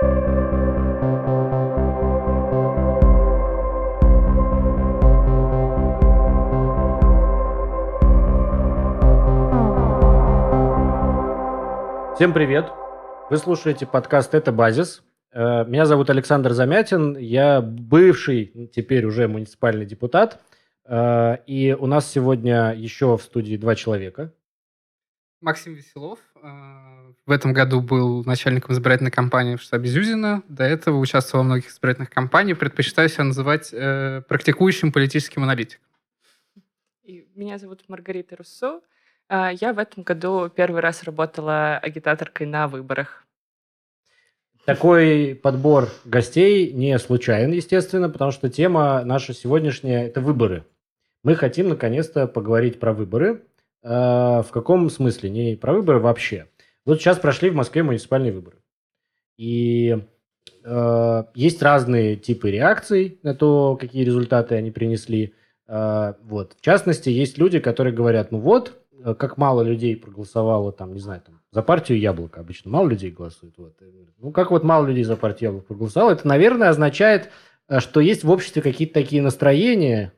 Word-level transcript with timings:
Всем 0.00 0.12
привет! 12.32 12.70
Вы 13.28 13.38
слушаете 13.38 13.86
подкаст 13.86 14.34
«Это 14.36 14.52
базис». 14.52 15.02
Э, 15.32 15.64
меня 15.64 15.84
зовут 15.84 16.10
Александр 16.10 16.52
Замятин, 16.52 17.16
я 17.16 17.60
бывший, 17.60 18.70
теперь 18.72 19.04
уже 19.04 19.26
муниципальный 19.26 19.84
депутат. 19.84 20.40
Э, 20.84 21.38
и 21.48 21.72
у 21.72 21.86
нас 21.86 22.08
сегодня 22.08 22.72
еще 22.72 23.16
в 23.16 23.22
студии 23.22 23.56
два 23.56 23.74
человека. 23.74 24.32
Максим 25.40 25.74
Веселов. 25.74 26.20
Э, 27.28 27.30
в 27.30 27.30
этом 27.30 27.52
году 27.52 27.80
был 27.80 28.24
начальником 28.24 28.74
избирательной 28.74 29.10
кампании 29.10 29.56
в 29.56 29.62
штабе 29.62 29.88
Зюзина. 29.88 30.42
До 30.48 30.64
этого 30.64 30.98
участвовал 30.98 31.44
во 31.44 31.48
многих 31.48 31.70
избирательных 31.70 32.10
кампаниях. 32.10 32.58
Предпочитаю 32.58 33.08
себя 33.08 33.24
называть 33.24 33.70
практикующим 33.70 34.92
политическим 34.92 35.44
аналитиком. 35.44 35.84
И 37.04 37.26
меня 37.34 37.58
зовут 37.58 37.84
Маргарита 37.88 38.36
Руссо. 38.36 38.80
А, 39.28 39.50
я 39.52 39.72
в 39.72 39.78
этом 39.78 40.02
году 40.02 40.48
первый 40.48 40.80
раз 40.80 41.02
работала 41.04 41.78
агитаторкой 41.78 42.46
на 42.46 42.66
выборах. 42.66 43.24
Такой 44.64 45.34
подбор 45.34 45.88
гостей 46.04 46.72
не 46.72 46.98
случайен, 46.98 47.52
естественно, 47.52 48.10
потому 48.10 48.30
что 48.32 48.50
тема 48.50 49.02
наша 49.04 49.32
сегодняшняя– 49.32 50.06
это 50.08 50.20
выборы. 50.20 50.64
Мы 51.24 51.34
хотим 51.34 51.70
наконец-то 51.70 52.26
поговорить 52.26 52.78
про 52.78 52.92
выборы. 52.92 53.42
А, 53.82 54.42
в 54.42 54.50
каком 54.50 54.90
смысле? 54.90 55.30
Не 55.30 55.56
про 55.56 55.72
выборы 55.72 56.00
вообще. 56.00 56.46
Вот 56.84 57.00
сейчас 57.00 57.18
прошли 57.18 57.50
в 57.50 57.54
Москве 57.54 57.82
муниципальные 57.82 58.32
выборы. 58.32 58.58
И 59.36 60.04
э, 60.64 61.24
есть 61.34 61.62
разные 61.62 62.16
типы 62.16 62.50
реакций 62.50 63.18
на 63.22 63.34
то, 63.34 63.76
какие 63.76 64.04
результаты 64.04 64.54
они 64.54 64.70
принесли. 64.70 65.34
Э, 65.66 66.14
вот. 66.22 66.54
В 66.58 66.60
частности, 66.60 67.08
есть 67.08 67.38
люди, 67.38 67.60
которые 67.60 67.94
говорят, 67.94 68.32
ну 68.32 68.38
вот, 68.38 68.78
Э, 69.04 69.14
как 69.14 69.36
мало 69.36 69.62
людей 69.62 69.96
проголосовало, 69.96 70.72
там, 70.72 70.92
не 70.92 71.00
знаю, 71.00 71.22
там, 71.24 71.40
за 71.52 71.62
партию 71.62 71.98
Яблоко 71.98 72.40
обычно 72.40 72.70
мало 72.70 72.88
людей 72.88 73.10
голосует. 73.10 73.54
Вот. 73.56 73.74
Ну, 74.18 74.32
как 74.32 74.50
вот 74.50 74.64
мало 74.64 74.86
людей 74.86 75.04
за 75.04 75.16
партию 75.16 75.50
Яблоко 75.50 75.68
проголосовало, 75.68 76.12
это, 76.12 76.26
наверное, 76.26 76.68
означает, 76.68 77.30
э, 77.68 77.80
что 77.80 78.00
есть 78.00 78.24
в 78.24 78.30
обществе 78.30 78.62
какие-то 78.62 78.94
такие 78.94 79.22
настроения, 79.22 80.12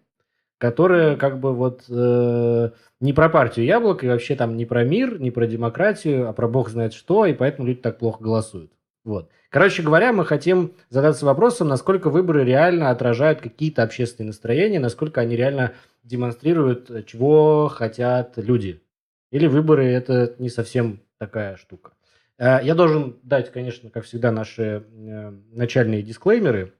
которые 0.60 1.16
как 1.16 1.40
бы 1.40 1.54
вот 1.54 1.86
э, 1.88 2.70
не 3.00 3.14
про 3.14 3.30
партию 3.30 3.64
Яблоко, 3.64 4.04
и 4.04 4.08
вообще 4.10 4.36
там 4.36 4.58
не 4.58 4.66
про 4.66 4.84
мир, 4.84 5.18
не 5.18 5.30
про 5.30 5.46
демократию, 5.46 6.28
а 6.28 6.34
про 6.34 6.48
бог 6.48 6.68
знает 6.68 6.92
что, 6.92 7.24
и 7.24 7.32
поэтому 7.32 7.66
люди 7.66 7.80
так 7.80 7.96
плохо 7.96 8.22
голосуют. 8.22 8.70
Вот. 9.02 9.30
Короче 9.48 9.82
говоря, 9.82 10.12
мы 10.12 10.26
хотим 10.26 10.74
задаться 10.90 11.24
вопросом, 11.24 11.68
насколько 11.68 12.10
выборы 12.10 12.44
реально 12.44 12.90
отражают 12.90 13.40
какие-то 13.40 13.82
общественные 13.82 14.28
настроения, 14.28 14.78
насколько 14.78 15.22
они 15.22 15.34
реально 15.34 15.72
демонстрируют, 16.04 16.90
э, 16.90 17.04
чего 17.04 17.68
хотят 17.68 18.34
люди. 18.36 18.82
Или 19.30 19.46
выборы– 19.46 19.86
это 19.86 20.34
не 20.38 20.50
совсем 20.50 21.00
такая 21.16 21.56
штука. 21.56 21.92
Э, 22.36 22.58
я 22.62 22.74
должен 22.74 23.18
дать, 23.22 23.50
конечно, 23.50 23.88
как 23.88 24.04
всегда, 24.04 24.30
наши 24.30 24.62
э, 24.62 25.30
начальные 25.52 26.02
дисклеймеры. 26.02 26.74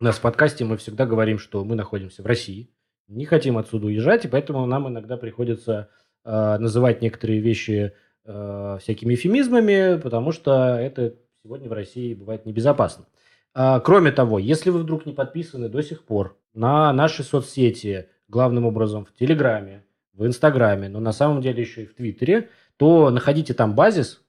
У 0.00 0.04
нас 0.04 0.16
в 0.16 0.22
подкасте 0.22 0.64
мы 0.64 0.76
всегда 0.76 1.06
говорим, 1.06 1.38
что 1.38 1.64
мы 1.64 1.76
находимся 1.76 2.24
в 2.24 2.26
России, 2.26 2.68
не 3.08 3.24
хотим 3.24 3.58
отсюда 3.58 3.86
уезжать, 3.86 4.24
и 4.24 4.28
поэтому 4.28 4.66
нам 4.66 4.88
иногда 4.88 5.16
приходится 5.16 5.88
называть 6.24 7.02
некоторые 7.02 7.40
вещи 7.40 7.92
всякими 8.24 9.14
эфемизмами, 9.14 10.00
потому 10.00 10.32
что 10.32 10.76
это 10.76 11.14
сегодня 11.42 11.68
в 11.68 11.72
России 11.72 12.14
бывает 12.14 12.44
небезопасно. 12.46 13.06
Кроме 13.54 14.10
того, 14.12 14.38
если 14.38 14.70
вы 14.70 14.80
вдруг 14.80 15.06
не 15.06 15.12
подписаны 15.12 15.68
до 15.68 15.82
сих 15.82 16.04
пор 16.04 16.36
на 16.52 16.92
наши 16.92 17.22
соцсети, 17.22 18.08
главным 18.28 18.66
образом 18.66 19.04
в 19.04 19.14
Телеграме, 19.14 19.84
в 20.12 20.26
Инстаграме, 20.26 20.88
но 20.88 20.98
на 20.98 21.12
самом 21.12 21.40
деле 21.40 21.62
еще 21.62 21.84
и 21.84 21.86
в 21.86 21.94
Твиттере, 21.94 22.50
то 22.76 23.10
находите 23.10 23.54
там 23.54 23.74
базис 23.74 24.20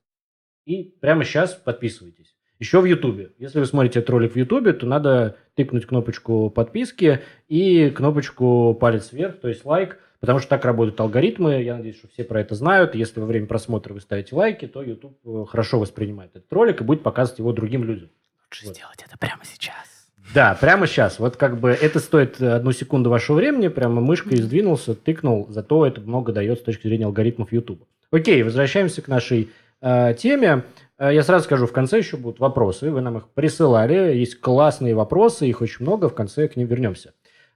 и 0.65 0.83
прямо 1.01 1.25
сейчас 1.25 1.55
подписывайтесь. 1.55 2.36
Еще 2.59 2.81
в 2.81 2.85
Ютубе. 2.85 3.31
Если 3.37 3.59
вы 3.59 3.65
смотрите 3.65 3.99
этот 3.99 4.09
ролик 4.09 4.33
в 4.33 4.35
Ютубе, 4.35 4.73
то 4.73 4.85
надо 4.85 5.37
тыкнуть 5.55 5.85
кнопочку 5.85 6.49
подписки 6.49 7.21
и 7.47 7.89
кнопочку 7.91 8.75
палец 8.79 9.11
вверх, 9.11 9.39
то 9.39 9.47
есть 9.47 9.63
лайк, 9.63 9.99
потому 10.19 10.39
что 10.39 10.49
так 10.49 10.65
работают 10.65 10.99
алгоритмы. 10.99 11.61
Я 11.61 11.75
надеюсь, 11.77 11.97
что 11.97 12.07
все 12.07 12.23
про 12.23 12.41
это 12.41 12.55
знают. 12.55 12.95
Если 12.95 13.19
во 13.19 13.27
время 13.27 13.45
просмотра 13.45 13.93
вы 13.93 14.01
ставите 14.01 14.35
лайки, 14.35 14.67
то 14.67 14.81
YouTube 14.81 15.17
э, 15.23 15.45
хорошо 15.47 15.79
воспринимает 15.79 16.31
этот 16.35 16.51
ролик 16.51 16.81
и 16.81 16.83
будет 16.83 17.03
показывать 17.03 17.39
его 17.39 17.53
другим 17.53 17.83
людям. 17.83 18.09
Лучше 18.47 18.65
вот. 18.65 18.75
сделать 18.75 19.03
это 19.05 19.17
прямо 19.19 19.43
сейчас. 19.43 19.97
Да, 20.33 20.57
прямо 20.59 20.87
сейчас. 20.87 21.19
Вот 21.19 21.37
как 21.37 21.59
бы 21.59 21.69
это 21.69 21.99
стоит 21.99 22.41
одну 22.41 22.71
секунду 22.71 23.09
вашего 23.09 23.37
времени, 23.37 23.67
прямо 23.67 24.01
мышкой 24.01 24.37
сдвинулся, 24.37 24.95
тыкнул, 24.95 25.47
зато 25.49 25.85
это 25.85 26.01
много 26.01 26.33
дает 26.33 26.59
с 26.59 26.63
точки 26.63 26.87
зрения 26.87 27.05
алгоритмов 27.05 27.53
YouTube. 27.53 27.83
Окей, 28.11 28.41
возвращаемся 28.43 29.01
к 29.01 29.07
нашей 29.07 29.49
э, 29.81 30.13
теме. 30.13 30.63
Э, 30.97 31.13
я 31.13 31.23
сразу 31.23 31.45
скажу, 31.45 31.67
в 31.67 31.73
конце 31.73 31.97
еще 31.97 32.17
будут 32.17 32.39
вопросы, 32.39 32.91
вы 32.91 33.01
нам 33.01 33.17
их 33.17 33.29
присылали, 33.29 34.15
есть 34.15 34.39
классные 34.39 34.95
вопросы, 34.95 35.47
их 35.47 35.61
очень 35.61 35.85
много, 35.85 36.09
в 36.09 36.15
конце 36.15 36.47
к 36.47 36.55
ним 36.55 36.67
вернемся. 36.67 37.13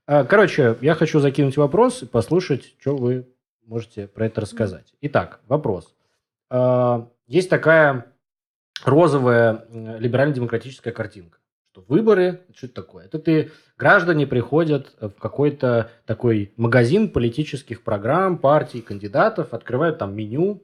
Э, 0.07 0.23
короче, 0.23 0.77
я 0.81 0.95
хочу 0.95 1.19
закинуть 1.19 1.57
вопрос 1.57 2.03
и 2.03 2.05
послушать, 2.05 2.75
что 2.79 2.95
вы 2.95 3.27
можете 3.65 4.07
про 4.07 4.25
это 4.25 4.41
рассказать. 4.41 4.93
Итак, 5.01 5.41
вопрос. 5.47 5.93
Э, 6.49 7.05
есть 7.27 7.49
такая 7.49 8.05
розовая 8.83 9.65
либерально-демократическая 9.71 10.91
картинка 10.91 11.37
что 11.71 11.85
выборы, 11.87 12.41
что 12.53 12.65
это 12.65 12.75
такое? 12.75 13.05
Это 13.05 13.17
ты, 13.17 13.51
граждане 13.77 14.27
приходят 14.27 14.93
в 14.99 15.11
какой-то 15.11 15.89
такой 16.05 16.53
магазин 16.57 17.09
политических 17.09 17.83
программ, 17.83 18.37
партий, 18.37 18.81
кандидатов, 18.81 19.53
открывают 19.53 19.97
там 19.97 20.13
меню, 20.13 20.63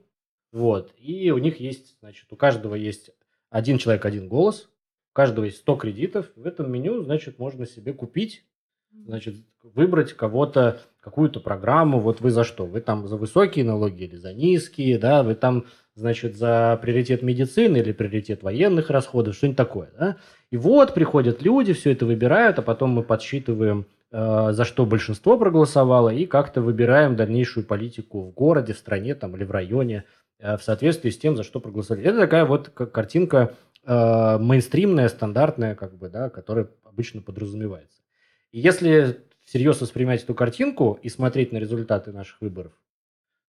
вот, 0.52 0.94
и 0.97 1.31
у 1.31 1.38
них 1.38 1.59
есть, 1.59 1.97
значит, 2.00 2.25
у 2.31 2.35
каждого 2.35 2.75
есть 2.75 3.12
один 3.50 3.78
человек, 3.78 4.06
один 4.06 4.28
голос, 4.28 4.69
у 5.12 5.13
каждого 5.13 5.46
есть 5.46 5.58
100 5.58 5.75
кредитов, 5.75 6.31
в 6.35 6.46
этом 6.46 6.72
меню, 6.72 7.02
значит, 7.03 7.40
можно 7.40 7.66
себе 7.66 7.94
купить, 7.94 8.44
значит, 8.91 9.36
выбрать 9.63 10.13
кого-то, 10.13 10.81
какую-то 11.00 11.40
программу, 11.40 12.00
вот 12.00 12.22
вы 12.22 12.31
за 12.31 12.44
что? 12.44 12.66
Вы 12.66 12.81
там 12.81 13.07
за 13.07 13.18
высокие 13.18 13.66
налоги 13.66 14.03
или 14.03 14.16
за 14.16 14.34
низкие, 14.34 14.97
да, 14.97 15.24
вы 15.24 15.36
там 15.36 15.66
значит, 15.97 16.38
за 16.38 16.80
приоритет 16.81 17.24
медицины 17.24 17.78
или 17.78 17.91
приоритет 17.91 18.44
военных 18.44 18.90
расходов, 18.90 19.36
что-нибудь 19.36 19.57
такое. 19.57 19.90
Да? 19.97 20.18
И 20.52 20.57
вот 20.57 20.94
приходят 20.94 21.41
люди, 21.41 21.74
все 21.74 21.91
это 21.91 22.06
выбирают, 22.06 22.59
а 22.59 22.62
потом 22.62 22.91
мы 22.91 23.03
подсчитываем, 23.03 23.88
э, 24.12 24.50
за 24.52 24.63
что 24.63 24.86
большинство 24.86 25.38
проголосовало, 25.38 26.09
и 26.09 26.25
как-то 26.28 26.62
выбираем 26.62 27.16
дальнейшую 27.16 27.66
политику 27.66 28.22
в 28.22 28.31
городе, 28.31 28.74
в 28.74 28.78
стране 28.78 29.16
там, 29.16 29.36
или 29.36 29.44
в 29.44 29.52
районе 29.52 30.03
в 30.40 30.59
соответствии 30.59 31.09
с 31.09 31.18
тем, 31.18 31.36
за 31.36 31.44
что 31.44 31.59
проголосовали. 31.59 32.06
Это 32.06 32.20
такая 32.20 32.46
вот 32.46 32.70
картинка 32.70 33.56
э, 33.84 34.38
мейнстримная, 34.40 35.09
стандартная, 35.09 35.75
как 35.75 35.98
бы, 35.98 36.09
да, 36.09 36.30
которая 36.30 36.70
обычно 36.84 37.22
подразумевается. 37.22 38.02
И 38.52 38.59
если 38.59 39.24
всерьез 39.44 39.81
воспринимать 39.81 40.24
эту 40.24 40.36
картинку 40.36 41.00
и 41.02 41.09
смотреть 41.09 41.52
на 41.52 41.58
результаты 41.58 42.12
наших 42.12 42.42
выборов, 42.42 42.74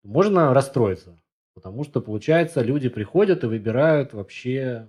можно 0.03 0.53
расстроиться. 0.55 1.19
Потому 1.55 1.85
что, 1.85 2.03
получается, 2.03 2.61
люди 2.61 2.91
приходят 2.91 3.43
и 3.43 3.47
выбирают 3.47 4.13
вообще 4.13 4.89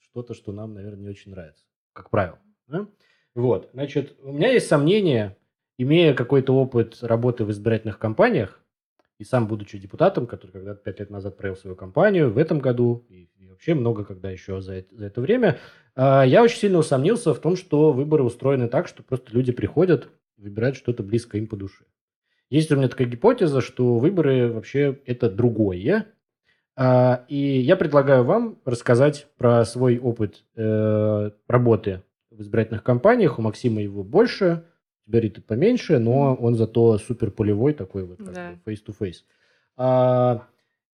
что-то, 0.00 0.34
что 0.34 0.50
нам, 0.50 0.74
наверное, 0.74 1.02
не 1.02 1.08
очень 1.08 1.30
нравится, 1.30 1.64
как 1.92 2.10
правило. 2.10 2.40
Да? 2.66 2.88
Вот, 3.36 3.70
значит, 3.72 4.16
у 4.22 4.32
меня 4.32 4.50
есть 4.50 4.66
сомнение, 4.66 5.36
имея 5.78 6.12
какой-то 6.14 6.52
опыт 6.56 6.98
работы 7.02 7.44
в 7.44 7.52
избирательных 7.52 8.00
кампаниях, 8.00 8.60
и 9.18 9.24
сам 9.24 9.46
будучи 9.48 9.78
депутатом, 9.78 10.26
который 10.26 10.52
когда-то 10.52 10.80
пять 10.82 11.00
лет 11.00 11.10
назад 11.10 11.36
провел 11.36 11.56
свою 11.56 11.76
кампанию, 11.76 12.30
в 12.30 12.38
этом 12.38 12.60
году, 12.60 13.04
и, 13.08 13.28
и 13.36 13.48
вообще 13.48 13.74
много 13.74 14.04
когда 14.04 14.30
еще 14.30 14.60
за 14.60 14.74
это, 14.74 14.96
за 14.96 15.06
это 15.06 15.20
время, 15.20 15.58
э, 15.96 16.22
я 16.26 16.42
очень 16.42 16.58
сильно 16.58 16.78
усомнился 16.78 17.34
в 17.34 17.40
том, 17.40 17.56
что 17.56 17.92
выборы 17.92 18.22
устроены 18.22 18.68
так, 18.68 18.86
что 18.86 19.02
просто 19.02 19.32
люди 19.32 19.52
приходят, 19.52 20.08
выбирают 20.36 20.76
что-то 20.76 21.02
близкое 21.02 21.38
им 21.38 21.48
по 21.48 21.56
душе. 21.56 21.84
Есть 22.48 22.70
у 22.70 22.76
меня 22.76 22.88
такая 22.88 23.08
гипотеза, 23.08 23.60
что 23.60 23.98
выборы 23.98 24.50
вообще 24.52 25.00
это 25.04 25.28
другое. 25.28 26.06
А, 26.76 27.24
и 27.28 27.36
я 27.36 27.76
предлагаю 27.76 28.24
вам 28.24 28.58
рассказать 28.64 29.26
про 29.36 29.64
свой 29.64 29.98
опыт 29.98 30.44
э, 30.54 31.30
работы 31.48 32.04
в 32.30 32.40
избирательных 32.40 32.84
кампаниях. 32.84 33.38
У 33.38 33.42
Максима 33.42 33.82
его 33.82 34.04
больше, 34.04 34.64
Рита 35.10 35.40
поменьше, 35.40 35.98
но 35.98 36.34
он 36.34 36.54
зато 36.54 36.98
супер 36.98 37.30
полевой 37.30 37.72
такой 37.72 38.04
вот, 38.04 38.18
как 38.18 38.32
да. 38.32 38.58
бы 38.64 38.72
face-to-face. 38.72 39.24
А, 39.76 40.46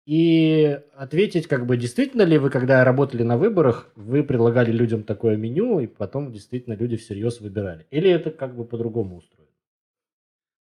и 0.06 0.80
ответить, 0.96 1.48
как 1.48 1.66
бы, 1.66 1.78
действительно 1.78 2.24
ли 2.24 2.38
вы, 2.38 2.50
когда 2.50 2.84
работали 2.84 3.24
на 3.24 3.38
выборах, 3.38 3.92
вы 3.96 4.24
предлагали 4.24 4.72
людям 4.72 5.04
такое 5.04 5.38
меню, 5.38 5.80
и 5.80 5.88
потом 5.88 6.32
действительно 6.32 6.74
люди 6.74 6.98
всерьез 6.98 7.40
выбирали? 7.40 7.88
Или 7.92 8.10
это 8.10 8.32
как 8.32 8.56
бы 8.56 8.66
по-другому 8.66 9.18
устроено? 9.18 9.52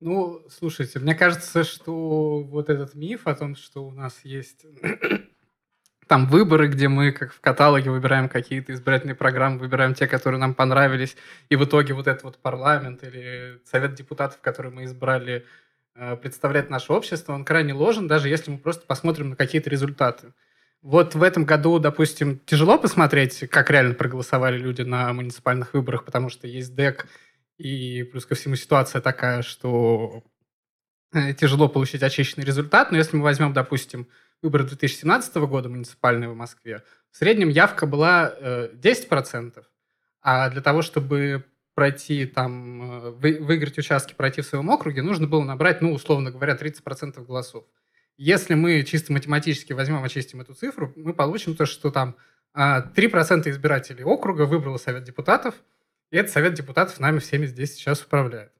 Ну, 0.00 0.42
слушайте, 0.48 0.98
мне 0.98 1.14
кажется, 1.14 1.62
что 1.62 2.42
вот 2.42 2.70
этот 2.70 2.94
миф 2.94 3.26
о 3.26 3.34
том, 3.34 3.54
что 3.54 3.87
у 3.87 3.92
нас 3.92 4.25
есть 4.25 4.66
там 6.11 6.27
выборы, 6.27 6.67
где 6.67 6.89
мы, 6.89 7.12
как 7.12 7.33
в 7.33 7.41
каталоге, 7.41 7.93
выбираем 7.93 8.29
какие-то 8.29 8.73
избирательные 8.73 9.15
программы, 9.15 9.61
выбираем 9.61 9.95
те, 9.95 10.09
которые 10.09 10.41
нам 10.41 10.55
понравились, 10.55 11.17
и 11.51 11.55
в 11.55 11.65
итоге 11.65 11.95
вот 11.95 12.09
этот 12.09 12.25
вот 12.25 12.39
парламент 12.39 13.05
или 13.05 13.61
совет 13.65 13.95
депутатов, 13.95 14.41
который 14.41 14.73
мы 14.73 14.87
избрали, 14.87 15.47
э, 15.95 16.17
представляет 16.17 16.69
наше 16.69 16.93
общество, 16.93 17.33
он 17.33 17.45
крайне 17.45 17.75
ложен, 17.75 18.09
даже 18.09 18.29
если 18.29 18.51
мы 18.51 18.59
просто 18.59 18.85
посмотрим 18.89 19.31
на 19.31 19.37
какие-то 19.37 19.71
результаты. 19.71 20.33
Вот 20.83 21.15
в 21.15 21.23
этом 21.23 21.45
году, 21.45 21.79
допустим, 21.79 22.41
тяжело 22.41 22.77
посмотреть, 22.77 23.49
как 23.49 23.71
реально 23.71 23.95
проголосовали 23.95 24.59
люди 24.59 24.83
на 24.83 25.12
муниципальных 25.12 25.75
выборах, 25.75 26.05
потому 26.05 26.29
что 26.29 26.49
есть 26.49 26.75
ДЭК, 26.75 27.07
и 27.57 28.03
плюс 28.03 28.27
ко 28.27 28.35
всему 28.35 28.57
ситуация 28.57 29.01
такая, 29.01 29.43
что 29.43 30.25
э, 31.12 31.35
тяжело 31.35 31.69
получить 31.69 32.03
очищенный 32.03 32.45
результат. 32.45 32.91
Но 32.91 32.97
если 32.97 33.17
мы 33.17 33.23
возьмем, 33.23 33.53
допустим, 33.53 34.09
выборы 34.42 34.64
2017 34.64 35.37
года 35.37 35.69
муниципальные 35.69 36.28
в 36.31 36.37
Москве, 36.37 36.82
в 37.10 37.16
среднем 37.16 37.48
явка 37.48 37.87
была 37.87 38.34
10%, 38.72 39.58
э, 39.58 39.62
а 40.22 40.50
для 40.50 40.60
того, 40.60 40.82
чтобы 40.82 41.44
пройти 41.75 42.26
там, 42.26 43.06
э, 43.06 43.10
выиграть 43.10 43.78
участки, 43.78 44.14
пройти 44.14 44.42
в 44.42 44.46
своем 44.46 44.69
округе, 44.70 45.02
нужно 45.02 45.26
было 45.26 45.42
набрать, 45.42 45.81
ну, 45.81 45.92
условно 45.92 46.31
говоря, 46.31 46.54
30% 46.54 47.25
голосов. 47.25 47.64
Если 48.16 48.54
мы 48.54 48.82
чисто 48.82 49.12
математически 49.12 49.72
возьмем, 49.72 50.04
очистим 50.04 50.40
эту 50.42 50.54
цифру, 50.54 50.92
мы 50.96 51.14
получим 51.14 51.56
то, 51.56 51.64
что 51.64 51.90
там 51.90 52.16
3% 52.54 53.46
а, 53.46 53.50
избирателей 53.50 54.04
округа 54.04 54.42
выбрало 54.42 54.76
Совет 54.76 55.04
депутатов, 55.04 55.54
и 56.10 56.16
этот 56.16 56.32
Совет 56.32 56.54
депутатов 56.54 57.00
нами 57.00 57.19
всеми 57.19 57.46
здесь 57.46 57.75
сейчас 57.75 58.02
управляет. 58.02 58.52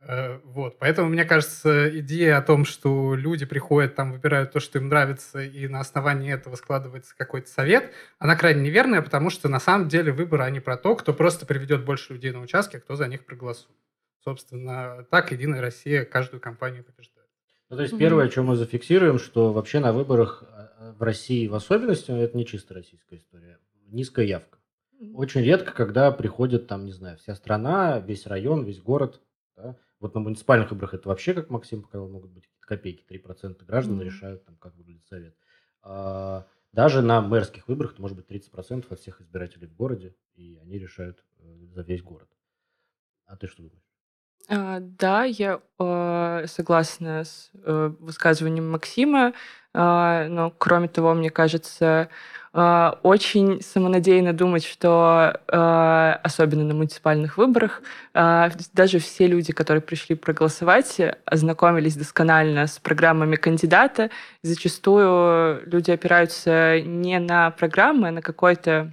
Э, 0.00 0.38
вот, 0.44 0.78
поэтому, 0.78 1.10
мне 1.10 1.24
кажется, 1.24 1.98
идея 2.00 2.38
о 2.38 2.42
том, 2.42 2.64
что 2.64 3.14
люди 3.14 3.44
приходят, 3.44 3.94
там, 3.94 4.12
выбирают 4.12 4.52
то, 4.52 4.60
что 4.60 4.78
им 4.78 4.88
нравится, 4.88 5.42
и 5.42 5.68
на 5.68 5.80
основании 5.80 6.32
этого 6.32 6.56
складывается 6.56 7.14
какой-то 7.16 7.50
совет, 7.50 7.92
она 8.18 8.34
крайне 8.34 8.62
неверная, 8.62 9.02
потому 9.02 9.28
что 9.28 9.48
на 9.48 9.60
самом 9.60 9.88
деле 9.88 10.12
выборы, 10.12 10.44
они 10.44 10.60
про 10.60 10.76
то, 10.76 10.96
кто 10.96 11.12
просто 11.12 11.44
приведет 11.44 11.84
больше 11.84 12.14
людей 12.14 12.32
на 12.32 12.40
участке, 12.40 12.78
а 12.78 12.80
кто 12.80 12.96
за 12.96 13.08
них 13.08 13.26
проголосует. 13.26 13.76
Собственно, 14.24 15.06
так 15.10 15.32
Единая 15.32 15.60
Россия 15.60 16.04
каждую 16.04 16.40
кампанию 16.40 16.84
побеждает. 16.84 17.28
Ну, 17.68 17.76
то 17.76 17.82
есть 17.82 17.96
первое, 17.96 18.28
что 18.28 18.42
мы 18.42 18.56
зафиксируем, 18.56 19.18
что 19.18 19.52
вообще 19.52 19.80
на 19.80 19.92
выборах 19.92 20.42
а, 20.42 20.94
в 20.98 21.02
России 21.02 21.46
в 21.46 21.54
особенности, 21.54 22.10
это 22.10 22.36
не 22.36 22.44
чисто 22.44 22.74
российская 22.74 23.16
история, 23.16 23.58
низкая 23.86 24.26
явка. 24.26 24.58
Очень 25.14 25.42
редко, 25.42 25.72
когда 25.72 26.10
приходит 26.10 26.66
там, 26.66 26.84
не 26.84 26.92
знаю, 26.92 27.16
вся 27.18 27.34
страна, 27.34 28.00
весь 28.00 28.26
район, 28.26 28.64
весь 28.64 28.80
город. 28.80 29.20
Да? 29.56 29.76
Вот 30.00 30.14
на 30.14 30.20
муниципальных 30.20 30.70
выборах 30.70 30.94
это 30.94 31.08
вообще, 31.08 31.34
как 31.34 31.50
Максим 31.50 31.82
показал, 31.82 32.08
могут 32.08 32.30
быть 32.30 32.48
копейки, 32.60 33.04
3% 33.08 33.62
граждан 33.64 34.00
mm-hmm. 34.00 34.04
решают, 34.04 34.44
там, 34.46 34.56
как 34.56 34.74
выглядит 34.74 35.06
совет. 35.06 35.36
А, 35.82 36.46
даже 36.72 37.02
на 37.02 37.20
мэрских 37.20 37.68
выборах 37.68 37.92
это 37.92 38.02
может 38.02 38.16
быть 38.16 38.26
30% 38.26 38.86
от 38.90 38.98
всех 38.98 39.20
избирателей 39.20 39.66
в 39.66 39.74
городе, 39.74 40.16
и 40.34 40.56
они 40.62 40.78
решают 40.78 41.22
э, 41.38 41.66
за 41.66 41.82
весь 41.82 42.02
город. 42.02 42.30
А 43.26 43.36
ты 43.36 43.46
что 43.46 43.62
думаешь? 43.62 43.89
А, 44.48 44.78
да, 44.80 45.24
я, 45.24 45.60
а, 45.78 46.44
согласна 46.46 47.24
с, 47.24 47.50
э, 47.64 47.92
высказыванием 48.00 48.70
Максима. 48.70 49.32
А, 49.72 50.26
но, 50.28 50.50
кроме 50.50 50.88
того, 50.88 51.14
мне 51.14 51.30
кажется, 51.30 52.08
очень 52.52 53.62
самонадеянно 53.62 54.32
думать, 54.32 54.64
что, 54.64 55.40
особенно 56.24 56.64
на 56.64 56.74
муниципальных 56.74 57.36
выборах, 57.36 57.80
даже 58.12 58.98
все 58.98 59.28
люди, 59.28 59.52
которые 59.52 59.82
пришли 59.82 60.16
проголосовать, 60.16 61.00
ознакомились 61.24 61.94
досконально 61.94 62.66
с 62.66 62.80
программами 62.80 63.36
кандидата. 63.36 64.10
Зачастую 64.42 65.62
люди 65.64 65.92
опираются 65.92 66.80
не 66.80 67.20
на 67.20 67.52
программы, 67.52 68.08
а 68.08 68.10
на 68.10 68.20
какой-то 68.20 68.90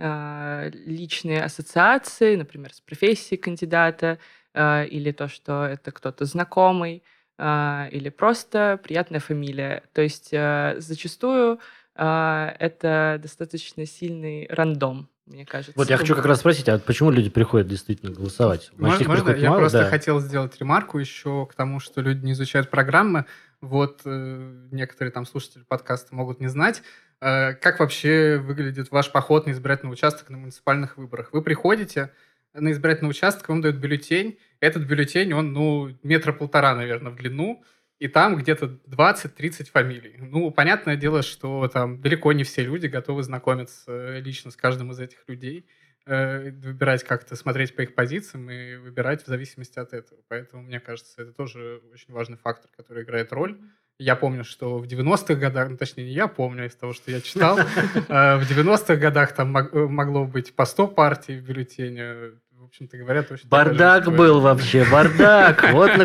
личные 0.00 1.42
ассоциации, 1.42 2.34
например, 2.34 2.72
с 2.72 2.80
профессией 2.80 3.38
кандидата, 3.38 4.18
а, 4.52 4.84
или 4.84 5.12
то, 5.12 5.28
что 5.28 5.64
это 5.64 5.92
кто-то 5.92 6.24
знакомый, 6.24 7.04
а, 7.38 7.88
или 7.92 8.08
просто 8.08 8.80
приятная 8.82 9.20
фамилия. 9.20 9.84
То 9.92 10.02
есть 10.02 10.30
зачастую 10.30 11.60
это 11.94 13.20
достаточно 13.22 13.84
сильный 13.84 14.46
рандом, 14.48 15.10
мне 15.26 15.44
кажется. 15.44 15.74
Вот 15.76 15.90
я 15.90 15.98
хочу 15.98 16.14
как 16.14 16.24
раз 16.24 16.40
спросить, 16.40 16.68
а 16.68 16.78
почему 16.78 17.10
люди 17.10 17.28
приходят 17.28 17.68
действительно 17.68 18.10
голосовать? 18.10 18.70
Может, 18.78 19.06
можно? 19.06 19.30
Я 19.32 19.50
мало? 19.50 19.60
просто 19.60 19.82
да. 19.82 19.90
хотел 19.90 20.18
сделать 20.20 20.58
ремарку 20.58 20.98
еще 20.98 21.46
к 21.46 21.54
тому, 21.54 21.78
что 21.78 22.00
люди 22.00 22.24
не 22.24 22.32
изучают 22.32 22.70
программы. 22.70 23.26
Вот 23.62 24.02
э, 24.06 24.68
некоторые 24.70 25.12
там 25.12 25.26
слушатели 25.26 25.64
подкаста 25.64 26.14
могут 26.14 26.40
не 26.40 26.48
знать. 26.48 26.82
Э, 27.20 27.52
как 27.54 27.80
вообще 27.80 28.38
выглядит 28.38 28.90
ваш 28.90 29.12
поход 29.12 29.46
на 29.46 29.50
избирательный 29.50 29.92
участок 29.92 30.30
на 30.30 30.38
муниципальных 30.38 30.96
выборах? 30.96 31.32
Вы 31.32 31.42
приходите 31.42 32.10
на 32.54 32.72
избирательный 32.72 33.10
участок, 33.10 33.48
вам 33.48 33.60
дают 33.60 33.76
бюллетень. 33.76 34.38
Этот 34.60 34.84
бюллетень, 34.84 35.32
он, 35.34 35.52
ну, 35.52 35.96
метра 36.02 36.32
полтора, 36.32 36.74
наверное, 36.74 37.12
в 37.12 37.16
длину. 37.16 37.62
И 37.98 38.08
там 38.08 38.36
где-то 38.36 38.78
20-30 38.86 39.70
фамилий. 39.70 40.14
Ну, 40.16 40.50
понятное 40.50 40.96
дело, 40.96 41.22
что 41.22 41.68
там 41.68 42.00
далеко 42.00 42.32
не 42.32 42.44
все 42.44 42.62
люди 42.62 42.86
готовы 42.86 43.22
знакомиться 43.22 44.18
лично 44.20 44.50
с 44.50 44.56
каждым 44.56 44.92
из 44.92 45.00
этих 45.00 45.18
людей, 45.28 45.66
э, 46.10 46.50
выбирать 46.50 47.04
как-то, 47.04 47.36
смотреть 47.36 47.76
по 47.76 47.82
их 47.82 47.94
позициям 47.94 48.50
и 48.50 48.76
выбирать 48.76 49.22
в 49.22 49.26
зависимости 49.26 49.78
от 49.78 49.92
этого. 49.92 50.20
Поэтому, 50.28 50.62
мне 50.62 50.80
кажется, 50.80 51.22
это 51.22 51.32
тоже 51.32 51.80
очень 51.92 52.12
важный 52.12 52.36
фактор, 52.36 52.70
который 52.76 53.04
играет 53.04 53.32
роль. 53.32 53.58
Я 53.98 54.16
помню, 54.16 54.44
что 54.44 54.78
в 54.78 54.86
90-х 54.86 55.34
годах, 55.34 55.68
ну, 55.68 55.76
точнее, 55.76 56.04
не 56.04 56.12
я 56.12 56.26
помню, 56.26 56.66
из 56.66 56.74
того, 56.74 56.92
что 56.92 57.10
я 57.10 57.20
читал, 57.20 57.58
э, 57.58 57.62
в 57.62 58.50
90-х 58.50 58.96
годах 58.96 59.34
там 59.34 59.56
э, 59.56 59.86
могло 59.86 60.24
быть 60.24 60.54
по 60.54 60.64
100 60.64 60.88
партий 60.88 61.38
в 61.38 61.44
бюллетене. 61.44 62.32
Общем-то 62.70 62.98
говоря, 62.98 63.24
точно 63.24 63.48
Бардак 63.48 64.14
был 64.14 64.38
вообще, 64.40 64.86
бардак. 64.88 65.70
Вот 65.72 65.96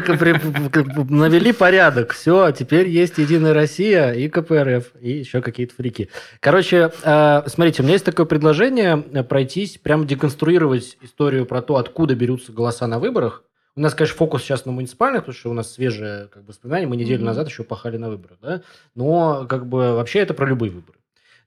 навели 1.11 1.53
порядок. 1.53 2.13
Все, 2.13 2.51
теперь 2.53 2.89
есть 2.89 3.19
Единая 3.19 3.53
Россия 3.53 4.13
и 4.13 4.27
КПРФ, 4.27 4.93
и 4.99 5.11
еще 5.11 5.41
какие-то 5.41 5.75
фрики. 5.75 6.09
Короче, 6.39 6.91
э, 7.03 7.43
смотрите, 7.45 7.83
у 7.83 7.85
меня 7.85 7.93
есть 7.93 8.05
такое 8.05 8.25
предложение 8.25 8.97
пройтись, 9.29 9.77
прям 9.77 10.07
деконструировать 10.07 10.97
историю 11.01 11.45
про 11.45 11.61
то, 11.61 11.75
откуда 11.75 12.15
берутся 12.15 12.51
голоса 12.51 12.87
на 12.87 12.97
выборах, 12.97 13.43
у 13.75 13.81
нас, 13.81 13.93
конечно, 13.93 14.17
фокус 14.17 14.41
сейчас 14.41 14.65
на 14.65 14.71
муниципальных, 14.71 15.21
потому 15.21 15.35
что 15.35 15.51
у 15.51 15.53
нас 15.53 15.71
свежее 15.71 16.29
как 16.29 16.41
бы, 16.41 16.47
воспоминание. 16.47 16.87
Мы 16.87 16.97
неделю 16.97 17.21
mm-hmm. 17.21 17.25
назад 17.25 17.47
еще 17.47 17.63
пахали 17.63 17.97
на 17.97 18.09
выборах, 18.09 18.39
да? 18.41 18.61
Но 18.95 19.45
как 19.47 19.67
бы 19.67 19.93
вообще 19.93 20.17
это 20.19 20.33
про 20.33 20.47
любые 20.47 20.71
выборы. 20.71 20.97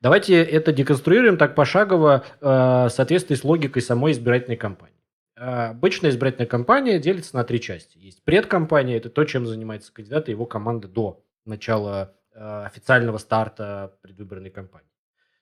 Давайте 0.01 0.41
это 0.45 0.71
деконструируем 0.71 1.39
так 1.39 1.57
пошагово 1.57 2.23
э, 2.41 2.47
в 2.47 2.91
соответствии 2.91 3.35
с 3.35 3.43
логикой 3.43 3.83
самой 3.83 4.13
избирательной 4.13 4.57
кампании. 4.57 4.98
Э, 5.39 5.69
обычная 5.71 6.11
избирательная 6.11 6.47
кампания 6.47 6.99
делится 6.99 7.37
на 7.37 7.45
три 7.45 7.61
части. 7.61 7.99
Есть 7.99 8.23
предкампания, 8.25 8.97
это 8.97 9.09
то, 9.09 9.25
чем 9.25 9.47
занимается 9.47 9.93
кандидат 9.93 10.29
и 10.29 10.33
его 10.33 10.47
команда 10.47 10.89
до 10.89 11.23
начала 11.45 12.15
э, 12.35 12.63
официального 12.67 13.19
старта 13.19 13.97
предвыборной 14.03 14.51
кампании. 14.51 14.89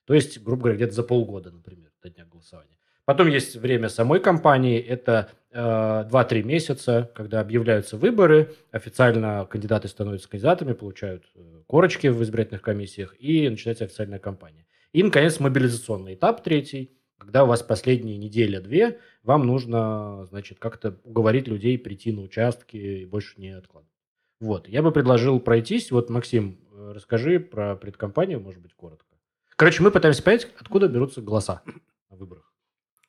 То 0.04 0.14
есть, 0.14 0.42
грубо 0.42 0.62
говоря, 0.64 0.76
где-то 0.76 0.92
за 0.92 1.02
полгода, 1.02 1.50
например, 1.50 1.90
до 2.02 2.10
дня 2.10 2.26
голосования. 2.26 2.76
Потом 3.06 3.28
есть 3.28 3.56
время 3.56 3.88
самой 3.88 4.20
кампании, 4.20 4.80
это 4.80 5.30
э, 5.52 5.58
2-3 5.60 6.42
месяца, 6.42 7.10
когда 7.14 7.40
объявляются 7.40 7.96
выборы, 7.96 8.54
официально 8.72 9.46
кандидаты 9.48 9.88
становятся 9.88 10.28
кандидатами, 10.28 10.72
получают 10.72 11.24
э, 11.34 11.62
корочки 11.66 12.08
в 12.08 12.22
избирательных 12.22 12.62
комиссиях, 12.62 13.14
и 13.18 13.48
начинается 13.48 13.84
официальная 13.84 14.18
кампания. 14.18 14.66
И, 14.92 15.02
наконец, 15.02 15.38
мобилизационный 15.40 16.14
этап 16.14 16.42
третий, 16.42 16.96
когда 17.18 17.44
у 17.44 17.46
вас 17.46 17.62
последние 17.62 18.18
неделя-две, 18.18 18.98
вам 19.26 19.44
нужно, 19.44 20.24
значит, 20.26 20.58
как-то 20.60 20.98
уговорить 21.02 21.48
людей 21.48 21.76
прийти 21.78 22.12
на 22.12 22.22
участки 22.22 22.76
и 22.76 23.04
больше 23.04 23.40
не 23.40 23.50
откладывать. 23.50 23.92
Вот, 24.38 24.68
я 24.68 24.82
бы 24.82 24.92
предложил 24.92 25.40
пройтись. 25.40 25.90
Вот, 25.90 26.10
Максим, 26.10 26.60
э, 26.70 26.92
расскажи 26.94 27.40
про 27.40 27.74
предкомпанию, 27.74 28.40
может 28.40 28.62
быть, 28.62 28.72
коротко. 28.74 29.16
Короче, 29.56 29.82
мы 29.82 29.90
пытаемся 29.90 30.22
понять, 30.22 30.46
откуда 30.60 30.86
берутся 30.86 31.22
голоса 31.22 31.62
на 32.08 32.16
выборах. 32.16 32.52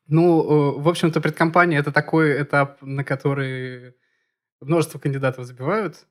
Ну, 0.08 0.42
э, 0.42 0.82
в 0.82 0.90
общем-то, 0.90 1.22
предкомпания– 1.22 1.80
это 1.80 1.92
такой 1.92 2.42
этап, 2.42 2.82
на 2.82 3.04
который 3.04 3.94
множество 4.60 4.98
кандидатов 4.98 5.46
забивают, 5.46 6.08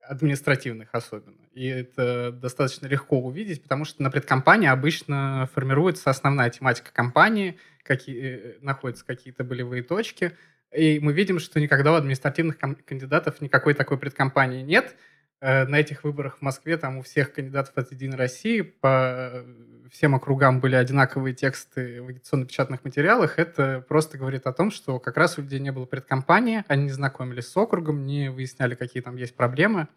административных 0.00 0.90
особенно. 0.92 1.46
И 1.52 1.66
это 1.66 2.30
достаточно 2.30 2.86
легко 2.86 3.18
увидеть, 3.18 3.62
потому 3.62 3.84
что 3.84 4.02
на 4.02 4.10
предкомпании 4.10 4.68
обычно 4.68 5.48
формируется 5.54 6.10
основная 6.10 6.50
тематика 6.50 6.92
кампании, 6.92 7.58
какие, 7.82 8.22
э, 8.22 8.58
находятся 8.60 9.04
какие-то 9.04 9.44
болевые 9.44 9.82
точки, 9.82 10.32
и 10.72 11.00
мы 11.00 11.12
видим, 11.12 11.38
что 11.38 11.60
никогда 11.60 11.92
у 11.92 11.96
административных 11.96 12.58
кандидатов 12.58 13.40
никакой 13.40 13.74
такой 13.74 13.98
предкомпании 13.98 14.62
нет– 14.62 14.96
Э, 15.42 15.64
на 15.66 15.76
этих 15.76 16.04
выборах 16.04 16.38
в 16.38 16.42
Москве 16.42 16.76
там 16.76 16.98
у 16.98 17.02
всех 17.02 17.32
кандидатов 17.32 17.72
от 17.76 17.90
«Единой 17.92 18.18
России» 18.18 18.60
по 18.60 19.42
всем 19.90 20.14
округам 20.14 20.60
были 20.60 20.76
одинаковые 20.76 21.34
тексты 21.34 22.02
в 22.02 22.08
агитационно-печатных 22.08 22.84
материалах, 22.84 23.38
это 23.38 23.84
просто 23.88 24.18
говорит 24.18 24.46
о 24.46 24.52
том, 24.52 24.70
что 24.70 25.00
как 25.00 25.16
раз 25.16 25.38
у 25.38 25.42
людей 25.42 25.58
не 25.58 25.72
было 25.72 25.86
предкомпании, 25.86 26.62
они 26.68 26.84
не 26.84 26.90
знакомились 26.90 27.48
с 27.48 27.56
округом, 27.56 28.04
не 28.04 28.30
выясняли, 28.30 28.74
какие 28.74 29.02
там 29.02 29.16
есть 29.16 29.34
проблемы 29.34 29.88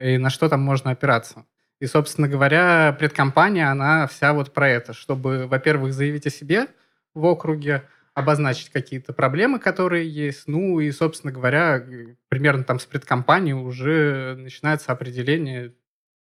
и 0.00 0.18
на 0.18 0.30
что 0.30 0.48
там 0.48 0.60
можно 0.60 0.90
опираться. 0.90 1.46
И, 1.80 1.86
собственно 1.86 2.28
говоря, 2.28 2.94
предкомпания, 2.98 3.70
она 3.70 4.08
вся 4.08 4.32
вот 4.32 4.52
про 4.52 4.68
это, 4.68 4.92
чтобы, 4.92 5.46
во-первых, 5.46 5.92
заявить 5.92 6.26
о 6.26 6.30
себе 6.30 6.66
в 7.14 7.24
округе, 7.24 7.88
обозначить 8.14 8.70
какие-то 8.70 9.12
проблемы, 9.12 9.58
которые 9.58 10.08
есть. 10.08 10.46
Ну 10.46 10.80
и, 10.80 10.90
собственно 10.90 11.32
говоря, 11.32 11.84
примерно 12.28 12.64
там 12.64 12.78
с 12.78 12.86
предкомпании 12.86 13.52
уже 13.52 14.34
начинается 14.36 14.92
определение 14.92 15.74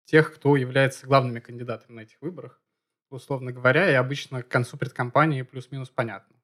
тех, 0.06 0.34
кто 0.34 0.56
является 0.56 1.08
главными 1.08 1.40
кандидатами 1.40 1.96
на 1.96 2.00
этих 2.02 2.22
выборах, 2.22 2.62
условно 3.10 3.52
говоря, 3.52 3.90
и 3.90 3.94
обычно 3.94 4.44
к 4.44 4.48
концу 4.48 4.78
предкомпании 4.78 5.42
плюс-минус 5.42 5.90
понятно. 5.90 6.36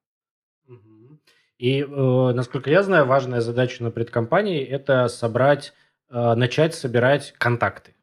И, 1.58 1.82
э, 1.82 1.86
насколько 1.86 2.70
я 2.70 2.82
знаю, 2.82 3.04
важная 3.04 3.42
задача 3.42 3.82
на 3.82 3.90
предкомпании– 3.90 4.64
это 4.66 5.08
собрать, 5.08 5.74
э, 6.08 6.34
начать 6.34 6.74
собирать 6.74 7.34
контакты. 7.36 7.94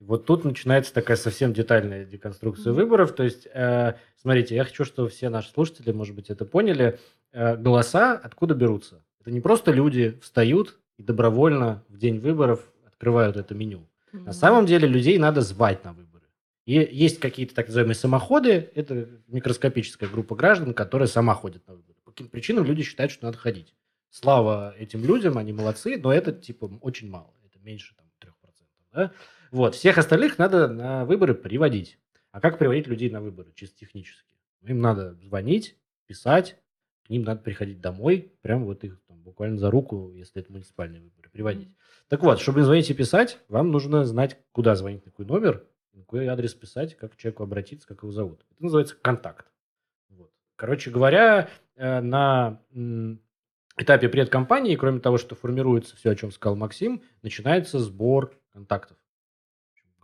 Вот 0.00 0.26
тут 0.26 0.44
начинается 0.44 0.94
такая 0.94 1.16
совсем 1.16 1.52
детальная 1.52 2.04
деконструкция 2.04 2.72
mm-hmm. 2.72 2.76
выборов. 2.76 3.14
То 3.14 3.24
есть, 3.24 3.48
э, 3.52 3.94
смотрите, 4.20 4.54
я 4.54 4.64
хочу, 4.64 4.84
чтобы 4.84 5.08
все 5.08 5.28
наши 5.28 5.50
слушатели, 5.50 5.90
может 5.90 6.14
быть, 6.14 6.30
это 6.30 6.44
поняли. 6.44 6.98
Э, 7.32 7.56
голоса 7.56 8.12
откуда 8.12 8.54
берутся? 8.54 9.02
Это 9.20 9.32
не 9.32 9.40
просто 9.40 9.72
люди 9.72 10.18
встают 10.22 10.78
и 10.98 11.02
добровольно 11.02 11.84
в 11.88 11.98
день 11.98 12.20
выборов 12.20 12.60
открывают 12.86 13.36
это 13.36 13.54
меню. 13.54 13.88
Mm-hmm. 14.12 14.24
На 14.24 14.32
самом 14.32 14.66
деле 14.66 14.86
людей 14.86 15.18
надо 15.18 15.40
звать 15.40 15.84
на 15.84 15.92
выборы. 15.92 16.24
И 16.64 16.74
есть 16.74 17.18
какие-то 17.18 17.54
так 17.56 17.66
называемые 17.66 17.96
самоходы. 17.96 18.70
Это 18.76 19.08
микроскопическая 19.26 20.08
группа 20.08 20.36
граждан, 20.36 20.74
которая 20.74 21.08
сама 21.08 21.34
ходит 21.34 21.66
на 21.66 21.74
выборы. 21.74 21.96
По 22.04 22.12
каким 22.12 22.28
причинам 22.28 22.64
люди 22.64 22.82
считают, 22.82 23.10
что 23.10 23.26
надо 23.26 23.38
ходить. 23.38 23.74
Слава 24.10 24.74
этим 24.78 25.04
людям, 25.04 25.38
они 25.38 25.52
молодцы, 25.52 25.98
но 25.98 26.12
это 26.12 26.30
типа 26.32 26.70
очень 26.82 27.10
мало. 27.10 27.34
Это 27.44 27.58
меньше 27.64 27.94
там 27.96 28.06
3%. 28.20 28.32
Да? 28.92 29.12
Вот. 29.50 29.74
Всех 29.74 29.98
остальных 29.98 30.38
надо 30.38 30.68
на 30.68 31.04
выборы 31.04 31.34
приводить. 31.34 31.98
А 32.30 32.40
как 32.40 32.58
приводить 32.58 32.86
людей 32.86 33.10
на 33.10 33.20
выборы, 33.20 33.52
чисто 33.54 33.78
технически? 33.78 34.36
Им 34.62 34.80
надо 34.80 35.14
звонить, 35.14 35.76
писать, 36.06 36.56
к 37.06 37.10
ним 37.10 37.22
надо 37.22 37.40
приходить 37.40 37.80
домой, 37.80 38.32
прям 38.42 38.64
вот 38.64 38.84
их 38.84 39.00
там, 39.06 39.22
буквально 39.22 39.56
за 39.58 39.70
руку, 39.70 40.12
если 40.14 40.42
это 40.42 40.52
муниципальные 40.52 41.00
выборы, 41.00 41.30
приводить. 41.30 41.68
Так 42.08 42.22
вот, 42.22 42.40
чтобы 42.40 42.62
звонить 42.62 42.90
и 42.90 42.94
писать, 42.94 43.38
вам 43.48 43.70
нужно 43.70 44.04
знать, 44.04 44.38
куда 44.52 44.74
звонить, 44.74 45.04
на 45.06 45.10
какой 45.10 45.26
номер, 45.26 45.64
на 45.94 46.02
какой 46.02 46.26
адрес 46.26 46.54
писать, 46.54 46.96
как 46.96 47.12
к 47.12 47.16
человеку 47.16 47.44
обратиться, 47.44 47.88
как 47.88 48.02
его 48.02 48.12
зовут. 48.12 48.44
Это 48.50 48.64
называется 48.64 48.96
контакт. 49.00 49.46
Вот. 50.10 50.30
Короче 50.56 50.90
говоря, 50.90 51.48
э, 51.76 52.00
на 52.00 52.60
этапе 53.78 54.08
предкомпании, 54.08 54.76
кроме 54.76 55.00
того, 55.00 55.16
что 55.16 55.34
формируется 55.34 55.96
все, 55.96 56.10
о 56.10 56.14
чем 56.14 56.30
сказал 56.30 56.56
Максим, 56.56 57.02
начинается 57.22 57.78
сбор 57.78 58.36
контактов 58.52 58.98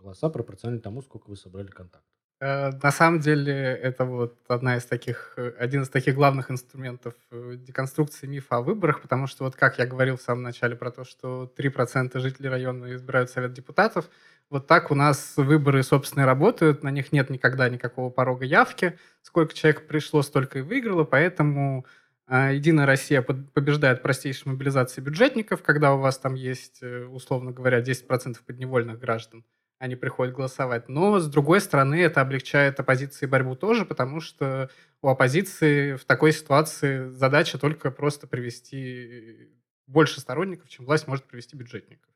голоса 0.04 0.28
пропорциональны 0.28 0.80
тому, 0.80 1.02
сколько 1.02 1.28
вы 1.28 1.36
собрали 1.36 1.68
контактов. 1.68 2.14
Э, 2.40 2.72
на 2.82 2.90
самом 2.90 3.20
деле 3.20 3.54
это 3.54 4.04
вот 4.04 4.38
одна 4.48 4.76
из 4.76 4.84
таких, 4.84 5.34
э, 5.36 5.52
один 5.58 5.82
из 5.82 5.88
таких 5.88 6.14
главных 6.14 6.50
инструментов 6.50 7.14
э, 7.30 7.54
деконструкции 7.56 8.26
мифа 8.26 8.56
о 8.56 8.60
выборах, 8.60 9.00
потому 9.00 9.26
что 9.26 9.44
вот 9.44 9.56
как 9.56 9.78
я 9.78 9.86
говорил 9.86 10.16
в 10.16 10.22
самом 10.22 10.42
начале 10.42 10.76
про 10.76 10.90
то, 10.90 11.04
что 11.04 11.50
3% 11.56 12.18
жителей 12.18 12.48
района 12.48 12.94
избирают 12.94 13.30
совет 13.30 13.52
депутатов, 13.54 14.10
вот 14.50 14.66
так 14.66 14.90
у 14.90 14.94
нас 14.94 15.34
выборы, 15.36 15.82
собственно, 15.82 16.26
работают, 16.26 16.82
на 16.82 16.90
них 16.90 17.12
нет 17.12 17.30
никогда 17.30 17.68
никакого 17.70 18.10
порога 18.10 18.44
явки, 18.44 18.98
сколько 19.22 19.54
человек 19.54 19.86
пришло, 19.86 20.22
столько 20.22 20.58
и 20.58 20.62
выиграло, 20.62 21.04
поэтому 21.04 21.86
Единая 22.26 22.86
Россия 22.86 23.20
побеждает 23.20 24.00
простейшей 24.00 24.50
мобилизацией 24.50 25.04
бюджетников, 25.04 25.62
когда 25.62 25.92
у 25.94 25.98
вас 25.98 26.16
там 26.16 26.32
есть, 26.34 26.82
условно 26.82 27.50
говоря, 27.52 27.82
10% 27.82 28.38
подневольных 28.46 28.98
граждан 28.98 29.44
они 29.78 29.96
приходят 29.96 30.34
голосовать. 30.34 30.88
Но, 30.88 31.18
с 31.18 31.28
другой 31.28 31.60
стороны, 31.60 31.96
это 31.96 32.20
облегчает 32.20 32.78
оппозиции 32.80 33.26
борьбу 33.26 33.56
тоже, 33.56 33.84
потому 33.84 34.20
что 34.20 34.70
у 35.02 35.08
оппозиции 35.08 35.96
в 35.96 36.04
такой 36.04 36.32
ситуации 36.32 37.08
задача 37.10 37.58
только 37.58 37.90
просто 37.90 38.26
привести 38.26 39.50
больше 39.86 40.20
сторонников, 40.20 40.68
чем 40.68 40.86
власть 40.86 41.06
может 41.06 41.24
привести 41.24 41.56
бюджетников. 41.56 42.10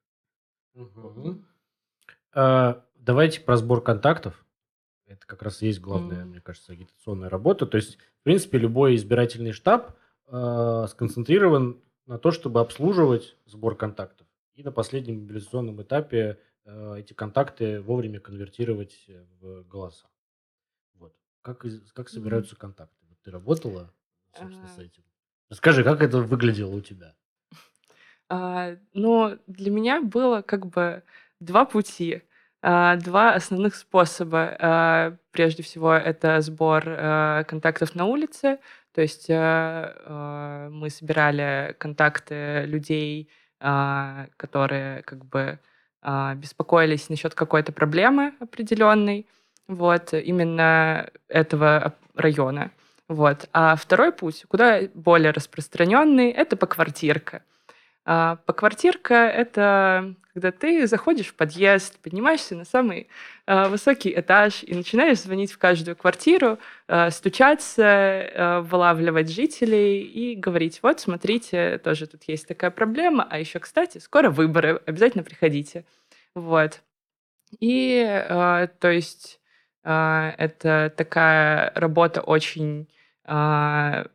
Угу. 0.74 1.44
А, 2.32 2.84
давайте 2.94 3.40
про 3.40 3.56
сбор 3.56 3.82
контактов. 3.82 4.44
Это 5.06 5.26
как 5.26 5.42
раз 5.42 5.62
и 5.62 5.66
есть 5.66 5.80
главная, 5.80 6.24
mm. 6.24 6.26
мне 6.26 6.40
кажется, 6.42 6.72
агитационная 6.72 7.30
работа. 7.30 7.66
То 7.66 7.78
есть, 7.78 7.96
в 7.96 8.22
принципе, 8.24 8.58
любой 8.58 8.94
избирательный 8.94 9.52
штаб 9.52 9.96
э, 10.26 10.86
сконцентрирован 10.90 11.80
на 12.06 12.18
то, 12.18 12.30
чтобы 12.30 12.60
обслуживать 12.60 13.36
сбор 13.46 13.74
контактов. 13.74 14.26
И 14.54 14.62
на 14.62 14.70
последнем 14.70 15.22
мобилизационном 15.22 15.80
этапе 15.80 16.38
Э, 16.68 16.96
эти 16.98 17.14
контакты 17.14 17.80
вовремя 17.80 18.20
конвертировать 18.20 19.06
в 19.40 19.62
голоса. 19.62 20.06
Вот. 20.94 21.14
Как, 21.40 21.64
как 21.94 22.10
собираются 22.10 22.56
контакты? 22.56 23.06
Вот 23.08 23.18
ты 23.22 23.30
работала, 23.30 23.90
собственно, 24.36 24.68
с 24.68 24.78
этим. 24.78 25.02
Расскажи, 25.48 25.82
как 25.82 26.02
это 26.02 26.18
выглядело 26.18 26.76
у 26.76 26.80
тебя? 26.82 27.14
А, 28.28 28.76
ну, 28.92 29.38
для 29.46 29.70
меня 29.70 30.02
было 30.02 30.42
как 30.42 30.66
бы 30.66 31.02
два 31.40 31.64
пути, 31.64 32.22
а, 32.60 32.96
два 32.96 33.32
основных 33.32 33.74
способа. 33.74 34.54
А, 34.60 35.16
прежде 35.30 35.62
всего, 35.62 35.94
это 35.94 36.42
сбор 36.42 36.84
а, 36.86 37.44
контактов 37.44 37.94
на 37.94 38.04
улице, 38.04 38.58
то 38.92 39.00
есть 39.00 39.30
а, 39.30 39.96
а, 40.04 40.68
мы 40.68 40.90
собирали 40.90 41.74
контакты 41.78 42.66
людей, 42.66 43.30
а, 43.58 44.26
которые 44.36 45.02
как 45.04 45.24
бы 45.24 45.40
а, 45.40 45.58
беспокоились 46.36 47.08
насчет 47.08 47.34
какой-то 47.34 47.72
проблемы 47.72 48.34
определенной, 48.40 49.26
вот, 49.66 50.14
именно 50.14 51.10
этого 51.28 51.94
района. 52.14 52.70
Вот. 53.08 53.48
А 53.52 53.74
второй 53.76 54.12
путь, 54.12 54.44
куда 54.48 54.80
более 54.94 55.30
распространенный, 55.30 56.30
это 56.30 56.56
поквартирка. 56.56 57.42
А 58.10 58.36
поквартирка— 58.46 59.14
это 59.14 60.14
когда 60.32 60.50
ты 60.50 60.86
заходишь 60.86 61.26
в 61.26 61.34
подъезд, 61.34 61.98
поднимаешься 62.00 62.54
на 62.54 62.64
самый 62.64 63.08
э, 63.46 63.68
высокий 63.68 64.14
этаж 64.18 64.62
и 64.62 64.74
начинаешь 64.74 65.20
звонить 65.20 65.52
в 65.52 65.58
каждую 65.58 65.94
квартиру, 65.94 66.58
э, 66.86 67.10
стучаться, 67.10 67.82
э, 67.82 68.60
вылавливать 68.60 69.30
жителей 69.30 70.00
и 70.00 70.36
говорить, 70.36 70.78
вот, 70.82 71.00
смотрите, 71.00 71.76
тоже 71.84 72.06
тут 72.06 72.22
есть 72.24 72.48
такая 72.48 72.70
проблема, 72.70 73.26
а 73.28 73.38
еще, 73.38 73.58
кстати, 73.58 73.98
скоро 73.98 74.30
выборы, 74.30 74.80
обязательно 74.86 75.22
приходите. 75.22 75.84
Вот. 76.34 76.80
И, 77.60 78.02
э, 78.08 78.68
то 78.78 78.90
есть, 78.90 79.38
э, 79.84 80.32
это 80.38 80.94
такая 80.96 81.72
работа 81.74 82.22
очень... 82.22 82.88
Э, 83.26 84.06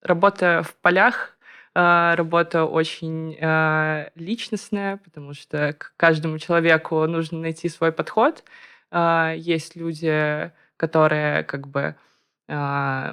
работа 0.00 0.62
в 0.64 0.74
полях, 0.76 1.37
работа 1.74 2.64
очень 2.64 3.36
а, 3.40 4.10
личностная, 4.14 4.96
потому 4.98 5.34
что 5.34 5.74
к 5.74 5.92
каждому 5.96 6.38
человеку 6.38 7.06
нужно 7.06 7.38
найти 7.38 7.68
свой 7.68 7.92
подход. 7.92 8.44
А, 8.90 9.32
есть 9.36 9.76
люди, 9.76 10.50
которые 10.76 11.44
как 11.44 11.68
бы 11.68 11.94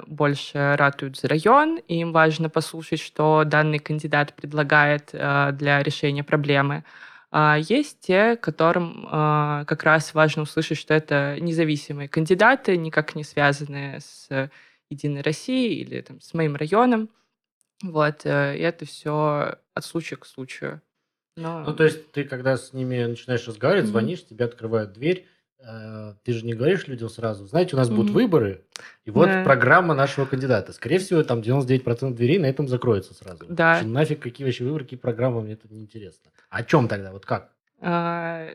больше 0.06 0.76
ратуют 0.78 1.18
за 1.18 1.28
район, 1.28 1.76
и 1.76 1.96
им 1.96 2.12
важно 2.12 2.48
послушать, 2.48 3.00
что 3.00 3.44
данный 3.44 3.78
кандидат 3.78 4.32
предлагает 4.32 5.10
для 5.12 5.82
решения 5.82 6.24
проблемы. 6.24 6.84
А 7.30 7.58
есть 7.58 8.00
те, 8.00 8.36
которым 8.36 9.06
как 9.66 9.82
раз 9.82 10.14
важно 10.14 10.44
услышать, 10.44 10.78
что 10.78 10.94
это 10.94 11.36
независимые 11.38 12.08
кандидаты, 12.08 12.78
никак 12.78 13.14
не 13.14 13.24
связанные 13.24 14.00
с 14.00 14.50
Единой 14.88 15.20
Россией 15.20 15.82
или 15.82 16.00
там, 16.00 16.18
с 16.20 16.32
моим 16.32 16.56
районом. 16.56 17.10
Вот, 17.82 18.24
э, 18.24 18.56
и 18.56 18.60
это 18.60 18.84
все 18.86 19.58
от 19.74 19.84
случая 19.84 20.16
к 20.16 20.26
случаю. 20.26 20.80
Но... 21.36 21.62
Ну, 21.64 21.74
то 21.74 21.84
есть 21.84 22.12
ты, 22.12 22.24
когда 22.24 22.56
с 22.56 22.72
ними 22.72 23.04
начинаешь 23.04 23.46
разговаривать, 23.46 23.86
mm-hmm. 23.86 23.90
звонишь, 23.90 24.26
тебе 24.26 24.46
открывают 24.46 24.92
дверь, 24.94 25.26
э, 25.58 26.14
ты 26.24 26.32
же 26.32 26.46
не 26.46 26.54
говоришь 26.54 26.86
людям 26.86 27.10
сразу, 27.10 27.46
знаете, 27.46 27.76
у 27.76 27.78
нас 27.78 27.90
будут 27.90 28.10
выборы, 28.10 28.64
и 29.04 29.10
вот 29.10 29.26
да. 29.26 29.44
программа 29.44 29.94
нашего 29.94 30.24
кандидата. 30.24 30.72
Скорее 30.72 30.98
всего, 30.98 31.22
там 31.22 31.40
99% 31.40 32.14
дверей 32.14 32.38
на 32.38 32.46
этом 32.46 32.68
закроется 32.68 33.12
сразу. 33.12 33.44
Да. 33.48 33.76
Что 33.76 33.86
нафиг, 33.86 34.20
какие 34.20 34.46
вообще 34.46 34.64
выборы, 34.64 34.84
какие 34.84 34.98
программы, 34.98 35.42
мне 35.42 35.52
это 35.52 35.68
неинтересно. 35.68 36.30
О 36.48 36.64
чем 36.64 36.88
тогда, 36.88 37.12
вот 37.12 37.26
как? 37.26 37.52
А, 37.80 38.48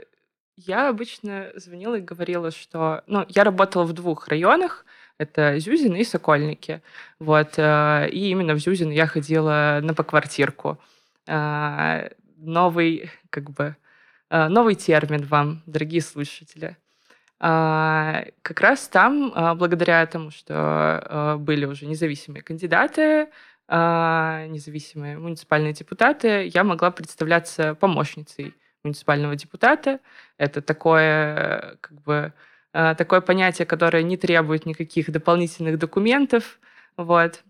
я 0.58 0.90
обычно 0.90 1.52
звонила 1.56 1.96
и 1.96 2.02
говорила, 2.02 2.50
что... 2.50 3.04
Ну, 3.06 3.26
я 3.30 3.44
работала 3.44 3.84
в 3.84 3.94
двух 3.94 4.28
районах, 4.28 4.86
это 5.22 5.60
Зюзин 5.60 5.96
и 5.96 6.04
Сокольники. 6.04 6.82
Вот. 7.20 7.54
Э, 7.58 8.10
и 8.12 8.32
именно 8.32 8.54
в 8.56 8.60
Зюзин 8.60 8.90
я 8.92 9.06
ходила 9.06 9.80
на 9.84 9.94
поквартирку. 9.94 10.80
Э, 11.28 12.10
новый, 12.38 13.12
как 13.30 13.52
бы, 13.52 13.76
э, 14.32 14.48
новый 14.48 14.76
термин 14.76 15.24
вам, 15.26 15.62
дорогие 15.66 16.02
слушатели. 16.02 16.78
Как 17.40 18.62
раз 18.62 18.88
там, 18.88 19.34
благодаря 19.58 20.06
тому, 20.06 20.30
что 20.30 21.38
были 21.40 21.66
уже 21.66 21.88
независимые 21.88 22.44
кандидаты, 22.44 23.30
независимые 23.68 25.18
муниципальные 25.18 25.74
депутаты, 25.74 26.52
я 26.54 26.64
могла 26.64 26.92
представляться 26.92 27.74
помощницей 27.74 28.54
муниципального 28.84 29.36
депутата. 29.36 30.00
Это 30.38 30.62
такое, 30.62 31.78
как 31.82 32.00
бы, 32.04 32.32
такое 32.72 33.22
понятие, 33.22 33.66
которое 33.66 34.04
не 34.04 34.18
требует 34.18 34.66
никаких 34.66 35.12
дополнительных 35.12 35.78
документов. 35.78 36.60
Вот. 36.98 37.44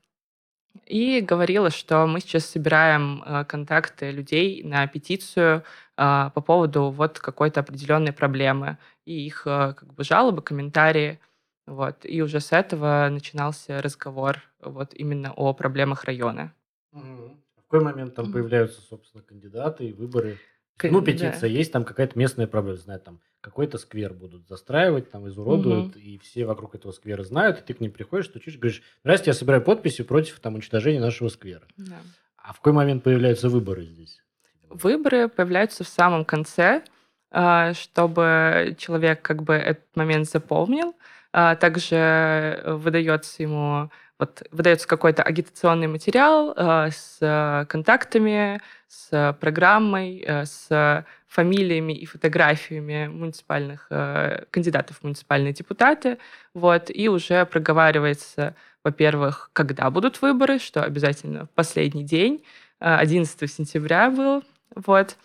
И 0.85 1.21
говорила, 1.21 1.69
что 1.69 2.07
мы 2.07 2.21
сейчас 2.21 2.45
собираем 2.45 3.23
э, 3.25 3.45
контакты 3.45 4.11
людей 4.11 4.63
на 4.63 4.87
петицию 4.87 5.63
по 5.95 6.31
поводу 6.31 6.89
вот 6.89 7.19
какой-то 7.19 7.59
определенной 7.59 8.13
проблемы 8.13 8.77
и 9.05 9.25
их 9.25 9.43
как 9.43 9.93
бы 9.93 10.03
жалобы, 10.03 10.41
комментарии. 10.41 11.19
Вот. 11.67 11.97
И 12.05 12.21
уже 12.21 12.39
с 12.39 12.51
этого 12.51 13.07
начинался 13.11 13.81
разговор 13.81 14.41
вот 14.61 14.93
именно 14.93 15.31
о 15.33 15.53
проблемах 15.53 16.05
района. 16.05 16.53
В 16.91 17.35
какой 17.55 17.81
момент 17.81 18.15
там 18.15 18.31
появляются, 18.31 18.81
собственно, 18.81 19.23
кандидаты 19.23 19.85
и 19.85 19.93
выборы? 19.93 20.39
Ну, 20.83 21.01
петиция 21.01 21.41
да. 21.41 21.47
есть, 21.47 21.71
там 21.71 21.83
какая-то 21.83 22.17
местная 22.17 22.47
проблема, 22.47 22.77
знаю, 22.77 22.99
там 22.99 23.19
какой-то 23.41 23.77
сквер 23.77 24.13
будут 24.13 24.47
застраивать, 24.47 25.11
там 25.11 25.27
изуродуют, 25.27 25.95
угу. 25.95 25.99
и 25.99 26.17
все 26.19 26.45
вокруг 26.45 26.75
этого 26.75 26.91
сквера 26.91 27.23
знают, 27.23 27.59
и 27.59 27.61
ты 27.61 27.73
к 27.73 27.79
ним 27.79 27.91
приходишь, 27.91 28.27
стучишь, 28.27 28.57
говоришь, 28.57 28.81
здрасте, 29.03 29.31
я 29.31 29.33
собираю 29.33 29.63
подписи 29.63 30.03
против 30.03 30.39
там 30.39 30.55
уничтожения 30.55 30.99
нашего 30.99 31.29
сквера. 31.29 31.63
Да. 31.77 31.97
А 32.37 32.53
в 32.53 32.57
какой 32.57 32.73
момент 32.73 33.03
появляются 33.03 33.49
выборы 33.49 33.85
здесь? 33.85 34.21
Выборы 34.69 35.27
появляются 35.27 35.83
в 35.83 35.87
самом 35.87 36.25
конце, 36.25 36.83
а, 37.31 37.73
чтобы 37.73 38.75
человек 38.77 39.21
как 39.21 39.43
бы 39.43 39.53
этот 39.53 39.95
момент 39.95 40.29
запомнил, 40.29 40.95
а 41.33 41.55
также 41.55 42.61
выдается 42.65 43.43
ему 43.43 43.89
вот 44.21 44.43
выдается 44.51 44.87
какой-то 44.87 45.23
агитационный 45.23 45.87
материал 45.87 46.53
э, 46.55 46.91
с 46.91 47.65
контактами, 47.67 48.61
с 48.87 49.35
программой, 49.39 50.23
э, 50.25 50.45
с 50.45 51.05
фамилиями 51.27 51.93
и 51.93 52.05
фотографиями 52.05 53.07
муниципальных 53.07 53.87
э, 53.89 54.43
кандидатов 54.51 54.97
в 54.97 55.03
муниципальные 55.03 55.53
депутаты, 55.53 56.19
вот, 56.53 56.91
и 56.93 57.09
уже 57.09 57.45
проговаривается, 57.47 58.55
во-первых, 58.83 59.49
когда 59.53 59.89
будут 59.89 60.21
выборы, 60.21 60.59
что 60.59 60.83
обязательно 60.83 61.47
последний 61.55 62.03
день, 62.03 62.43
11 62.79 63.51
сентября 63.51 64.11
был, 64.11 64.43
вот, 64.75 65.17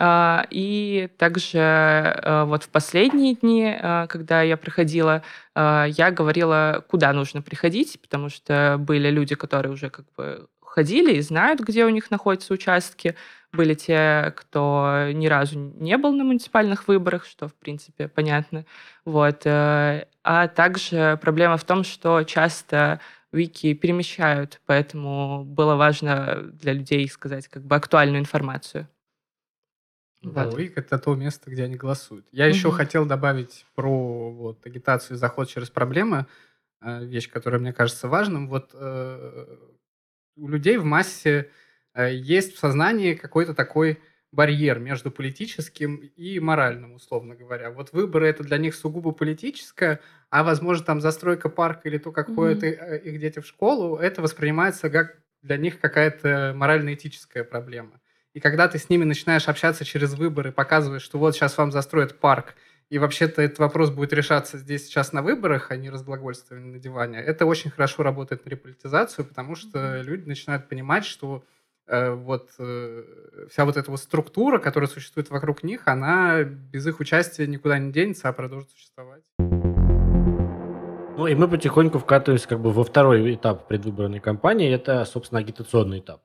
и 0.00 1.08
также 1.18 1.58
э, 1.58 2.44
вот 2.44 2.62
в 2.62 2.68
последние 2.68 3.34
дни, 3.34 3.64
э, 3.64 4.06
когда 4.08 4.42
я 4.42 4.56
приходила, 4.56 5.24
э, 5.56 5.86
я 5.88 6.12
говорила, 6.12 6.84
куда 6.88 7.12
нужно 7.12 7.42
приходить, 7.42 8.00
потому 8.00 8.28
что 8.28 8.76
были 8.78 9.10
люди, 9.10 9.34
которые 9.34 9.72
уже 9.72 9.90
как 9.90 10.04
бы 10.16 10.46
ходили 10.60 11.14
и 11.14 11.20
знают, 11.20 11.60
где 11.60 11.84
у 11.84 11.88
них 11.88 12.12
находятся 12.12 12.54
участки. 12.54 13.16
Были 13.52 13.74
те, 13.74 14.32
кто 14.36 15.08
ни 15.12 15.26
разу 15.26 15.58
не 15.58 15.96
был 15.96 16.12
на 16.12 16.22
муниципальных 16.22 16.86
выборах, 16.86 17.24
что, 17.24 17.48
в 17.48 17.54
принципе, 17.54 18.06
понятно. 18.06 18.66
Вот. 19.04 19.42
А 19.46 20.48
также 20.54 21.18
проблема 21.20 21.56
в 21.56 21.64
том, 21.64 21.82
что 21.82 22.22
часто 22.24 23.00
вики 23.32 23.72
перемещают, 23.72 24.60
поэтому 24.66 25.44
было 25.44 25.76
важно 25.76 26.50
для 26.52 26.74
людей 26.74 27.08
сказать 27.08 27.48
как 27.48 27.64
бы 27.64 27.74
актуальную 27.76 28.20
информацию. 28.20 28.86
Да, 30.22 30.46
Вот. 30.46 30.58
это 30.58 30.98
то 30.98 31.14
место, 31.14 31.50
где 31.50 31.64
они 31.64 31.76
голосуют. 31.76 32.26
Я 32.32 32.46
еще 32.46 32.72
хотел 32.72 33.06
добавить 33.06 33.66
про 33.74 34.30
вот, 34.32 34.66
агитацию 34.66 35.16
и 35.16 35.18
заход 35.18 35.48
через 35.48 35.70
проблемы, 35.70 36.26
э, 36.80 37.04
вещь, 37.04 37.30
которая 37.30 37.60
мне 37.60 37.72
кажется 37.72 38.08
важным. 38.08 38.48
Вот 38.48 38.70
э, 38.74 39.56
у 40.36 40.48
людей 40.48 40.76
в 40.76 40.84
массе 40.84 41.50
э, 41.94 42.12
есть 42.14 42.54
в 42.54 42.58
сознании 42.58 43.14
какой-то 43.14 43.54
такой 43.54 44.00
барьер 44.32 44.78
между 44.78 45.10
политическим 45.10 45.96
и 45.96 46.38
моральным, 46.40 46.94
условно 46.94 47.34
говоря. 47.34 47.70
Вот 47.70 47.92
выборы 47.92 48.26
это 48.28 48.42
для 48.44 48.58
них 48.58 48.74
сугубо 48.74 49.12
политическое, 49.12 50.00
а 50.30 50.42
возможно 50.44 50.84
там 50.84 51.00
застройка 51.00 51.48
парка 51.48 51.88
или 51.88 51.96
то, 51.98 52.12
как 52.12 52.34
ходят 52.34 52.62
их 52.62 53.20
дети 53.20 53.38
в 53.40 53.46
школу, 53.46 53.96
это 53.96 54.20
воспринимается 54.20 54.90
как 54.90 55.18
для 55.42 55.56
них 55.56 55.80
какая-то 55.80 56.52
морально-этическая 56.56 57.44
проблема. 57.44 58.00
И 58.38 58.40
когда 58.40 58.68
ты 58.68 58.78
с 58.78 58.88
ними 58.88 59.02
начинаешь 59.02 59.48
общаться 59.48 59.84
через 59.84 60.14
выборы, 60.14 60.52
показываешь, 60.52 61.02
что 61.02 61.18
вот 61.18 61.34
сейчас 61.34 61.58
вам 61.58 61.72
застроят 61.72 62.20
парк, 62.20 62.54
и 62.88 63.00
вообще-то 63.00 63.42
этот 63.42 63.58
вопрос 63.58 63.90
будет 63.90 64.12
решаться 64.12 64.58
здесь 64.58 64.86
сейчас 64.86 65.12
на 65.12 65.22
выборах, 65.22 65.72
а 65.72 65.76
не 65.76 65.90
разглагольствованием 65.90 66.70
на 66.70 66.78
диване, 66.78 67.18
это 67.18 67.46
очень 67.46 67.72
хорошо 67.72 68.04
работает 68.04 68.44
на 68.44 68.50
реполитизацию, 68.50 69.24
потому 69.24 69.56
что 69.56 70.02
люди 70.02 70.28
начинают 70.28 70.68
понимать, 70.68 71.04
что 71.04 71.42
э, 71.88 72.12
вот 72.12 72.50
э, 72.60 73.02
вся 73.50 73.64
вот 73.64 73.76
эта 73.76 73.90
вот 73.90 73.98
структура, 73.98 74.60
которая 74.60 74.88
существует 74.88 75.30
вокруг 75.30 75.64
них, 75.64 75.88
она 75.88 76.44
без 76.44 76.86
их 76.86 77.00
участия 77.00 77.48
никуда 77.48 77.76
не 77.80 77.90
денется, 77.90 78.28
а 78.28 78.32
продолжит 78.32 78.70
существовать. 78.70 79.24
Ну 81.16 81.26
и 81.26 81.34
мы 81.34 81.48
потихоньку 81.48 81.98
вкатываемся 81.98 82.46
как 82.46 82.60
бы 82.60 82.70
во 82.70 82.84
второй 82.84 83.34
этап 83.34 83.66
предвыборной 83.66 84.20
кампании, 84.20 84.72
это, 84.72 85.04
собственно, 85.06 85.40
агитационный 85.40 85.98
этап. 85.98 86.22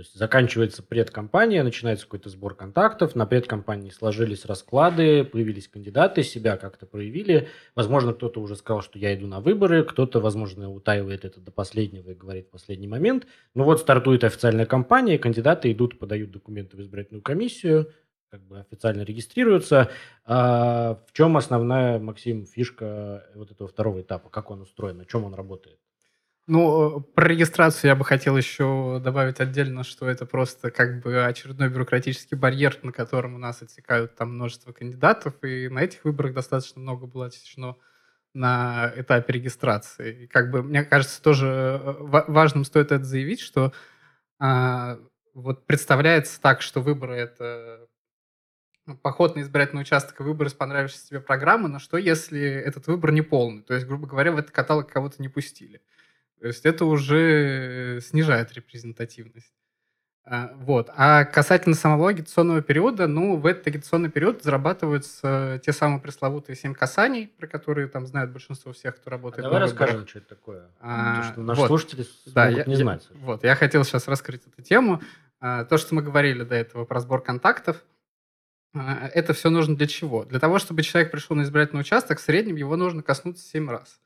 То 0.00 0.02
есть 0.02 0.16
заканчивается 0.16 0.82
предкомпания, 0.82 1.62
начинается 1.62 2.06
какой-то 2.06 2.30
сбор 2.30 2.54
контактов, 2.54 3.14
на 3.14 3.26
предкомпании 3.26 3.90
сложились 3.90 4.46
расклады, 4.46 5.24
появились 5.24 5.68
кандидаты, 5.68 6.22
себя 6.22 6.56
как-то 6.56 6.86
проявили. 6.86 7.48
Возможно, 7.74 8.14
кто-то 8.14 8.40
уже 8.40 8.56
сказал, 8.56 8.80
что 8.80 8.98
я 8.98 9.14
иду 9.14 9.26
на 9.26 9.40
выборы, 9.40 9.84
кто-то, 9.84 10.20
возможно, 10.20 10.70
утаивает 10.70 11.26
это 11.26 11.38
до 11.38 11.50
последнего 11.50 12.12
и 12.12 12.14
говорит 12.14 12.46
в 12.46 12.50
последний 12.50 12.88
момент. 12.88 13.26
Ну 13.54 13.64
вот 13.64 13.78
стартует 13.80 14.24
официальная 14.24 14.64
кампания, 14.64 15.18
кандидаты 15.18 15.70
идут, 15.70 15.98
подают 15.98 16.30
документы 16.30 16.78
в 16.78 16.80
избирательную 16.80 17.20
комиссию, 17.20 17.92
как 18.30 18.42
бы 18.46 18.58
официально 18.58 19.02
регистрируются. 19.02 19.90
А 20.24 20.94
в 21.08 21.12
чем 21.12 21.36
основная, 21.36 21.98
Максим, 21.98 22.46
фишка 22.46 23.26
вот 23.34 23.50
этого 23.50 23.68
второго 23.68 24.00
этапа? 24.00 24.30
Как 24.30 24.50
он 24.50 24.62
устроен, 24.62 24.96
на 24.96 25.04
чем 25.04 25.24
он 25.24 25.34
работает? 25.34 25.78
Ну, 26.46 27.00
про 27.00 27.28
регистрацию 27.28 27.90
я 27.90 27.96
бы 27.96 28.04
хотел 28.04 28.36
еще 28.36 29.00
добавить 29.02 29.40
отдельно, 29.40 29.84
что 29.84 30.08
это 30.08 30.26
просто 30.26 30.70
как 30.70 31.00
бы 31.00 31.24
очередной 31.24 31.68
бюрократический 31.68 32.36
барьер, 32.36 32.76
на 32.82 32.92
котором 32.92 33.34
у 33.34 33.38
нас 33.38 33.62
отсекают 33.62 34.16
там 34.16 34.34
множество 34.34 34.72
кандидатов, 34.72 35.34
и 35.44 35.68
на 35.68 35.80
этих 35.80 36.04
выборах 36.04 36.34
достаточно 36.34 36.80
много 36.80 37.06
было 37.06 37.26
отсечено 37.26 37.76
на 38.34 38.92
этапе 38.96 39.34
регистрации. 39.34 40.24
И 40.24 40.26
как 40.26 40.50
бы, 40.50 40.62
мне 40.62 40.84
кажется, 40.84 41.22
тоже 41.22 41.46
э, 41.46 41.92
важным 42.00 42.64
стоит 42.64 42.92
это 42.92 43.04
заявить, 43.04 43.40
что 43.40 43.72
а, 44.40 44.98
вот 45.34 45.66
представляется 45.66 46.40
так, 46.40 46.62
что 46.62 46.80
выборы— 46.80 47.14
это 47.16 47.88
ну, 48.86 48.96
поход 48.96 49.36
на 49.36 49.40
избирательный 49.42 49.82
участок 49.82 50.20
и 50.20 50.24
выбор 50.24 50.48
из 50.48 50.54
понравившейся 50.54 51.08
тебе 51.08 51.20
программы, 51.20 51.68
но 51.68 51.78
что 51.78 51.96
если 51.96 52.40
этот 52.40 52.86
выбор 52.88 53.12
не 53.12 53.22
полный? 53.22 53.62
То 53.62 53.74
есть, 53.74 53.86
грубо 53.86 54.06
говоря, 54.06 54.32
в 54.32 54.38
этот 54.38 54.50
каталог 54.50 54.90
кого-то 54.90 55.22
не 55.22 55.28
пустили. 55.28 55.80
То 56.40 56.46
есть 56.46 56.64
это 56.64 56.86
уже 56.86 58.00
снижает 58.02 58.52
репрезентативность. 58.52 59.52
А, 60.24 60.52
вот. 60.54 60.90
А 60.96 61.24
касательно 61.24 61.74
самого 61.74 62.10
агитационного 62.10 62.62
периода, 62.62 63.06
ну, 63.06 63.36
в 63.36 63.46
этот 63.46 63.66
агитационный 63.66 64.10
период 64.10 64.42
зарабатываются 64.42 65.60
те 65.64 65.72
самые 65.72 66.00
пресловутые 66.00 66.56
семь 66.56 66.74
касаний, 66.74 67.26
про 67.26 67.46
которые 67.46 67.88
там 67.88 68.06
знают 68.06 68.30
большинство 68.30 68.72
всех, 68.72 68.96
кто 68.96 69.10
работает. 69.10 69.40
А 69.40 69.48
давай 69.48 69.60
расскажем, 69.60 70.06
что 70.06 70.18
это 70.18 70.28
такое. 70.28 70.70
А, 70.80 71.22
то, 71.22 71.32
что 71.32 71.42
наши 71.42 71.60
вот. 71.60 71.66
слушатели 71.66 72.06
да, 72.26 72.48
я, 72.48 72.64
не 72.64 72.76
знать. 72.76 73.08
Я, 73.10 73.16
вот, 73.18 73.44
я 73.44 73.54
хотел 73.54 73.82
сейчас 73.84 74.08
раскрыть 74.08 74.42
эту 74.46 74.62
тему. 74.62 75.02
А, 75.40 75.64
то, 75.64 75.78
что 75.78 75.94
мы 75.94 76.02
говорили 76.02 76.44
до 76.44 76.54
этого 76.54 76.84
про 76.84 77.00
сбор 77.00 77.22
контактов, 77.22 77.84
а, 78.72 79.08
это 79.12 79.32
все 79.32 79.50
нужно 79.50 79.74
для 79.74 79.86
чего? 79.88 80.24
Для 80.24 80.38
того, 80.38 80.58
чтобы 80.58 80.82
человек 80.82 81.10
пришел 81.10 81.34
на 81.34 81.42
избирательный 81.42 81.80
участок, 81.80 82.18
в 82.18 82.22
среднем 82.22 82.56
его 82.56 82.76
нужно 82.76 83.02
коснуться 83.02 83.44
семь 83.44 83.68
раз. 83.68 84.00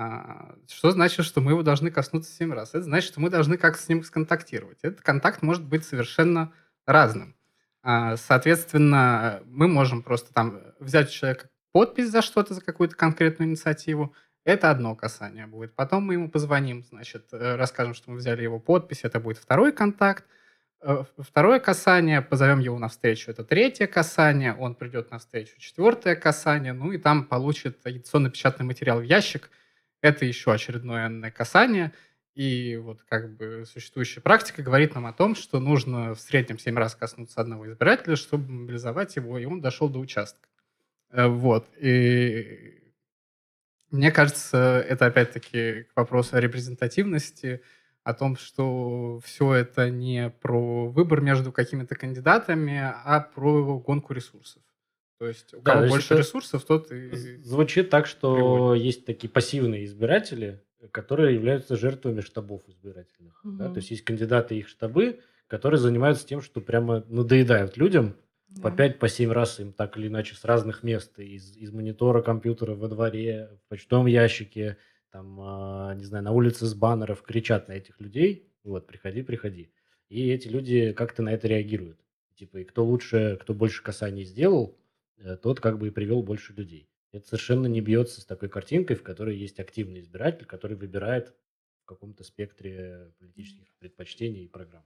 А, 0.00 0.54
что 0.66 0.92
значит, 0.92 1.26
что 1.26 1.42
мы 1.42 1.52
его 1.52 1.62
должны 1.62 1.90
коснуться 1.90 2.32
семь 2.32 2.54
раз? 2.54 2.70
Это 2.70 2.84
значит, 2.84 3.10
что 3.10 3.20
мы 3.20 3.28
должны 3.28 3.58
как-то 3.58 3.82
с 3.82 3.86
ним 3.86 4.02
сконтактировать. 4.02 4.78
Этот 4.80 5.02
контакт 5.02 5.42
может 5.42 5.62
быть 5.62 5.84
совершенно 5.84 6.54
разным. 6.86 7.36
А, 7.82 8.16
соответственно, 8.16 9.42
мы 9.44 9.68
можем 9.68 10.02
просто 10.02 10.32
там 10.32 10.58
взять 10.78 11.10
у 11.10 11.12
человека 11.12 11.50
подпись 11.72 12.08
за 12.08 12.22
что-то, 12.22 12.54
за 12.54 12.62
какую-то 12.62 12.96
конкретную 12.96 13.50
инициативу. 13.50 14.14
Это 14.44 14.70
одно 14.70 14.96
касание 14.96 15.46
будет. 15.46 15.74
Потом 15.74 16.04
мы 16.04 16.14
ему 16.14 16.30
позвоним, 16.30 16.82
значит, 16.82 17.26
э, 17.32 17.56
расскажем, 17.56 17.92
что 17.92 18.10
мы 18.10 18.16
взяли 18.16 18.42
его 18.42 18.58
подпись. 18.58 19.00
Это 19.02 19.20
будет 19.20 19.36
второй 19.36 19.70
контакт. 19.70 20.24
Э, 20.80 21.04
второе 21.18 21.60
касание, 21.60 22.22
позовем 22.22 22.60
его 22.60 22.78
на 22.78 22.88
встречу, 22.88 23.30
это 23.30 23.44
третье 23.44 23.86
касание, 23.86 24.54
он 24.54 24.74
придет 24.74 25.10
на 25.10 25.18
встречу, 25.18 25.58
четвертое 25.58 26.16
касание, 26.16 26.72
ну 26.72 26.90
и 26.90 26.96
там 26.96 27.24
получит 27.24 27.84
агитационно-печатный 27.84 28.64
материал 28.64 29.00
в 29.00 29.02
ящик, 29.02 29.50
это 30.00 30.24
еще 30.24 30.52
очередное 30.52 31.30
касание. 31.30 31.92
И 32.34 32.76
вот 32.76 33.02
как 33.02 33.36
бы 33.36 33.64
существующая 33.66 34.20
практика 34.20 34.62
говорит 34.62 34.94
нам 34.94 35.06
о 35.06 35.12
том, 35.12 35.34
что 35.34 35.58
нужно 35.58 36.14
в 36.14 36.20
среднем 36.20 36.58
7 36.58 36.76
раз 36.76 36.94
коснуться 36.94 37.40
одного 37.40 37.68
избирателя, 37.68 38.16
чтобы 38.16 38.50
мобилизовать 38.50 39.16
его, 39.16 39.38
и 39.38 39.44
он 39.44 39.60
дошел 39.60 39.88
до 39.88 39.98
участка. 39.98 40.48
Э, 41.10 41.26
вот. 41.26 41.68
И 41.76 42.80
мне 43.90 44.12
кажется, 44.12 44.84
это 44.88 45.06
опять-таки 45.06 45.82
к 45.82 45.96
вопросу 45.96 46.36
о 46.36 46.40
репрезентативности, 46.40 47.62
о 48.04 48.14
том, 48.14 48.36
что 48.36 49.20
все 49.24 49.52
это 49.54 49.90
не 49.90 50.30
про 50.30 50.88
выбор 50.88 51.20
между 51.20 51.52
какими-то 51.52 51.96
кандидатами, 51.96 52.78
а 52.78 53.20
про 53.20 53.78
гонку 53.80 54.12
ресурсов. 54.12 54.62
То 55.20 55.28
есть 55.28 55.52
у 55.52 55.60
Да, 55.60 55.72
кого 55.72 55.84
есть 55.84 55.90
больше 55.94 56.16
ресурсов, 56.16 56.64
тот 56.64 56.90
и... 56.90 57.36
Звучит 57.42 57.90
так, 57.90 58.06
что 58.06 58.34
Приводит. 58.34 58.84
есть 58.84 59.04
такие 59.04 59.28
пассивные 59.28 59.84
избиратели, 59.84 60.62
которые 60.92 61.34
являются 61.34 61.76
жертвами 61.76 62.22
штабов 62.22 62.62
избирательных. 62.66 63.38
да. 63.44 63.64
Мгм. 63.66 63.74
То 63.74 63.80
есть 63.80 63.90
есть 63.90 64.02
кандидаты 64.02 64.54
и 64.56 64.60
их 64.60 64.68
штабы, 64.68 65.20
которые 65.46 65.78
занимаются 65.78 66.26
тем, 66.26 66.40
что 66.40 66.62
прямо 66.62 67.04
надоедают 67.08 67.76
людям, 67.76 68.16
по 68.62 68.70
Да. 68.70 68.76
5 68.76 68.98
по 68.98 69.08
7 69.10 69.30
раз 69.30 69.60
им 69.60 69.74
так 69.74 69.98
или 69.98 70.08
иначе 70.08 70.34
с 70.34 70.44
разных 70.46 70.82
мест, 70.82 71.18
из, 71.18 71.54
из 71.54 71.70
монитора 71.70 72.22
компьютера 72.22 72.74
во 72.74 72.88
дворе, 72.88 73.50
в 73.66 73.68
почтовом 73.68 74.06
ящике, 74.06 74.78
там, 75.12 75.38
а, 75.38 75.94
не 75.96 76.04
знаю, 76.04 76.24
на 76.24 76.32
улице 76.32 76.64
с 76.64 76.72
баннеров 76.74 77.20
кричат 77.22 77.68
на 77.68 77.72
этих 77.74 78.00
людей, 78.00 78.48
вот, 78.64 78.86
приходи, 78.86 79.20
приходи. 79.22 79.70
И 80.08 80.30
эти 80.30 80.48
люди 80.48 80.92
как-то 80.94 81.22
на 81.22 81.28
это 81.34 81.46
реагируют. 81.46 81.98
Типа, 82.36 82.56
и 82.56 82.64
кто 82.64 82.86
лучше, 82.86 83.38
кто 83.40 83.52
больше 83.52 83.82
касаний 83.82 84.24
сделал, 84.24 84.78
э, 85.20 85.36
тот 85.36 85.60
как 85.60 85.78
бы 85.78 85.88
и 85.88 85.90
привел 85.90 86.22
больше 86.22 86.52
людей. 86.52 86.88
Это 87.12 87.26
совершенно 87.26 87.66
не 87.66 87.80
бьется 87.80 88.20
с 88.20 88.24
такой 88.24 88.48
картинкой, 88.48 88.96
в 88.96 89.02
которой 89.02 89.36
есть 89.36 89.58
активный 89.60 90.00
избиратель, 90.00 90.44
который 90.44 90.76
выбирает 90.76 91.34
в 91.82 91.86
каком-то 91.86 92.24
спектре 92.24 93.12
политических 93.18 93.74
предпочтений 93.78 94.44
и 94.44 94.48
программ. 94.48 94.84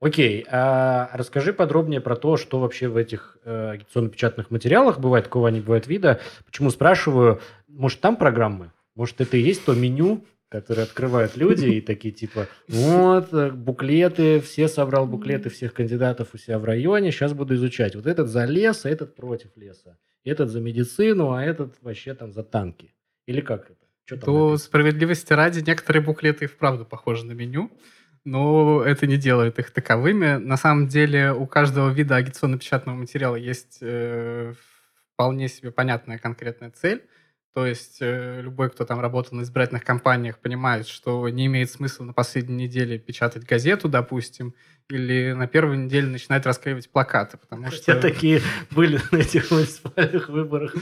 Окей, 0.00 0.46
а 0.48 1.10
расскажи 1.12 1.52
подробнее 1.52 2.00
про 2.00 2.14
то, 2.14 2.36
что 2.36 2.60
вообще 2.60 2.86
в 2.86 2.96
этих 2.96 3.36
э, 3.44 3.70
агитационно-печатных 3.70 4.50
материалах 4.50 5.00
бывает, 5.00 5.24
какого 5.24 5.48
они 5.48 5.60
бывают 5.60 5.88
вида. 5.88 6.20
Почему 6.46 6.70
спрашиваю, 6.70 7.40
может 7.66 8.00
там 8.00 8.16
программы? 8.16 8.72
Может 8.94 9.20
это 9.20 9.36
и 9.36 9.40
есть 9.40 9.64
то 9.64 9.74
меню, 9.74 10.24
которое 10.48 10.82
открывают 10.82 11.36
люди 11.36 11.66
и 11.66 11.80
такие 11.80 12.12
типа, 12.12 12.48
вот, 12.68 13.32
э, 13.32 13.50
буклеты, 13.50 14.40
все 14.40 14.68
собрал 14.68 15.06
буклеты 15.06 15.50
всех 15.50 15.74
кандидатов 15.74 16.28
у 16.32 16.38
себя 16.38 16.58
в 16.58 16.64
районе, 16.64 17.10
сейчас 17.10 17.34
буду 17.34 17.54
изучать. 17.54 17.94
Вот 17.94 18.06
этот 18.06 18.28
за 18.28 18.44
лес, 18.44 18.84
а 18.84 18.90
этот 18.90 19.14
против 19.14 19.56
леса. 19.56 19.98
Этот 20.24 20.50
за 20.50 20.60
медицину, 20.60 21.32
а 21.32 21.42
этот 21.42 21.76
вообще 21.82 22.14
там 22.14 22.32
за 22.32 22.42
танки. 22.42 22.94
Или 23.26 23.40
как 23.40 23.66
это? 23.70 23.86
Что 24.04 24.16
То 24.16 24.56
справедливости 24.56 25.34
ради, 25.34 25.60
некоторые 25.60 26.02
буклеты 26.02 26.46
и 26.46 26.48
вправду 26.48 26.86
похожи 26.86 27.26
на 27.26 27.32
меню, 27.32 27.70
но 28.24 28.82
это 28.82 29.06
не 29.06 29.18
делает 29.18 29.58
их 29.58 29.70
таковыми. 29.70 30.36
На 30.38 30.56
самом 30.56 30.88
деле 30.88 31.32
у 31.32 31.46
каждого 31.46 31.90
вида 31.90 32.16
агитационно-печатного 32.16 32.96
материала 32.96 33.36
есть 33.36 33.78
э, 33.82 34.54
вполне 35.12 35.48
себе 35.48 35.70
понятная 35.70 36.16
конкретная 36.18 36.70
цель. 36.70 37.06
То 37.58 37.66
есть 37.66 37.96
э, 37.98 38.40
любой, 38.40 38.70
кто 38.70 38.84
там 38.84 39.00
работал 39.00 39.36
на 39.36 39.42
избирательных 39.42 39.82
кампаниях, 39.82 40.38
понимает, 40.38 40.86
что 40.86 41.28
не 41.28 41.46
имеет 41.46 41.68
смысла 41.68 42.04
на 42.04 42.12
последней 42.12 42.54
неделе 42.54 43.00
печатать 43.00 43.42
газету, 43.42 43.88
допустим, 43.88 44.54
или 44.88 45.32
на 45.32 45.48
первой 45.48 45.76
неделе 45.76 46.06
начинать 46.06 46.46
расклеивать 46.46 46.88
плакаты, 46.88 47.36
потому 47.36 47.68
что... 47.72 47.94
Хотя 47.94 48.00
такие 48.00 48.42
были 48.70 49.00
на 49.10 49.16
этих 49.16 49.50
муниципальных 49.50 50.28
выборах 50.28 50.72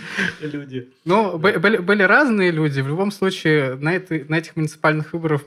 люди. 0.43 0.93
Ну, 1.07 1.39
бы- 1.39 1.59
были, 1.59 1.79
были 1.79 2.03
разные 2.03 2.51
люди. 2.51 2.83
В 2.83 2.89
любом 2.89 3.11
случае, 3.11 3.77
на, 3.77 3.95
этой, 3.95 4.25
на 4.25 4.37
этих 4.37 4.55
муниципальных 4.55 5.15
выборах, 5.15 5.45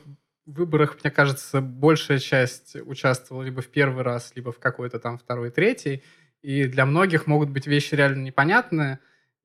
выборах, 0.48 0.98
мне 1.04 1.12
кажется, 1.12 1.62
большая 1.62 2.18
часть 2.18 2.76
участвовала 2.76 3.44
либо 3.44 3.62
в 3.62 3.68
первый 3.68 4.02
раз, 4.04 4.32
либо 4.36 4.52
в 4.52 4.58
какой-то 4.58 4.98
там 4.98 5.20
второй, 5.20 5.52
третий. 5.52 6.02
И 6.42 6.66
для 6.66 6.88
многих 6.88 7.28
могут 7.28 7.52
быть 7.52 7.68
вещи 7.68 7.94
реально 7.94 8.24
непонятные, 8.24 8.98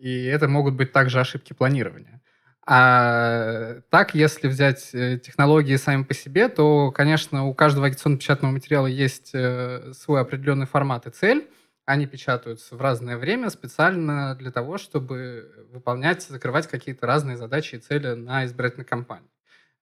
и 0.05 0.25
это 0.27 0.49
могут 0.49 0.75
быть 0.75 0.93
также 0.93 1.19
ошибки 1.19 1.55
планирования. 1.55 2.21
А 2.67 3.81
так, 3.91 4.15
если 4.15 4.49
взять 4.49 4.91
э, 4.95 5.19
технологии 5.19 5.77
сами 5.77 6.03
по 6.03 6.13
себе, 6.13 6.49
то, 6.49 6.91
конечно, 6.93 7.47
у 7.47 7.55
каждого 7.55 7.87
агитационно-печатного 7.87 8.53
материала 8.53 8.87
есть 8.87 9.31
э, 9.35 9.93
свой 9.95 10.21
определенный 10.21 10.67
формат 10.67 11.07
и 11.07 11.11
цель. 11.11 11.49
Они 11.87 12.07
печатаются 12.07 12.77
в 12.77 12.83
разное 12.83 13.17
время 13.17 13.49
специально 13.49 14.35
для 14.35 14.51
того, 14.51 14.77
чтобы 14.79 15.69
выполнять, 15.73 16.23
закрывать 16.23 16.67
какие-то 16.67 17.07
разные 17.07 17.39
задачи 17.39 17.77
и 17.77 17.79
цели 17.79 18.09
на 18.15 18.45
избирательной 18.45 18.87
кампании. 18.87 19.31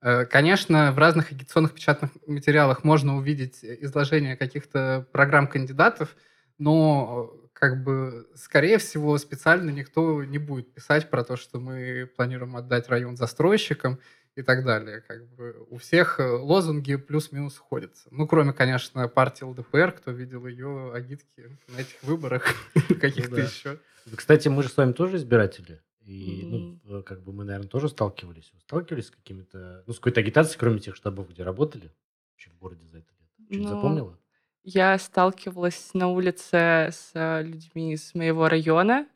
Э, 0.03 0.25
Конечно, 0.27 0.93
в 0.93 0.99
разных 0.99 1.33
агитационных 1.33 1.75
печатных 1.75 2.13
материалах 2.29 2.85
можно 2.85 3.17
увидеть 3.17 3.59
изложение 3.65 4.37
каких-то 4.37 5.05
программ 5.13 5.49
кандидатов, 5.49 6.17
но 6.59 7.33
как 7.63 7.81
бы, 7.81 8.27
скорее 8.35 8.79
всего, 8.79 9.17
специально 9.19 9.71
никто 9.71 10.25
не 10.25 10.39
будет 10.39 10.75
писать 10.75 11.09
про 11.11 11.23
то, 11.23 11.37
что 11.37 11.61
мы 11.61 12.11
планируем 12.17 12.57
отдать 12.57 12.89
район 12.89 13.17
застройщикам 13.17 14.01
и 14.35 14.43
так 14.43 14.65
далее. 14.65 15.01
Как 15.03 15.25
бы 15.37 15.65
у 15.71 15.77
всех 15.77 16.19
э, 16.19 16.25
лозунги 16.25 16.97
плюс-минус 16.97 17.55
сходятся. 17.55 18.09
Ну, 18.11 18.27
кроме, 18.27 18.53
конечно, 18.53 19.07
партии 19.07 19.45
ЛДПР, 19.45 19.93
кто 19.93 20.11
видел 20.11 20.49
ее 20.49 20.93
агитки 20.93 21.57
на 21.69 21.83
этих 21.83 22.03
выборах, 22.03 22.53
каких-то 23.01 23.37
да. 23.37 23.43
еще. 23.43 23.79
Кстати, 24.17 24.49
мы 24.49 24.65
же 24.65 24.69
с 24.69 24.77
вами 24.77 24.91
тоже 24.91 25.19
избиратели. 25.19 25.81
И, 26.01 26.81
ну, 26.83 27.05
как 27.05 27.23
бы 27.23 27.33
мы, 27.33 27.45
наверное, 27.45 27.69
тоже 27.69 27.89
сталкивались. 27.89 28.51
Вы 28.55 28.59
сталкивались 28.59 29.07
с 29.07 29.11
какими-то, 29.13 29.85
ну, 29.87 29.93
с 29.93 29.99
какой-то 29.99 30.19
агитацией, 30.19 30.59
кроме 30.59 30.81
тех 30.81 30.97
штабов, 30.97 31.31
где 31.31 31.45
работали? 31.45 31.93
Вообще 32.33 32.51
в 32.51 32.59
городе 32.59 32.85
за 32.89 32.99
это 32.99 33.07
лето? 33.21 33.35
Что-нибудь 33.45 33.69
Ну, 33.71 33.77
запомнила? 33.77 34.19
Я 34.65 34.97
сталкивалась 34.99 35.91
на 35.93 36.09
улице 36.09 36.57
с 36.93 37.11
э, 37.15 37.43
людьми 37.43 37.95
из 37.95 38.15
моего 38.15 38.49
района. 38.49 39.07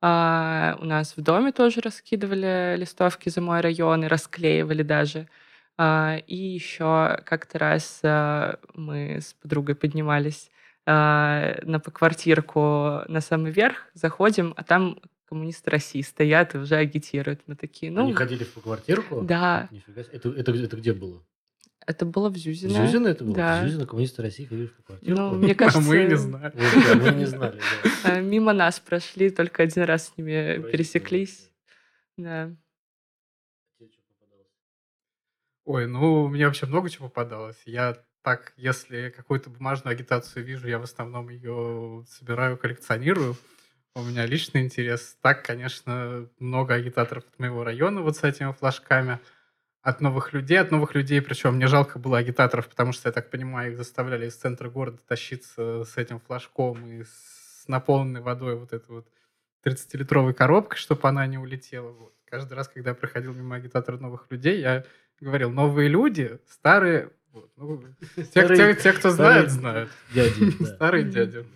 А, 0.00 0.76
у 0.80 0.84
нас 0.84 1.16
в 1.16 1.22
доме 1.22 1.52
тоже 1.52 1.80
раскидывали 1.80 2.76
листовки 2.76 3.28
за 3.28 3.40
мой 3.40 3.60
район 3.60 4.04
и 4.04 4.08
расклеивали 4.08 4.82
даже. 4.82 5.28
А, 5.76 6.16
и 6.26 6.36
еще 6.36 7.20
как-то 7.24 7.58
раз 7.58 8.00
а, 8.02 8.58
мы 8.74 9.20
с 9.20 9.34
подругой 9.34 9.76
поднимались 9.76 10.50
а, 10.84 11.60
на 11.62 11.78
поквартирку 11.78 13.02
на 13.06 13.20
самый 13.20 13.52
верх, 13.52 13.86
заходим, 13.94 14.52
а 14.56 14.64
там 14.64 14.98
коммунисты 15.26 15.70
России 15.70 16.00
стоят 16.00 16.56
и 16.56 16.58
уже 16.58 16.74
агитируют. 16.74 17.42
Мы 17.46 17.54
такие, 17.54 17.92
ну, 17.92 18.02
Они 18.02 18.14
ходили 18.14 18.42
в 18.42 18.54
квартирку? 18.54 19.20
да, 19.22 19.68
Нифига 19.70 20.02
себе. 20.02 20.14
Это, 20.16 20.30
это, 20.30 20.52
это 20.52 20.76
где 20.76 20.92
было? 20.92 21.22
Это 21.88 22.04
было 22.04 22.28
в 22.28 22.36
Зюзино. 22.36 22.86
Зюзино 22.86 23.08
это 23.08 23.24
было? 23.24 23.34
Да. 23.34 23.64
Зюзино, 23.64 23.86
коммунисты 23.86 24.20
России 24.22 24.44
ходили 24.44 24.66
в 24.66 24.84
квартирку? 24.84 25.18
Ну, 25.20 25.34
мне 25.36 25.52
А 25.52 25.54
кажется, 25.54 25.80
мы 25.88 26.04
не 26.04 26.16
знали. 26.16 26.52
Мы 26.94 27.10
не 27.12 27.24
знали. 27.24 27.60
э, 28.04 28.20
мимо 28.22 28.52
нас 28.52 28.78
прошли, 28.78 29.30
только 29.30 29.62
один 29.62 29.84
раз 29.84 30.08
с 30.08 30.16
ними 30.18 30.70
пересеклись. 30.70 31.50
Да. 32.18 32.54
Ой, 35.64 35.86
ну, 35.86 36.28
мне 36.28 36.46
вообще 36.46 36.66
много 36.66 36.90
чего 36.90 37.08
попадалось. 37.08 37.60
Я 37.64 37.96
так, 38.22 38.52
если 38.56 39.10
какую-то 39.10 39.48
бумажную 39.50 39.92
агитацию 39.92 40.44
вижу, 40.44 40.68
я 40.68 40.78
в 40.78 40.82
основном 40.82 41.28
ее 41.30 42.04
собираю, 42.08 42.56
коллекционирую. 42.58 43.36
У 43.94 44.02
меня 44.02 44.26
личный 44.26 44.62
интерес. 44.62 45.16
Так, 45.22 45.44
конечно, 45.44 46.28
много 46.38 46.74
агитаторов 46.74 47.24
от 47.24 47.38
моего 47.38 47.64
района 47.64 48.02
вот 48.02 48.16
с 48.16 48.24
этими 48.24 48.52
флажками. 48.52 49.18
От 49.88 50.02
новых 50.02 50.34
людей, 50.34 50.60
от 50.60 50.70
новых 50.70 50.94
людей, 50.94 51.22
причем 51.22 51.54
мне 51.54 51.66
жалко 51.66 51.98
было 51.98 52.18
агитаторов, 52.18 52.68
потому 52.68 52.92
что, 52.92 53.08
я 53.08 53.12
так 53.14 53.30
понимаю, 53.30 53.70
их 53.72 53.78
заставляли 53.78 54.26
из 54.26 54.34
центра 54.36 54.68
города 54.68 54.98
тащиться 55.08 55.84
с 55.84 55.96
этим 55.96 56.20
флажком 56.20 56.84
и 56.86 57.04
с 57.04 57.64
наполненной 57.68 58.20
водой 58.20 58.56
вот 58.56 58.74
этой 58.74 58.90
вот 58.90 59.08
30-литровой 59.64 60.34
коробкой, 60.34 60.76
чтобы 60.76 61.08
она 61.08 61.26
не 61.26 61.38
улетела. 61.38 61.88
Вот. 61.90 62.12
Каждый 62.26 62.52
раз, 62.52 62.68
когда 62.68 62.90
я 62.90 62.94
проходил 62.94 63.32
мимо 63.32 63.56
агитатора 63.56 63.96
новых 63.96 64.26
людей, 64.28 64.60
я 64.60 64.84
говорил, 65.20 65.50
новые 65.50 65.88
люди, 65.88 66.38
старые... 66.50 67.10
Вот, 67.32 67.50
ну, 67.56 67.82
те, 68.16 68.24
Старые- 68.24 68.74
те- 68.74 68.82
те, 68.82 68.92
кто 68.92 69.10
старые 69.10 69.48
знает, 69.48 69.50
знают. 69.50 69.90
Дяди. 70.12 70.52
да. 70.60 70.66
Старые 70.74 71.04
дяди. 71.04 71.46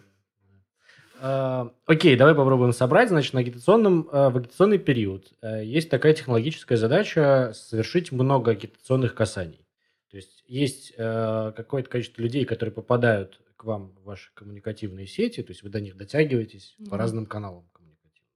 А, 1.24 1.72
Окей, 1.86 2.16
давай 2.16 2.34
попробуем 2.34 2.72
собрать. 2.72 3.08
Значит, 3.08 3.32
на 3.32 3.40
агитационном, 3.40 4.08
а, 4.10 4.30
в 4.30 4.38
агитационный 4.38 4.78
период 4.78 5.32
а, 5.40 5.60
есть 5.62 5.88
такая 5.88 6.14
технологическая 6.14 6.76
задача 6.76 7.52
совершить 7.54 8.10
много 8.10 8.50
агитационных 8.50 9.14
касаний. 9.14 9.64
То 10.10 10.16
есть 10.16 10.44
есть 10.46 10.94
какое-то 10.94 11.88
количество 11.88 12.20
людей, 12.20 12.44
которые 12.44 12.74
попадают 12.74 13.40
к 13.56 13.64
вам 13.64 13.92
в 13.92 14.04
ваши 14.04 14.30
коммуникативные 14.34 15.06
сети, 15.06 15.42
то 15.42 15.52
есть 15.52 15.62
вы 15.62 15.70
до 15.70 15.80
них 15.80 15.96
дотягиваетесь 15.96 16.74
по 16.80 16.96
Мгм. 16.96 16.96
разным 16.96 17.26
каналам 17.26 17.64
коммуникативным. 17.72 18.28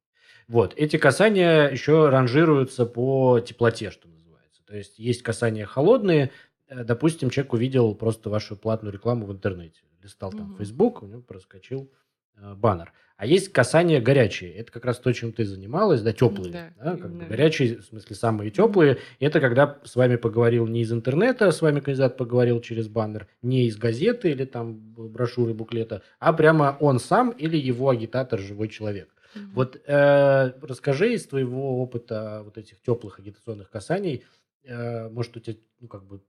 Вот, 0.48 0.72
эти 0.76 0.96
касания 0.96 1.68
еще 1.68 2.08
ранжируются 2.08 2.86
по 2.86 3.40
теплоте, 3.40 3.90
что 3.90 4.08
называется. 4.08 4.62
То 4.64 4.74
есть 4.74 4.98
есть 4.98 5.22
касания 5.22 5.66
холодные, 5.66 6.30
Э, 6.68 6.84
допустим, 6.84 7.30
человек 7.30 7.52
увидел 7.52 7.94
просто 7.94 8.30
вашу 8.30 8.56
платную 8.56 8.92
рекламу 8.92 9.26
в 9.26 9.32
интернете, 9.32 9.80
листал 10.02 10.30
там 10.32 10.48
Мгм. 10.48 10.56
Facebook, 10.56 11.02
у 11.02 11.06
него 11.06 11.22
проскочил 11.22 11.90
э, 11.92 11.96
баннер. 12.36 12.92
А 13.16 13.24
есть 13.24 13.50
касания 13.50 14.00
горячие. 14.00 14.52
Это 14.52 14.70
как 14.70 14.84
раз 14.84 14.98
то, 14.98 15.10
чем 15.12 15.32
ты 15.32 15.46
занималась, 15.46 16.02
да, 16.02 16.12
теплые. 16.12 16.52
Да, 16.52 16.70
Да, 16.84 16.96
как 16.98 17.14
бы 17.14 17.24
горячие, 17.24 17.78
в 17.78 17.84
смысле, 17.84 18.14
самые 18.14 18.50
теплые. 18.50 18.98
Это 19.20 19.40
когда 19.40 19.78
с 19.84 19.96
вами 19.96 20.16
поговорил 20.16 20.66
не 20.66 20.82
из 20.82 20.92
интернета, 20.92 21.50
с 21.50 21.62
вами 21.62 21.80
кандидат 21.80 22.18
поговорил 22.18 22.60
через 22.60 22.88
баннер, 22.88 23.26
не 23.40 23.66
из 23.68 23.78
газеты 23.78 24.30
или 24.30 24.44
там 24.44 24.76
брошюры, 24.78 25.54
буклета, 25.54 26.02
а 26.18 26.34
прямо 26.34 26.76
он 26.78 26.98
сам 26.98 27.30
или 27.30 27.56
его 27.56 27.88
агитатор, 27.88 28.38
живой 28.38 28.68
человек. 28.68 29.08
Мгм. 29.34 29.52
Вот 29.54 29.80
э, 29.86 30.52
расскажи 30.60 31.14
из 31.14 31.26
твоего 31.26 31.82
опыта 31.82 32.42
вот 32.44 32.58
этих 32.58 32.82
теплых 32.82 33.18
агитационных 33.18 33.70
касаний, 33.70 34.24
э, 34.62 35.08
может, 35.08 35.36
у 35.38 35.40
тебя, 35.40 35.56
ну, 35.80 35.88
как 35.88 36.04
бы, 36.04 36.20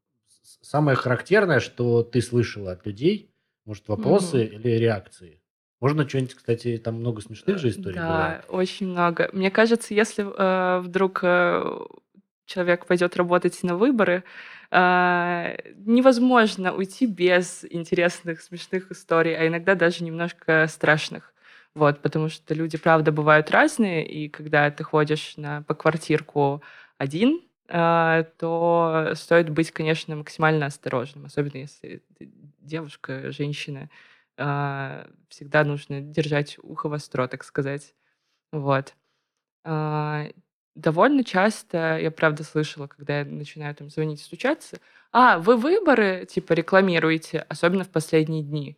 самое 0.62 0.96
характерное, 0.96 1.60
что 1.60 2.02
ты 2.02 2.22
слышала 2.22 2.72
от 2.72 2.86
людей? 2.86 3.34
Может, 3.66 3.90
вопросы 3.90 4.44
mm-hmm. 4.44 4.56
или 4.56 4.70
реакции? 4.70 5.42
Можно 5.80 6.08
что-нибудь, 6.08 6.34
кстати, 6.34 6.78
там 6.78 6.96
много 6.96 7.22
смешных 7.22 7.60
же 7.60 7.70
историй 7.70 7.96
Да, 7.96 8.42
было. 8.48 8.60
очень 8.60 8.88
много. 8.88 9.30
Мне 9.32 9.52
кажется, 9.52 9.94
если 9.94 10.26
э, 10.26 10.80
вдруг 10.80 11.20
э, 11.22 11.80
человек 12.46 12.88
пойдет 12.88 13.16
работать 13.16 13.62
на 13.62 13.76
выборы, 13.76 14.24
э, 14.72 15.58
невозможно 15.76 16.74
уйти 16.74 17.06
без 17.06 17.64
интересных, 17.70 18.42
смешных 18.42 18.92
историй, 18.92 19.36
а 19.38 19.48
иногда 19.48 19.76
даже 19.76 20.04
немножко 20.04 20.66
страшных. 20.68 21.34
Вот, 21.76 22.02
потому 22.02 22.30
что 22.30 22.56
люди, 22.56 22.78
правда, 22.80 23.12
бывают 23.12 23.52
разные, 23.52 24.04
и 24.08 24.30
когда 24.30 24.72
ты 24.72 24.84
ходишь 24.84 25.38
на, 25.38 25.62
по 25.62 25.76
квартирку 25.76 26.64
один, 26.98 27.42
э, 27.68 28.24
то 28.40 29.12
стоит 29.14 29.52
быть, 29.52 29.70
конечно, 29.70 30.16
максимально 30.16 30.66
осторожным, 30.66 31.26
особенно 31.26 31.58
если 31.58 32.02
девушка, 32.62 33.32
женщина. 33.32 33.90
Э, 34.38 35.08
всегда 35.30 35.64
нужно 35.64 36.02
держать 36.02 36.58
ухо 36.62 36.90
востро, 36.90 37.28
так 37.28 37.44
сказать. 37.44 37.94
Вот. 38.52 38.96
Э, 39.66 40.32
довольно 40.76 41.24
часто, 41.24 41.98
я 42.00 42.12
правда 42.12 42.44
слышала, 42.44 42.88
когда 42.88 43.20
я 43.20 43.26
начинаю 43.26 43.76
там 43.76 43.90
звонить, 43.90 44.22
стучаться, 44.22 44.80
а, 45.12 45.40
вы 45.40 45.58
выборы, 45.58 46.26
типа, 46.30 46.54
рекламируете, 46.54 47.40
особенно 47.50 47.84
в 47.84 47.90
последние 47.90 48.44
дни. 48.44 48.78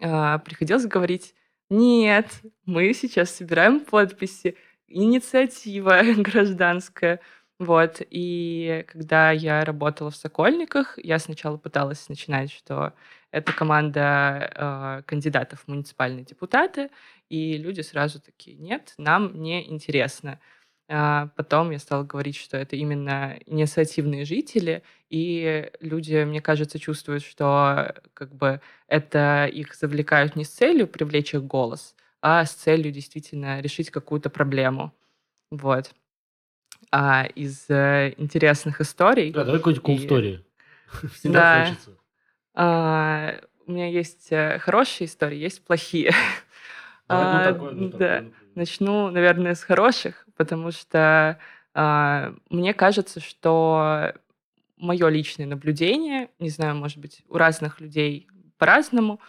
Э, 0.00 0.38
приходилось 0.44 0.86
говорить, 0.86 1.34
нет, 1.70 2.28
мы 2.66 2.92
сейчас 2.94 3.30
собираем 3.30 3.80
подписи, 3.80 4.56
инициатива 4.88 6.02
гражданская. 6.16 7.20
Вот, 7.58 8.02
и 8.10 8.84
когда 8.88 9.30
я 9.30 9.64
работала 9.64 10.10
в 10.10 10.16
Сокольниках, 10.16 10.98
я 11.02 11.18
сначала 11.18 11.56
пыталась 11.56 12.08
начинать, 12.10 12.52
что 12.52 12.92
это 13.36 13.52
команда 13.52 14.50
э, 14.54 15.02
кандидатов 15.04 15.60
в 15.60 15.68
муниципальные 15.68 16.24
депутаты, 16.24 16.88
и 17.28 17.58
люди 17.58 17.82
сразу 17.82 18.18
такие, 18.18 18.56
нет, 18.56 18.94
нам 18.96 19.42
не 19.42 19.70
интересно. 19.70 20.40
А 20.88 21.28
потом 21.36 21.70
я 21.70 21.78
стала 21.78 22.02
говорить, 22.04 22.36
что 22.36 22.56
это 22.56 22.76
именно 22.76 23.38
инициативные 23.44 24.24
жители, 24.24 24.82
и 25.10 25.70
люди, 25.80 26.24
мне 26.24 26.40
кажется, 26.40 26.78
чувствуют, 26.78 27.24
что 27.24 27.94
как 28.14 28.34
бы 28.34 28.62
это 28.88 29.50
их 29.52 29.74
завлекают 29.74 30.34
не 30.34 30.44
с 30.44 30.48
целью 30.48 30.88
привлечь 30.88 31.34
их 31.34 31.44
голос, 31.44 31.94
а 32.22 32.42
с 32.42 32.54
целью 32.54 32.90
действительно 32.90 33.60
решить 33.60 33.90
какую-то 33.90 34.30
проблему. 34.30 34.94
Вот. 35.50 35.94
А 36.90 37.26
из 37.34 37.68
э, 37.68 38.14
интересных 38.16 38.80
историй... 38.80 39.30
Да, 39.30 39.44
давай 39.44 39.60
какую-нибудь 39.60 39.86
cool 39.86 40.02
и... 40.02 40.06
story. 40.06 41.08
Всегда 41.18 41.40
да. 41.40 41.66
хочется. 41.66 42.05
А, 42.56 43.34
у 43.66 43.72
меня 43.72 43.88
есть 43.88 44.28
э, 44.30 44.58
хорошие 44.58 45.06
истории, 45.06 45.36
есть 45.36 45.64
плохие. 45.64 46.12
Давай, 47.08 47.48
ну, 47.48 47.52
такое, 47.52 47.72
ну, 47.72 47.88
да. 47.88 47.98
такое, 47.98 48.20
ну, 48.22 48.32
Начну, 48.54 49.10
наверное, 49.10 49.54
с 49.54 49.62
хороших, 49.62 50.26
потому 50.36 50.70
что 50.72 51.38
а, 51.74 52.34
мне 52.48 52.72
кажется, 52.72 53.20
что 53.20 54.14
мое 54.78 55.08
личное 55.08 55.46
наблюдение, 55.46 56.30
не 56.38 56.48
знаю, 56.48 56.74
может 56.74 56.96
быть, 56.98 57.22
у 57.28 57.36
разных 57.36 57.80
людей 57.80 58.26
по-разному, 58.56 59.20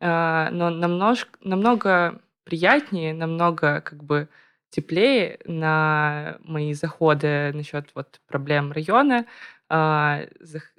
а, 0.00 0.50
но 0.50 0.68
намного, 0.68 1.20
намного 1.40 2.20
приятнее, 2.44 3.14
намного 3.14 3.80
как 3.80 4.04
бы 4.04 4.28
теплее 4.68 5.38
на 5.46 6.36
мои 6.44 6.74
заходы 6.74 7.50
насчет 7.54 7.88
вот 7.94 8.20
проблем 8.26 8.72
района 8.72 9.24
а, 9.68 10.22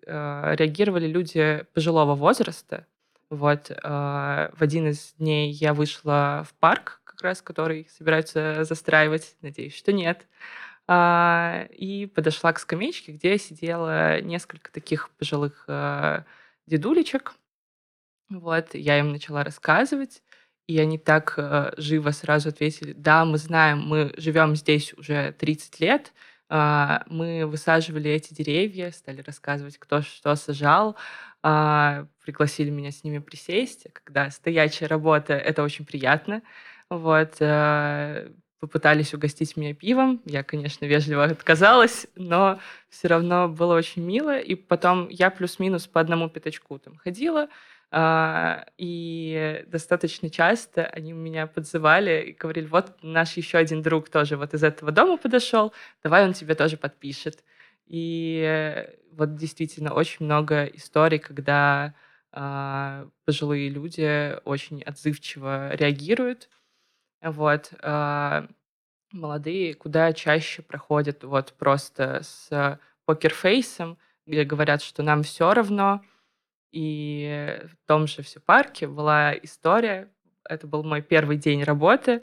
а, 0.05 0.55
реагировали 0.55 1.07
люди 1.07 1.65
пожилого 1.73 2.15
возраста. 2.15 2.87
Вот 3.29 3.71
а, 3.83 4.51
в 4.53 4.61
один 4.61 4.87
из 4.87 5.13
дней 5.17 5.51
я 5.51 5.73
вышла 5.73 6.45
в 6.47 6.53
парк, 6.55 7.01
как 7.03 7.21
раз 7.21 7.41
который 7.41 7.87
собираются 7.89 8.63
застраивать, 8.63 9.35
надеюсь, 9.41 9.75
что 9.75 9.91
нет, 9.91 10.27
и 10.89 12.09
подошла 12.15 12.53
к 12.53 12.59
скамеечке, 12.59 13.11
где 13.11 13.37
сидело 13.37 14.21
несколько 14.21 14.71
таких 14.71 15.09
пожилых 15.17 15.65
а, 15.67 16.23
дедулечек. 16.65 17.33
Вот, 18.29 18.73
я 18.73 18.99
им 18.99 19.11
начала 19.11 19.43
рассказывать, 19.43 20.21
и 20.67 20.77
они 20.79 20.97
так 20.97 21.35
э, 21.37 21.71
живо 21.77 22.11
сразу 22.11 22.49
ответили, 22.49 22.91
да, 22.91 23.23
мы 23.23 23.37
знаем, 23.37 23.79
мы 23.79 24.13
живем 24.17 24.55
здесь 24.55 24.93
уже 24.93 25.31
30 25.31 25.79
лет, 25.79 26.13
э, 26.49 26.99
мы 27.07 27.45
высаживали 27.45 28.11
эти 28.11 28.33
деревья, 28.33 28.91
стали 28.91 29.21
рассказывать, 29.21 29.77
кто 29.77 30.01
что 30.01 30.35
сажал, 30.35 30.95
э, 31.43 32.05
пригласили 32.23 32.69
меня 32.69 32.91
с 32.91 33.03
ними 33.03 33.19
присесть. 33.19 33.87
Когда 33.93 34.29
стоячая 34.29 34.87
работа, 34.87 35.33
это 35.33 35.63
очень 35.63 35.85
приятно. 35.85 36.41
Вот, 36.89 37.37
э, 37.39 38.31
попытались 38.59 39.13
угостить 39.13 39.55
меня 39.55 39.73
пивом. 39.73 40.21
Я, 40.25 40.43
конечно, 40.43 40.85
вежливо 40.85 41.25
отказалась, 41.25 42.07
но 42.15 42.59
все 42.89 43.07
равно 43.07 43.47
было 43.47 43.75
очень 43.75 44.03
мило. 44.03 44.39
И 44.39 44.55
потом 44.55 45.07
я 45.09 45.29
плюс-минус 45.29 45.87
по 45.87 46.01
одному 46.01 46.29
пятачку 46.29 46.79
там 46.79 46.97
ходила, 46.97 47.43
а, 47.43 47.49
и 47.95 49.63
достаточно 49.67 50.29
часто 50.29 50.85
они 50.87 51.13
меня 51.13 51.47
подзывали 51.47 52.25
и 52.27 52.33
говорили, 52.33 52.65
вот 52.65 52.97
наш 53.01 53.37
еще 53.37 53.57
один 53.57 53.81
друг 53.81 54.09
тоже 54.09 54.35
вот 54.35 54.53
из 54.53 54.63
этого 54.63 54.91
дома 54.91 55.17
подошел, 55.17 55.73
давай 56.03 56.25
он 56.25 56.33
тебе 56.33 56.53
тоже 56.53 56.75
подпишет. 56.75 57.43
И 57.85 58.85
вот 59.11 59.35
действительно 59.35 59.93
очень 59.93 60.25
много 60.25 60.65
историй, 60.65 61.19
когда 61.19 61.95
а, 62.31 63.07
пожилые 63.25 63.69
люди 63.69 64.37
очень 64.43 64.83
отзывчиво 64.83 65.73
реагируют. 65.73 66.49
Вот. 67.21 67.71
А, 67.81 68.47
молодые 69.11 69.73
куда 69.73 70.13
чаще 70.13 70.61
проходят 70.61 71.23
вот 71.23 71.53
просто 71.53 72.21
с 72.21 72.79
покерфейсом, 73.05 73.97
где 74.25 74.43
говорят, 74.43 74.81
что 74.83 75.01
нам 75.03 75.23
все 75.23 75.53
равно, 75.53 76.01
и 76.71 77.61
в 77.71 77.87
том 77.87 78.07
же 78.07 78.21
все 78.21 78.39
парке 78.39 78.87
была 78.87 79.33
история. 79.33 80.11
Это 80.43 80.67
был 80.67 80.83
мой 80.83 81.01
первый 81.01 81.37
день 81.37 81.63
работы. 81.63 82.21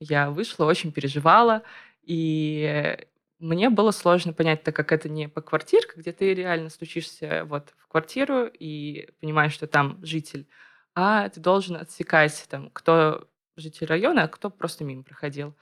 Я 0.00 0.30
вышла, 0.30 0.64
очень 0.64 0.92
переживала. 0.92 1.62
И 2.02 2.98
мне 3.38 3.70
было 3.70 3.90
сложно 3.90 4.32
понять, 4.32 4.62
так 4.62 4.74
как 4.74 4.92
это 4.92 5.08
не 5.08 5.28
по 5.28 5.40
квартирке, 5.40 5.92
где 5.96 6.12
ты 6.12 6.34
реально 6.34 6.70
стучишься 6.70 7.44
вот 7.46 7.74
в 7.78 7.88
квартиру 7.88 8.46
и 8.46 9.10
понимаешь, 9.20 9.52
что 9.52 9.66
там 9.66 9.98
житель, 10.02 10.46
а 10.94 11.28
ты 11.28 11.40
должен 11.40 11.76
отсекать, 11.76 12.46
там, 12.48 12.70
кто 12.70 13.28
житель 13.56 13.86
района, 13.86 14.24
а 14.24 14.28
кто 14.28 14.50
просто 14.50 14.84
мимо 14.84 15.02
проходил. 15.02 15.54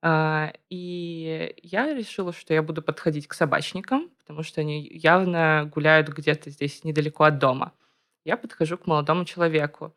А, 0.00 0.52
и 0.68 1.54
я 1.62 1.94
решила, 1.94 2.32
что 2.32 2.54
я 2.54 2.62
буду 2.62 2.82
подходить 2.82 3.28
к 3.28 3.34
собачникам, 3.34 4.10
потому 4.22 4.42
что 4.42 4.60
они 4.60 4.86
явно 4.88 5.70
гуляют 5.72 6.08
где-то 6.08 6.50
здесь 6.50 6.84
недалеко 6.84 7.24
от 7.24 7.38
дома. 7.38 7.72
Я 8.24 8.36
подхожу 8.36 8.78
к 8.78 8.86
молодому 8.86 9.24
человеку 9.24 9.94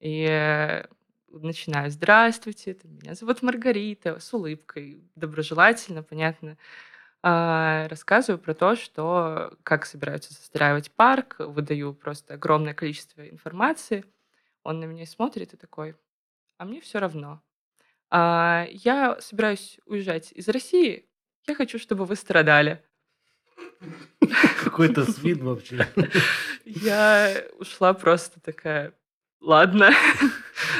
и 0.00 0.84
начинаю 1.30 1.90
«Здравствуйте, 1.90 2.76
меня 2.84 3.14
зовут 3.14 3.42
Маргарита», 3.42 4.18
с 4.18 4.32
улыбкой, 4.32 5.02
доброжелательно, 5.14 6.02
понятно. 6.02 6.56
А, 7.22 7.88
рассказываю 7.88 8.38
про 8.38 8.54
то, 8.54 8.76
что 8.76 9.56
как 9.64 9.86
собираются 9.86 10.32
застраивать 10.32 10.90
парк, 10.92 11.36
выдаю 11.38 11.94
просто 11.94 12.34
огромное 12.34 12.74
количество 12.74 13.28
информации. 13.28 14.04
Он 14.62 14.80
на 14.80 14.84
меня 14.84 15.06
смотрит 15.06 15.54
и 15.54 15.56
такой, 15.56 15.96
а 16.58 16.64
мне 16.64 16.80
все 16.80 16.98
равно. 16.98 17.42
А, 18.10 18.66
я 18.70 19.20
собираюсь 19.20 19.78
уезжать 19.86 20.32
из 20.32 20.48
России. 20.48 21.08
Я 21.46 21.54
хочу, 21.54 21.78
чтобы 21.78 22.04
вы 22.04 22.16
страдали. 22.16 22.84
Какой-то 24.64 25.10
свин 25.10 25.44
вообще. 25.44 25.86
Я 26.64 27.44
ушла 27.58 27.94
просто 27.94 28.40
такая, 28.40 28.92
ладно, 29.40 29.90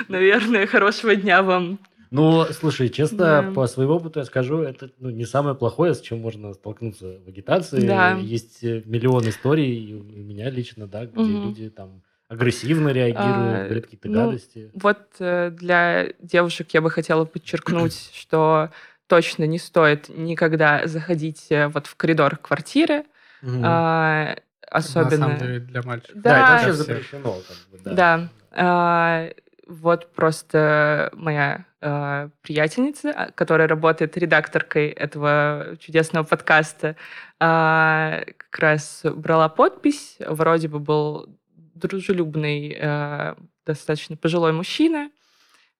наверное, 0.08 0.66
хорошего 0.66 1.16
дня 1.16 1.42
вам. 1.42 1.78
Ну, 2.10 2.44
слушай, 2.52 2.88
честно, 2.88 3.18
да. 3.18 3.52
по 3.54 3.66
своему 3.66 3.94
опыту 3.94 4.20
я 4.20 4.24
скажу, 4.24 4.60
это 4.60 4.90
ну, 4.98 5.10
не 5.10 5.26
самое 5.26 5.54
плохое, 5.54 5.94
с 5.94 6.00
чем 6.00 6.20
можно 6.20 6.54
столкнуться 6.54 7.18
в 7.24 7.28
агитации. 7.28 7.86
Да. 7.86 8.12
Есть 8.12 8.64
э, 8.64 8.82
миллион 8.86 9.28
историй, 9.28 9.94
у 9.94 10.02
меня 10.02 10.48
лично, 10.48 10.86
да, 10.86 11.04
где 11.04 11.20
угу. 11.20 11.48
люди 11.48 11.68
там 11.68 12.02
агрессивно 12.28 12.88
реагируют, 12.90 13.26
а, 13.26 13.64
говорят 13.64 13.84
какие-то 13.84 14.08
ну, 14.08 14.14
гадости. 14.14 14.70
Вот 14.74 14.98
э, 15.18 15.50
для 15.50 16.12
девушек 16.20 16.68
я 16.72 16.80
бы 16.80 16.90
хотела 16.90 17.24
подчеркнуть, 17.24 18.10
что 18.14 18.70
точно 19.08 19.44
не 19.44 19.58
стоит 19.58 20.08
никогда 20.08 20.86
заходить 20.86 21.46
э, 21.50 21.66
вот 21.68 21.86
в 21.86 21.96
коридор 21.96 22.36
квартиры, 22.36 23.04
mm 23.42 23.62
а, 23.64 24.36
особенно... 24.70 25.28
На 25.28 25.36
самом 25.36 25.38
деле 25.38 25.60
для 25.60 25.82
мальчиков. 25.82 26.22
Да, 26.22 26.30
да 26.30 26.38
это 26.38 26.52
вообще 26.52 26.72
запрещено. 26.72 27.36
Как 27.48 27.56
бы, 27.70 27.84
да. 27.84 27.94
да. 27.94 28.28
А, 28.52 29.30
вот 29.66 30.12
просто 30.12 31.10
моя 31.14 31.64
э, 31.80 32.28
приятельница, 32.42 33.10
а, 33.10 33.30
которая 33.32 33.68
работает 33.68 34.16
редакторкой 34.16 34.88
этого 34.88 35.76
чудесного 35.80 36.24
подкаста, 36.24 36.88
э, 36.88 36.94
как 37.38 38.58
раз 38.58 39.02
брала 39.04 39.48
подпись. 39.48 40.16
Вроде 40.20 40.68
бы 40.68 40.78
был 40.78 41.28
дружелюбный, 41.74 42.76
э, 42.78 43.34
достаточно 43.64 44.16
пожилой 44.16 44.52
мужчина. 44.52 45.10
Э, 45.10 45.27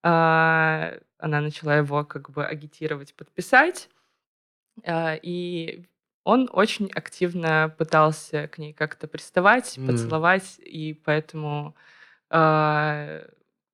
она 0.03 1.01
начала 1.41 1.77
его 1.77 2.05
как 2.05 2.31
бы 2.31 2.45
агитировать, 2.45 3.15
подписать. 3.15 3.89
Э, 4.85 5.19
и 5.21 5.87
он 6.25 6.49
очень 6.53 6.91
активно 6.95 7.75
пытался 7.79 8.49
к 8.49 8.59
ней 8.59 8.73
как-то 8.73 9.09
приставать, 9.09 9.79
mm. 9.79 9.87
поцеловать, 9.87 10.59
и 10.59 10.95
поэтому 11.05 11.75
э, 12.31 13.29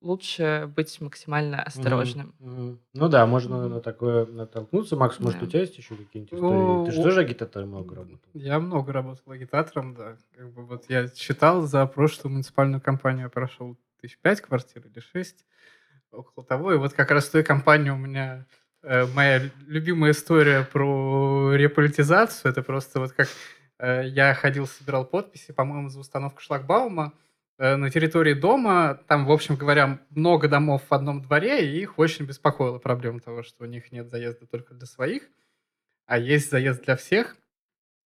лучше 0.05 0.71
быть 0.75 1.01
максимально 1.01 1.61
осторожным. 1.61 2.33
Mm-hmm. 2.39 2.77
Ну 2.93 3.09
да, 3.09 3.25
можно 3.25 3.67
на 3.67 3.81
такое 3.81 4.25
натолкнуться. 4.25 4.95
Макс, 4.95 5.19
может, 5.19 5.39
да. 5.39 5.45
у 5.45 5.49
тебя 5.49 5.61
есть 5.61 5.77
еще 5.77 5.95
какие-нибудь 5.95 6.33
истории? 6.33 6.85
Ты 6.85 6.91
же 6.91 7.03
тоже 7.03 7.21
агитатором 7.21 7.69
много 7.69 7.95
работал? 7.95 8.29
Я 8.33 8.59
много 8.59 8.93
работал 8.93 9.31
агитатором, 9.31 9.95
да. 9.95 10.15
Как 10.37 10.53
бы 10.53 10.65
вот 10.65 10.85
я 10.89 11.07
читал 11.09 11.63
за 11.63 11.85
прошлую 11.87 12.33
муниципальную 12.33 12.81
кампанию, 12.81 13.29
прошел 13.29 13.75
тысяч 13.99 14.17
пять 14.19 14.41
квартир 14.41 14.85
или 14.85 14.99
шесть, 14.99 15.45
около 16.15 16.45
того. 16.45 16.73
И 16.73 16.77
вот 16.77 16.93
как 16.93 17.11
раз 17.11 17.27
в 17.27 17.31
той 17.31 17.43
компании 17.43 17.89
у 17.89 17.97
меня 17.97 18.45
э, 18.83 19.05
моя 19.07 19.41
любимая 19.67 20.11
история 20.11 20.63
про 20.63 21.53
реполитизацию. 21.53 22.51
Это 22.51 22.63
просто 22.63 22.99
вот 22.99 23.11
как 23.11 23.27
э, 23.79 24.03
я 24.07 24.33
ходил, 24.33 24.67
собирал 24.67 25.05
подписи, 25.05 25.51
по-моему, 25.51 25.89
за 25.89 25.99
установку 25.99 26.41
шлагбаума 26.41 27.13
Э, 27.57 27.77
на 27.77 27.89
территории 27.89 28.33
дома, 28.33 28.99
там, 29.07 29.25
в 29.25 29.31
общем 29.31 29.55
говоря, 29.55 29.99
много 30.09 30.49
домов 30.49 30.81
в 30.89 30.93
одном 30.93 31.21
дворе, 31.21 31.65
и 31.65 31.81
их 31.81 31.97
очень 31.97 32.25
беспокоила 32.25 32.79
проблема 32.79 33.21
того, 33.21 33.43
что 33.43 33.63
у 33.63 33.67
них 33.67 33.93
нет 33.93 34.09
заезда 34.09 34.45
только 34.45 34.73
для 34.73 34.85
своих, 34.85 35.23
а 36.05 36.17
есть 36.17 36.51
заезд 36.51 36.83
для 36.83 36.97
всех. 36.97 37.37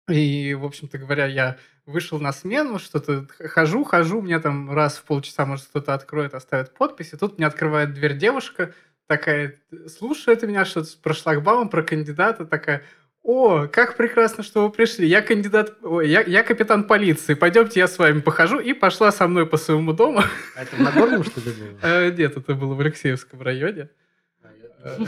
И, 0.09 0.55
в 0.55 0.65
общем-то 0.65 0.99
говоря, 0.99 1.27
я 1.27 1.57
вышел 1.87 2.21
на 2.21 2.33
смену, 2.33 2.79
что-то 2.79 3.27
хожу, 3.49 3.85
хожу, 3.85 4.21
мне 4.21 4.39
там 4.39 4.71
раз 4.71 4.99
в 4.99 5.05
полчаса, 5.05 5.47
может, 5.47 5.67
кто-то 5.67 5.95
откроет, 5.95 6.35
оставит 6.35 6.75
подпись, 6.75 7.13
и 7.13 7.17
тут 7.17 7.39
мне 7.39 7.47
открывает 7.47 7.95
дверь 7.95 8.17
девушка, 8.17 8.75
такая, 9.07 9.57
слушает 9.89 10.43
меня 10.43 10.65
что-то 10.65 10.91
про 11.03 11.15
шлагбаум, 11.15 11.69
про 11.69 11.83
кандидата, 11.83 12.45
такая, 12.45 12.83
о, 13.23 13.67
как 13.69 13.97
прекрасно, 13.97 14.43
что 14.43 14.67
вы 14.67 14.71
пришли. 14.71 15.09
Я 15.09 15.23
кандидат, 15.23 15.79
ой, 15.83 16.11
я, 16.11 16.21
я 16.21 16.43
капитан 16.43 16.85
полиции. 16.85 17.33
Пойдемте, 17.33 17.81
я 17.81 17.89
с 17.89 17.99
вами 17.99 18.21
похожу. 18.21 18.59
И 18.59 18.75
пошла 18.75 19.11
со 19.13 19.27
мной 19.27 19.47
по 19.47 19.57
своему 19.57 19.95
дому. 19.95 20.23
А 20.55 20.63
это 20.63 20.77
в 20.77 20.81
Нагорном, 20.81 21.25
что 21.25 21.41
ли, 21.41 21.47
было? 21.53 21.79
Э, 21.83 22.11
нет, 22.19 22.37
это 22.37 22.55
было 22.55 22.75
в 22.75 22.81
Алексеевском 22.81 23.41
районе. 23.41 23.89
А, 24.43 24.51
э, 24.85 25.07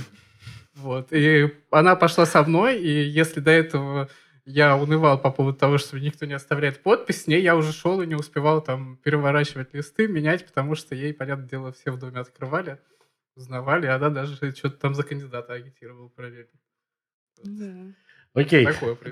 вот. 0.77 1.09
И 1.13 1.53
она 1.71 1.95
пошла 1.95 2.25
со 2.25 2.43
мной, 2.43 2.79
и 2.79 2.89
если 2.89 3.41
до 3.41 3.51
этого 3.51 4.09
я 4.47 4.77
унывал 4.77 5.21
по 5.21 5.31
поводу 5.33 5.59
того, 5.59 5.77
что 5.77 5.99
никто 5.99 6.25
не 6.25 6.35
оставляет 6.35 6.83
подпись, 6.83 7.23
с 7.23 7.27
ней 7.27 7.43
я 7.43 7.57
уже 7.57 7.73
шел 7.73 8.01
и 8.01 8.07
не 8.07 8.15
успевал 8.15 8.63
там 8.63 8.97
переворачивать 8.99 9.75
листы, 9.75 10.07
менять, 10.07 10.47
потому 10.47 10.77
что 10.77 10.95
ей, 10.95 11.13
понятное 11.13 11.49
дело, 11.49 11.73
все 11.73 11.91
в 11.91 11.99
доме 11.99 12.21
открывали, 12.21 12.79
узнавали, 13.35 13.87
и 13.87 13.91
она 13.91 14.09
даже 14.09 14.37
что-то 14.37 14.71
там 14.79 14.95
за 14.95 15.03
кандидата 15.03 15.53
агитировала 15.53 16.09
проверить. 16.09 16.51
Да. 17.43 17.93
Окей. 18.35 18.69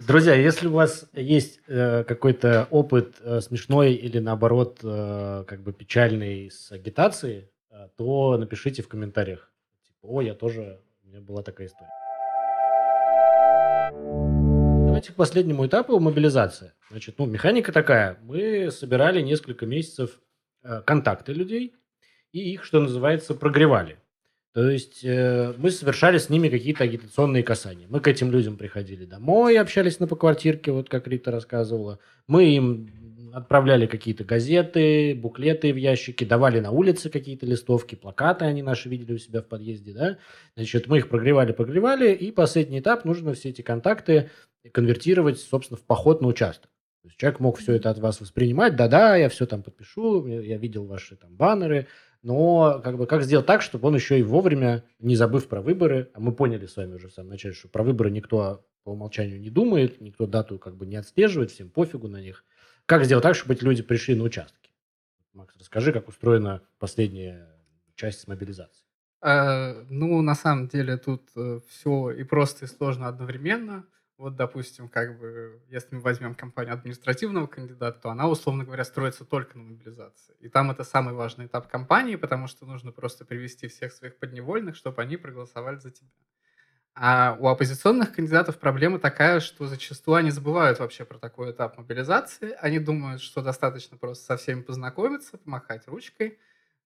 Друзья, 0.07 0.35
если 0.35 0.69
у 0.69 0.73
вас 0.73 1.09
есть 1.15 1.61
э, 1.67 2.05
какой-то 2.05 2.69
опыт 2.71 3.17
э, 3.21 3.41
смешной 3.41 3.95
или 3.95 4.19
наоборот 4.19 4.81
э, 4.83 5.45
как 5.47 5.63
бы 5.63 5.73
печальный 5.73 6.51
с 6.51 6.71
агитацией, 6.71 7.49
э, 7.71 7.89
то 7.97 8.37
напишите 8.37 8.83
в 8.83 8.89
комментариях. 8.89 9.51
Типа, 9.87 10.07
о, 10.07 10.21
я 10.21 10.35
тоже, 10.35 10.81
у 11.05 11.09
меня 11.09 11.21
была 11.23 11.43
такая 11.43 11.67
история. 11.67 11.91
Давайте 15.05 15.17
к 15.17 15.17
последнему 15.17 15.67
этапу 15.67 16.01
мобилизация. 16.01 16.73
Значит, 16.91 17.17
ну, 17.19 17.27
механика 17.27 17.73
такая. 17.73 18.17
Мы 18.23 18.71
собирали 18.71 19.21
несколько 19.21 19.67
месяцев 19.67 20.19
э, 20.63 20.81
контакты 20.81 21.35
людей 21.35 21.75
и 22.33 22.55
их, 22.55 22.65
что 22.65 22.81
называется, 22.81 23.35
прогревали. 23.35 23.99
То 24.55 24.71
есть 24.71 25.05
э, 25.05 25.53
мы 25.59 25.71
совершали 25.71 26.17
с 26.17 26.31
ними 26.31 26.49
какие-то 26.49 26.85
агитационные 26.85 27.43
касания. 27.43 27.87
Мы 27.91 28.01
к 28.01 28.09
этим 28.09 28.31
людям 28.31 28.57
приходили 28.57 29.05
домой, 29.05 29.59
общались 29.59 30.01
на 30.01 30.07
поквартирке, 30.07 30.73
вот 30.73 30.89
как 30.89 31.07
Рита 31.07 31.31
рассказывала. 31.31 31.99
Мы 32.27 32.55
им 32.55 32.91
отправляли 33.35 33.87
какие-то 33.87 34.25
газеты, 34.25 35.15
буклеты 35.15 35.73
в 35.73 35.77
ящики, 35.77 36.25
давали 36.25 36.61
на 36.61 36.71
улице 36.71 37.11
какие-то 37.11 37.47
листовки, 37.47 37.95
плакаты 37.95 38.45
они 38.45 38.63
наши 38.63 38.89
видели 38.89 39.15
у 39.15 39.19
себя 39.19 39.43
в 39.43 39.49
подъезде, 39.49 39.93
да. 39.93 40.19
Значит, 40.57 40.87
мы 40.87 40.99
их 40.99 41.09
прогревали, 41.09 41.53
прогревали, 41.53 42.13
и 42.13 42.31
последний 42.31 42.79
этап 42.79 43.05
нужно 43.05 43.35
все 43.35 43.51
эти 43.51 43.63
контакты 43.63 44.31
конвертировать, 44.73 45.41
собственно, 45.41 45.77
в 45.77 45.85
поход 45.85 46.21
на 46.21 46.29
участок. 46.29 46.71
То 47.03 47.09
есть 47.09 47.19
человек 47.19 47.41
мог 47.41 47.59
все 47.59 47.75
это 47.75 47.91
от 47.91 47.99
вас 47.99 48.21
воспринимать, 48.21 48.77
да-да, 48.77 49.17
я 49.17 49.29
все 49.29 49.47
там 49.47 49.63
подпишу, 49.63 50.27
я 50.27 50.57
видел 50.57 50.87
ваши 50.87 51.17
там 51.17 51.35
баннеры, 51.35 51.89
но 52.23 52.81
как 52.83 52.97
бы 52.97 53.07
как 53.07 53.23
сделать 53.23 53.47
так, 53.47 53.61
чтобы 53.61 53.89
он 53.89 53.95
еще 53.95 54.19
и 54.19 54.23
вовремя, 54.23 54.85
не 54.99 55.17
забыв 55.17 55.47
про 55.49 55.61
выборы, 55.61 56.11
а 56.15 56.21
мы 56.21 56.33
поняли 56.33 56.65
с 56.65 56.77
вами 56.77 56.95
уже 56.95 57.09
в 57.09 57.13
самом 57.13 57.31
начале, 57.31 57.53
что 57.53 57.69
про 57.69 57.83
выборы 57.83 58.11
никто 58.11 58.65
по 58.85 58.91
умолчанию 58.91 59.39
не 59.39 59.51
думает, 59.51 60.01
никто 60.01 60.27
дату 60.27 60.59
как 60.59 60.77
бы 60.77 60.87
не 60.87 60.97
отслеживает, 60.97 61.51
всем 61.51 61.69
пофигу 61.69 62.09
на 62.09 62.23
них. 62.23 62.45
Как 62.87 63.05
сделать 63.05 63.23
так, 63.23 63.35
чтобы 63.35 63.55
эти 63.55 63.65
люди 63.65 63.83
пришли 63.83 64.15
на 64.15 64.25
участки? 64.25 64.71
Макс, 65.33 65.57
расскажи, 65.57 65.93
как 65.93 66.09
устроена 66.09 66.63
последняя 66.79 67.49
часть 67.95 68.21
с 68.21 68.27
мобилизацией. 68.27 68.87
А, 69.23 69.85
ну, 69.89 70.21
на 70.21 70.35
самом 70.35 70.69
деле 70.69 70.99
тут 70.99 71.31
э, 71.35 71.61
все 71.67 72.11
и 72.11 72.25
просто, 72.25 72.67
и 72.67 72.69
сложно 72.69 73.09
одновременно. 73.09 73.87
Вот, 74.19 74.37
допустим, 74.37 74.89
как 74.89 75.19
бы, 75.19 75.63
если 75.71 75.97
мы 75.97 76.03
возьмем 76.03 76.35
компанию 76.35 76.75
административного 76.75 77.47
кандидата, 77.47 77.99
то 78.01 78.11
она, 78.11 78.29
условно 78.29 78.65
говоря, 78.65 78.85
строится 78.85 79.25
только 79.25 79.57
на 79.57 79.65
мобилизации. 79.65 80.37
И 80.41 80.49
там 80.49 80.71
это 80.71 80.85
самый 80.85 81.15
важный 81.15 81.47
этап 81.47 81.69
компании, 81.69 82.17
потому 82.17 82.47
что 82.47 82.67
нужно 82.67 82.93
просто 82.93 83.25
привести 83.25 83.67
всех 83.67 83.93
своих 83.93 84.19
подневольных, 84.19 84.77
чтобы 84.77 85.01
они 85.03 85.17
проголосовали 85.17 85.79
за 85.79 85.91
тебя. 85.91 86.11
А 86.97 87.37
у 87.41 87.49
оппозиционных 87.49 88.13
кандидатов 88.13 88.59
проблема 88.59 89.01
такая, 89.01 89.41
что 89.41 89.67
зачастую 89.67 90.17
они 90.17 90.31
забывают 90.31 90.79
вообще 90.79 91.05
про 91.05 91.19
такой 91.19 91.51
этап 91.51 91.77
мобилизации. 91.77 92.53
Они 92.61 92.79
думают, 92.79 93.21
что 93.21 93.43
достаточно 93.43 93.97
просто 93.97 94.25
со 94.25 94.37
всеми 94.37 94.63
познакомиться, 94.63 95.37
помахать 95.39 95.89
ручкой, 95.89 96.39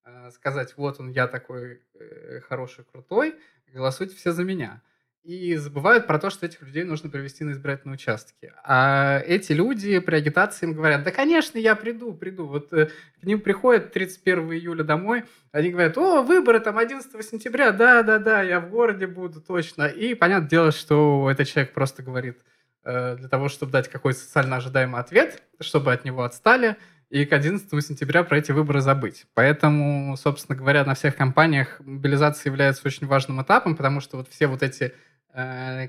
э, 0.04 0.30
сказать, 0.30 0.74
вот 0.78 0.98
он, 0.98 1.10
я 1.10 1.26
такой 1.28 1.82
э, 1.94 2.40
хороший, 2.48 2.84
крутой, 2.84 3.38
голосуйте 3.72 4.16
все 4.16 4.32
за 4.32 4.44
меня 4.44 4.80
и 5.24 5.56
забывают 5.56 6.06
про 6.06 6.18
то, 6.18 6.30
что 6.30 6.46
этих 6.46 6.62
людей 6.62 6.84
нужно 6.84 7.10
привести 7.10 7.44
на 7.44 7.52
избирательные 7.52 7.94
участки. 7.94 8.52
А 8.64 9.20
эти 9.26 9.52
люди 9.52 9.98
при 9.98 10.16
агитации 10.16 10.66
им 10.66 10.72
говорят, 10.72 11.02
да, 11.02 11.10
конечно, 11.10 11.58
я 11.58 11.74
приду, 11.74 12.14
приду. 12.14 12.46
Вот 12.46 12.72
э, 12.72 12.88
к 13.20 13.24
ним 13.24 13.40
приходят 13.40 13.92
31 13.92 14.52
июля 14.52 14.84
домой, 14.84 15.24
они 15.52 15.70
говорят, 15.70 15.98
о, 15.98 16.22
выборы 16.22 16.60
там 16.60 16.78
11 16.78 17.24
сентября, 17.24 17.72
да-да-да, 17.72 18.42
я 18.42 18.60
в 18.60 18.70
городе 18.70 19.06
буду 19.06 19.40
точно. 19.40 19.86
И 19.86 20.14
понятное 20.14 20.48
дело, 20.48 20.72
что 20.72 21.28
этот 21.30 21.46
человек 21.46 21.74
просто 21.74 22.02
говорит 22.02 22.38
э, 22.84 23.16
для 23.16 23.28
того, 23.28 23.48
чтобы 23.48 23.72
дать 23.72 23.88
какой-то 23.88 24.20
социально 24.20 24.56
ожидаемый 24.56 25.00
ответ, 25.00 25.42
чтобы 25.60 25.92
от 25.92 26.04
него 26.04 26.22
отстали, 26.22 26.76
и 27.10 27.24
к 27.24 27.32
11 27.32 27.68
сентября 27.84 28.22
про 28.22 28.38
эти 28.38 28.52
выборы 28.52 28.80
забыть. 28.80 29.26
Поэтому, 29.34 30.16
собственно 30.16 30.56
говоря, 30.56 30.84
на 30.84 30.94
всех 30.94 31.16
компаниях 31.16 31.80
мобилизация 31.80 32.50
является 32.50 32.86
очень 32.86 33.06
важным 33.06 33.42
этапом, 33.42 33.76
потому 33.76 34.00
что 34.00 34.18
вот 34.18 34.28
все 34.28 34.46
вот 34.46 34.62
эти 34.62 34.92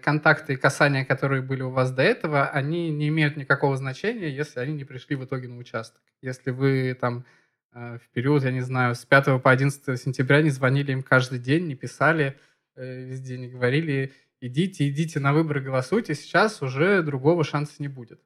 контакты 0.03 0.53
и 0.53 0.57
касания, 0.57 1.03
которые 1.05 1.41
были 1.41 1.63
у 1.63 1.71
вас 1.71 1.91
до 1.91 2.03
этого, 2.03 2.47
они 2.49 2.91
не 2.91 3.07
имеют 3.07 3.35
никакого 3.35 3.77
значения, 3.77 4.29
если 4.29 4.59
они 4.59 4.73
не 4.73 4.83
пришли 4.83 5.15
в 5.15 5.25
итоге 5.25 5.47
на 5.47 5.57
участок. 5.57 6.01
Если 6.21 6.51
вы 6.51 6.95
там 6.99 7.25
э, 7.73 7.97
в 7.97 8.09
период, 8.09 8.43
я 8.43 8.51
не 8.51 8.62
знаю, 8.62 8.93
с 8.93 9.05
5 9.05 9.41
по 9.41 9.49
11 9.49 9.99
сентября 9.99 10.43
не 10.43 10.51
звонили 10.51 10.91
им 10.91 11.01
каждый 11.01 11.39
день, 11.39 11.65
не 11.65 11.75
писали 11.75 12.38
э, 12.75 13.05
везде, 13.05 13.39
не 13.39 13.47
говорили, 13.47 14.13
идите, 14.39 14.88
идите 14.88 15.19
на 15.19 15.33
выборы, 15.33 15.62
голосуйте, 15.62 16.13
сейчас 16.13 16.62
уже 16.62 17.01
другого 17.01 17.43
шанса 17.43 17.73
не 17.79 17.88
будет. 17.88 18.21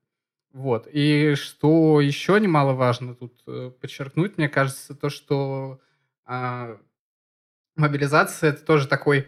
Вот. 0.52 0.90
И 0.92 1.36
что 1.36 2.02
еще 2.02 2.38
немаловажно 2.40 3.16
тут 3.16 3.44
подчеркнуть, 3.80 4.38
мне 4.38 4.50
кажется, 4.50 4.94
то, 4.94 5.10
что 5.10 5.80
э, 6.28 6.78
мобилизация 7.78 8.50
это 8.50 8.66
тоже 8.66 8.88
такой 8.90 9.22
а, 9.22 9.26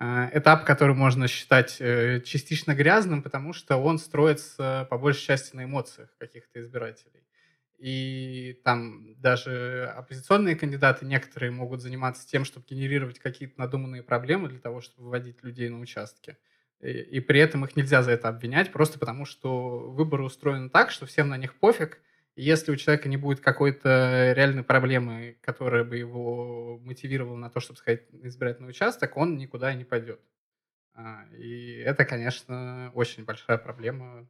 этап, 0.00 0.64
который 0.64 0.94
можно 0.94 1.28
считать 1.28 1.76
э, 1.80 2.20
частично 2.20 2.74
грязным, 2.74 3.22
потому 3.22 3.52
что 3.52 3.76
он 3.76 3.98
строится 3.98 4.86
по 4.90 4.98
большей 4.98 5.26
части 5.26 5.56
на 5.56 5.64
эмоциях 5.64 6.14
каких-то 6.18 6.60
избирателей. 6.60 7.26
И 7.78 8.58
там 8.64 9.20
даже 9.20 9.92
оппозиционные 9.94 10.56
кандидаты 10.56 11.04
некоторые 11.04 11.50
могут 11.50 11.82
заниматься 11.82 12.26
тем, 12.26 12.44
чтобы 12.44 12.66
генерировать 12.68 13.18
какие-то 13.18 13.58
надуманные 13.58 14.02
проблемы 14.02 14.48
для 14.48 14.60
того, 14.60 14.80
чтобы 14.80 15.04
выводить 15.04 15.42
людей 15.42 15.68
на 15.68 15.80
участки. 15.80 16.36
И, 16.80 16.90
и 16.90 17.20
при 17.20 17.40
этом 17.40 17.64
их 17.64 17.76
нельзя 17.76 18.02
за 18.02 18.12
это 18.12 18.28
обвинять, 18.28 18.72
просто 18.72 18.98
потому 18.98 19.26
что 19.26 19.90
выборы 19.90 20.24
устроены 20.24 20.70
так, 20.70 20.90
что 20.90 21.06
всем 21.06 21.28
на 21.28 21.36
них 21.36 21.54
пофиг, 21.58 22.00
Если 22.36 22.70
у 22.70 22.76
человека 22.76 23.08
не 23.08 23.16
будет 23.16 23.40
какой-то 23.40 24.32
реальной 24.36 24.62
проблемы, 24.62 25.38
которая 25.40 25.84
бы 25.84 25.96
его 25.96 26.78
мотивировала 26.84 27.36
на 27.36 27.48
то, 27.48 27.60
чтобы 27.60 27.78
сходить 27.78 28.12
на 28.12 28.28
избирательный 28.28 28.68
участок, 28.68 29.16
он 29.16 29.38
никуда 29.38 29.72
не 29.72 29.84
пойдет. 29.84 30.20
А, 30.94 31.24
и 31.34 31.78
это, 31.78 32.04
конечно, 32.04 32.90
очень 32.94 33.24
большая 33.24 33.56
проблема 33.56 34.28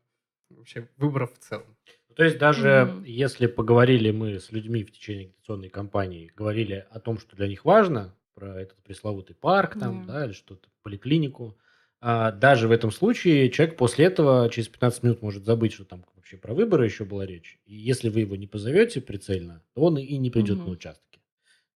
вообще 0.51 0.89
выборов 0.97 1.35
в 1.35 1.39
целом. 1.39 1.77
То 2.15 2.25
есть 2.25 2.39
даже 2.39 2.69
mm-hmm. 2.69 3.05
если 3.07 3.47
поговорили 3.47 4.11
мы 4.11 4.39
с 4.39 4.51
людьми 4.53 4.85
в 4.85 4.93
течение 4.93 5.27
агитационной 5.27 5.69
кампании, 5.69 6.33
говорили 6.35 6.87
о 6.91 7.01
том, 7.01 7.19
что 7.19 7.37
для 7.37 7.49
них 7.49 7.65
важно, 7.65 8.15
про 8.35 8.61
этот 8.61 8.77
пресловутый 8.85 9.35
парк 9.35 9.79
там, 9.79 10.03
mm-hmm. 10.03 10.07
да, 10.07 10.25
или 10.27 10.33
что-то, 10.33 10.69
поликлинику, 10.83 11.59
а, 12.01 12.31
даже 12.33 12.69
в 12.69 12.71
этом 12.71 12.91
случае 12.91 13.51
человек 13.51 13.77
после 13.77 14.07
этого 14.07 14.49
через 14.51 14.69
15 14.69 15.03
минут 15.03 15.23
может 15.23 15.45
забыть, 15.45 15.73
что 15.73 15.85
там 15.85 16.05
вообще 16.27 16.37
про 16.39 16.55
выборы 16.55 16.85
еще 16.85 17.05
была 17.05 17.25
речь. 17.25 17.61
И 17.67 17.77
если 17.77 18.09
вы 18.09 18.21
его 18.21 18.35
не 18.35 18.49
позовете 18.49 19.01
прицельно, 19.01 19.63
то 19.75 19.83
он 19.83 19.97
и 19.97 20.17
не 20.17 20.31
придет 20.31 20.59
mm-hmm. 20.59 20.65
на 20.65 20.71
участки. 20.71 21.21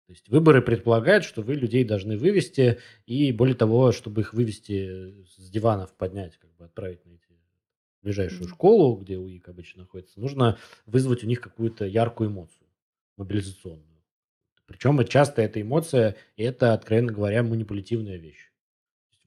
То 0.07 0.11
есть 0.11 0.27
выборы 0.27 0.61
предполагают, 0.61 1.23
что 1.23 1.41
вы 1.41 1.55
людей 1.55 1.85
должны 1.85 2.17
вывести, 2.17 2.79
и 3.05 3.31
более 3.31 3.55
того, 3.55 3.93
чтобы 3.93 4.21
их 4.21 4.33
вывести 4.33 5.23
с 5.23 5.49
диванов 5.49 5.95
поднять, 5.95 6.37
как 6.37 6.53
бы 6.57 6.65
отправить 6.65 7.05
на 7.05 7.11
эти 7.11 7.39
ближайшую 8.01 8.43
mm-hmm. 8.43 8.53
школу, 8.53 8.97
где 8.97 9.17
УИК 9.17 9.47
обычно 9.47 9.83
находится, 9.83 10.19
нужно 10.19 10.57
вызвать 10.85 11.23
у 11.23 11.27
них 11.27 11.39
какую-то 11.39 11.85
яркую 11.85 12.29
эмоцию, 12.29 12.67
мобилизационную. 13.15 14.03
Причем 14.65 15.01
часто 15.05 15.41
эта 15.41 15.61
эмоция– 15.61 16.17
это, 16.35 16.73
откровенно 16.73 17.13
говоря, 17.13 17.43
манипулятивная 17.43 18.17
вещь. 18.17 18.50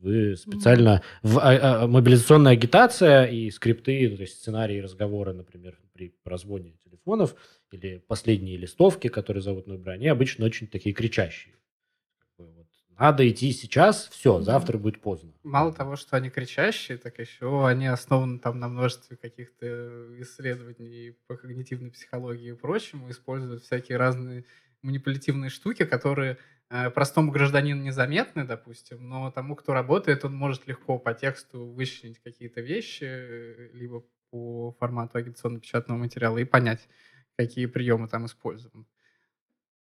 Вы 0.05 0.37
специально... 0.37 1.03
Mm-hmm. 1.23 1.29
В, 1.29 1.39
а, 1.39 1.83
а, 1.83 1.87
мобилизационная 1.87 2.53
агитация 2.53 3.25
и 3.25 3.51
скрипты, 3.51 4.09
то 4.11 4.23
есть 4.23 4.39
сценарии 4.39 4.79
разговора, 4.79 5.33
например, 5.33 5.79
при 5.95 6.15
прозвоне 6.23 6.75
телефонов 6.85 7.35
или 7.71 8.05
последние 8.07 8.59
листовки, 8.59 9.09
которые 9.09 9.43
зовут 9.43 9.67
на 9.67 9.93
они 9.93 10.09
обычно 10.09 10.45
очень 10.45 10.67
такие 10.67 10.95
кричащие. 10.95 11.55
Надо 12.99 13.29
идти 13.29 13.51
сейчас, 13.51 14.09
все, 14.09 14.41
завтра 14.41 14.79
будет 14.79 15.01
поздно. 15.01 15.33
Мало 15.43 15.73
того, 15.73 15.97
что 15.97 16.17
они 16.17 16.31
кричащие, 16.31 16.97
так 16.97 17.19
еще 17.19 17.67
они 17.67 17.87
основаны 17.87 18.39
там 18.39 18.61
на 18.61 18.69
множестве 18.69 19.17
каких-то 19.17 19.67
исследований 20.21 21.17
по 21.27 21.37
когнитивной 21.37 21.91
психологии 21.91 22.51
и 22.51 22.57
прочему, 22.57 23.11
используют 23.11 23.65
всякие 23.65 23.99
разные 23.99 24.45
манипулятивные 24.83 25.51
штуки, 25.51 25.85
которые 25.85 26.39
простому 26.69 27.31
гражданину 27.31 27.83
незаметны, 27.83 28.45
допустим, 28.45 29.09
но 29.09 29.31
тому, 29.31 29.55
кто 29.55 29.73
работает, 29.73 30.25
он 30.25 30.35
может 30.35 30.67
легко 30.67 30.99
по 30.99 31.15
тексту 31.15 31.67
вычленить 31.67 32.21
какие-то 32.21 32.61
вещи, 32.61 33.05
э, 33.05 33.71
либо 33.73 34.05
по 34.31 34.73
формату 34.81 35.19
агитационно-печатного 35.19 35.99
материала 35.99 36.39
и 36.39 36.45
понять, 36.45 36.89
какие 37.37 37.67
приемы 37.67 38.09
там 38.09 38.27
используем. 38.27 38.87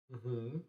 Угу. 0.09 0.63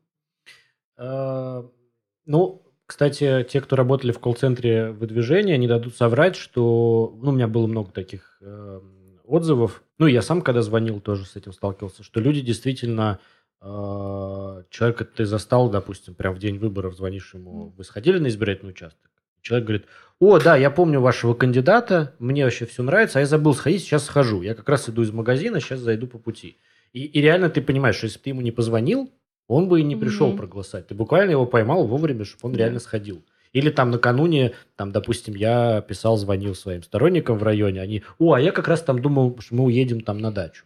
Ну, 2.26 2.68
кстати, 2.86 3.46
те, 3.48 3.60
кто 3.60 3.76
работали 3.76 4.12
в 4.12 4.18
колл-центре 4.18 4.90
выдвижения, 4.90 5.56
не 5.58 5.68
дадут 5.68 5.94
соврать, 5.94 6.36
что... 6.36 7.16
Ну, 7.22 7.30
у 7.30 7.32
меня 7.32 7.46
было 7.46 7.66
много 7.66 7.92
таких 7.92 8.38
э, 8.40 8.80
отзывов. 9.24 9.84
Ну, 9.98 10.06
я 10.06 10.22
сам, 10.22 10.42
когда 10.42 10.62
звонил, 10.62 11.00
тоже 11.00 11.24
с 11.24 11.36
этим 11.36 11.52
сталкивался, 11.52 12.02
что 12.02 12.18
люди 12.20 12.40
действительно... 12.40 13.20
Э, 13.60 14.62
человека 14.70 15.04
ты 15.04 15.24
застал, 15.24 15.68
допустим, 15.68 16.14
прям 16.14 16.34
в 16.34 16.38
день 16.38 16.58
выборов 16.58 16.94
звонишь 16.94 17.34
ему, 17.34 17.72
вы 17.76 17.84
сходили 17.84 18.18
на 18.18 18.28
избирательный 18.28 18.70
участок? 18.70 19.10
Человек 19.42 19.66
говорит, 19.66 19.86
о, 20.20 20.38
да, 20.38 20.56
я 20.56 20.70
помню 20.70 21.00
вашего 21.00 21.34
кандидата, 21.34 22.14
мне 22.18 22.44
вообще 22.44 22.66
все 22.66 22.82
нравится, 22.82 23.18
а 23.18 23.22
я 23.22 23.26
забыл 23.26 23.54
сходить, 23.54 23.82
сейчас 23.82 24.04
схожу. 24.04 24.42
Я 24.42 24.54
как 24.54 24.68
раз 24.68 24.88
иду 24.88 25.02
из 25.02 25.12
магазина, 25.12 25.60
сейчас 25.60 25.80
зайду 25.80 26.06
по 26.06 26.18
пути. 26.18 26.58
И, 26.92 27.04
и 27.04 27.20
реально 27.20 27.50
ты 27.50 27.60
понимаешь, 27.60 27.96
что 27.96 28.06
если 28.06 28.18
бы 28.18 28.24
ты 28.24 28.30
ему 28.30 28.40
не 28.40 28.50
позвонил, 28.50 29.12
он 29.46 29.68
бы 29.68 29.80
и 29.80 29.84
не 29.84 29.96
пришел 29.96 30.32
mm-hmm. 30.32 30.36
проголосовать. 30.36 30.88
Ты 30.88 30.94
буквально 30.94 31.32
его 31.32 31.46
поймал 31.46 31.86
вовремя, 31.86 32.24
чтобы 32.24 32.48
он 32.48 32.52
yeah. 32.52 32.58
реально 32.58 32.80
сходил. 32.80 33.24
Или 33.52 33.70
там 33.70 33.90
накануне, 33.90 34.52
там, 34.76 34.92
допустим, 34.92 35.34
я 35.34 35.80
писал, 35.80 36.16
звонил 36.18 36.54
своим 36.54 36.82
сторонникам 36.82 37.38
в 37.38 37.42
районе, 37.42 37.80
они, 37.80 38.02
о, 38.18 38.34
а 38.34 38.40
я 38.40 38.52
как 38.52 38.68
раз 38.68 38.82
там 38.82 39.00
думал, 39.00 39.38
что 39.40 39.54
мы 39.54 39.64
уедем 39.64 40.02
там 40.02 40.18
на 40.18 40.30
дачу. 40.30 40.64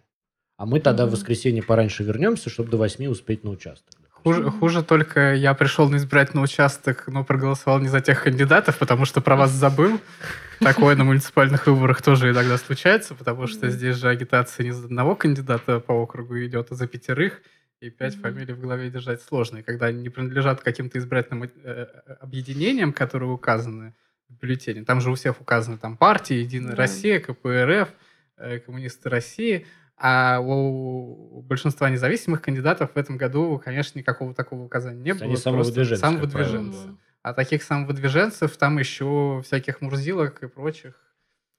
А 0.63 0.65
мы 0.65 0.79
тогда 0.79 1.07
в 1.07 1.11
воскресенье 1.11 1.61
пораньше 1.61 2.05
вернемся, 2.05 2.49
чтобы 2.49 2.71
до 2.71 2.77
восьми 2.77 3.09
успеть 3.09 3.43
на 3.43 3.51
участок. 3.51 3.97
Хуже, 4.09 4.49
хуже 4.49 4.85
только 4.85 5.35
я 5.35 5.55
пришел 5.55 5.91
на 5.91 5.97
избирательный 5.97 6.45
участок, 6.45 7.09
но 7.09 7.25
проголосовал 7.25 7.81
не 7.81 7.89
за 7.89 8.01
тех 8.01 8.23
кандидатов, 8.23 8.79
потому 8.79 9.05
что 9.05 9.21
про 9.21 9.35
вас 9.35 9.51
забыл. 9.51 10.01
Такое 10.61 10.95
на 10.95 11.03
муниципальных 11.03 11.67
выборах 11.67 12.01
тоже 12.01 12.31
иногда 12.31 12.59
случается, 12.59 13.17
потому 13.17 13.49
что 13.49 13.71
здесь 13.71 13.97
же 13.97 14.09
агитация 14.09 14.63
не 14.63 14.71
за 14.71 14.85
одного 14.85 15.17
кандидата 15.17 15.81
по 15.81 15.95
округу 15.95 16.39
идет, 16.45 16.69
а 16.71 16.77
за 16.77 16.87
пятерых 16.87 17.43
и 17.81 17.91
пять 17.91 18.15
фамилий 18.15 18.53
в 18.55 18.61
голове 18.61 18.89
держать 18.89 19.21
сложно. 19.21 19.59
И 19.59 19.63
когда 19.63 19.87
они 19.87 20.01
не 20.01 20.11
принадлежат 20.11 20.61
каким-то 20.61 20.97
избирательным 21.01 21.51
э, 21.65 21.87
объединениям, 22.21 22.93
которые 22.93 23.33
указаны 23.33 23.97
в 24.29 24.35
бюллетене, 24.35 24.85
там 24.85 25.01
же 25.01 25.11
у 25.11 25.17
всех 25.17 25.41
указаны 25.41 25.77
там 25.77 25.97
партии, 25.97 26.35
Единая. 26.35 26.77
Россия, 26.77 27.19
КПРФ, 27.19 27.89
э, 28.37 28.61
Коммунисты 28.61 29.09
России, 29.09 29.67
а 30.05 30.41
у 30.41 31.43
большинства 31.43 31.89
независимых 31.89 32.43
кандидатов 32.43 32.91
в 32.95 32.99
этом 32.99 33.17
году, 33.17 33.63
конечно, 33.65 33.97
никакого 33.97 34.35
такого 34.35 34.65
указания 34.65 35.01
не 35.01 35.15
было. 35.15 35.27
Они 35.27 35.37
самовыдвиженцы. 35.37 36.01
Самовыдвиженцы. 36.01 36.97
А 37.23 37.33
таких 37.33 37.63
самовыдвиженцев 37.63 38.57
там 38.57 38.79
еще 38.79 39.43
всяких 39.45 39.81
мурзилок 39.81 40.43
и 40.43 40.49
прочих 40.49 40.95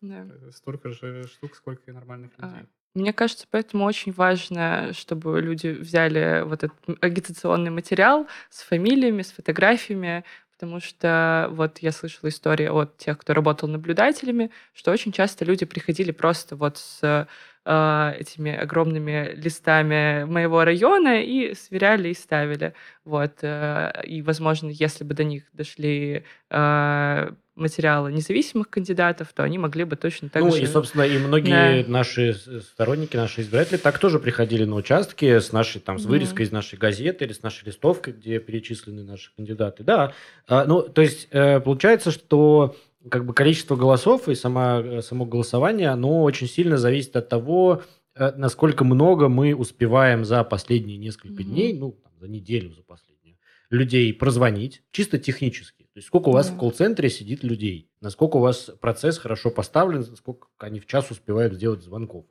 да. 0.01 0.25
столько 0.51 0.89
же 0.89 1.23
штук, 1.27 1.55
сколько 1.55 1.89
и 1.89 1.93
нормальных 1.93 2.31
а, 2.37 2.47
людей. 2.47 2.65
Мне 2.95 3.13
кажется, 3.13 3.47
поэтому 3.49 3.85
очень 3.85 4.11
важно, 4.11 4.91
чтобы 4.91 5.39
люди 5.39 5.67
взяли 5.67 6.43
вот 6.43 6.65
этот 6.65 6.77
агитационный 6.99 7.71
материал 7.71 8.27
с 8.49 8.61
фамилиями, 8.63 9.21
с 9.21 9.31
фотографиями, 9.31 10.25
потому 10.51 10.81
что 10.81 11.47
вот 11.51 11.79
я 11.79 11.93
слышала 11.93 12.29
истории 12.29 12.67
от 12.67 12.97
тех, 12.97 13.17
кто 13.17 13.33
работал 13.33 13.69
наблюдателями, 13.69 14.51
что 14.73 14.91
очень 14.91 15.13
часто 15.13 15.45
люди 15.45 15.65
приходили 15.65 16.11
просто 16.11 16.57
вот 16.57 16.77
с 16.77 17.27
э, 17.65 18.13
этими 18.19 18.55
огромными 18.55 19.33
листами 19.35 20.25
моего 20.25 20.63
района 20.63 21.21
и 21.21 21.53
сверяли 21.55 22.09
и 22.09 22.13
ставили. 22.13 22.73
Вот. 23.05 23.39
Э, 23.41 24.01
и, 24.05 24.21
возможно, 24.21 24.69
если 24.69 25.03
бы 25.03 25.13
до 25.13 25.23
них 25.23 25.43
дошли 25.53 26.23
э, 26.49 27.31
материалы 27.55 28.11
независимых 28.11 28.69
кандидатов, 28.69 29.31
то 29.33 29.43
они 29.43 29.57
могли 29.57 29.83
бы 29.83 29.95
точно 29.95 30.29
так 30.29 30.41
ну, 30.41 30.51
же... 30.51 30.57
Ну 30.57 30.63
и, 30.63 30.65
собственно, 30.65 31.03
и 31.03 31.17
многие 31.19 31.83
да. 31.83 31.89
наши 31.89 32.33
сторонники, 32.33 33.15
наши 33.15 33.41
избиратели 33.41 33.77
так 33.77 33.99
тоже 33.99 34.19
приходили 34.19 34.65
на 34.65 34.75
участки 34.75 35.39
с 35.39 35.51
нашей, 35.51 35.79
там, 35.79 35.99
с 35.99 36.05
вырезкой 36.05 36.45
mm-hmm. 36.45 36.49
из 36.49 36.51
нашей 36.51 36.79
газеты 36.79 37.25
или 37.25 37.33
с 37.33 37.43
нашей 37.43 37.65
листовкой, 37.65 38.13
где 38.13 38.39
перечислены 38.39 39.03
наши 39.03 39.33
кандидаты. 39.35 39.83
Да, 39.83 40.13
а, 40.47 40.65
ну, 40.65 40.81
то 40.81 41.01
есть 41.01 41.27
э, 41.31 41.59
получается, 41.59 42.11
что 42.11 42.75
как 43.09 43.25
бы 43.25 43.33
количество 43.33 43.75
голосов 43.75 44.29
и 44.29 44.35
сама, 44.35 44.81
э, 44.81 45.01
само 45.01 45.25
голосование, 45.25 45.89
оно 45.89 46.23
очень 46.23 46.47
сильно 46.47 46.77
зависит 46.77 47.15
от 47.15 47.29
того, 47.29 47.83
э, 48.15 48.31
насколько 48.35 48.83
много 48.83 49.29
мы 49.29 49.55
успеваем 49.55 50.25
за 50.25 50.43
последние 50.43 50.97
несколько 50.97 51.41
mm-hmm. 51.41 51.45
дней, 51.45 51.73
ну, 51.73 51.91
там, 51.91 52.11
за 52.19 52.27
неделю, 52.27 52.71
за 52.73 52.83
последнюю, 52.83 53.37
людей 53.69 54.13
прозвонить, 54.13 54.83
чисто 54.91 55.17
технически 55.17 55.83
то 55.93 55.99
есть 55.99 56.07
сколько 56.07 56.29
у 56.29 56.31
вас 56.31 56.49
да. 56.49 56.55
в 56.55 56.57
колл-центре 56.57 57.07
сидит 57.07 57.43
людей, 57.43 57.91
насколько 58.01 58.37
у 58.37 58.39
вас 58.39 58.71
процесс 58.81 59.19
хорошо 59.19 59.51
поставлен, 59.51 60.03
сколько 60.03 60.47
они 60.57 60.79
в 60.79 60.87
час 60.87 61.11
успевают 61.11 61.53
сделать 61.53 61.83
звонков, 61.83 62.25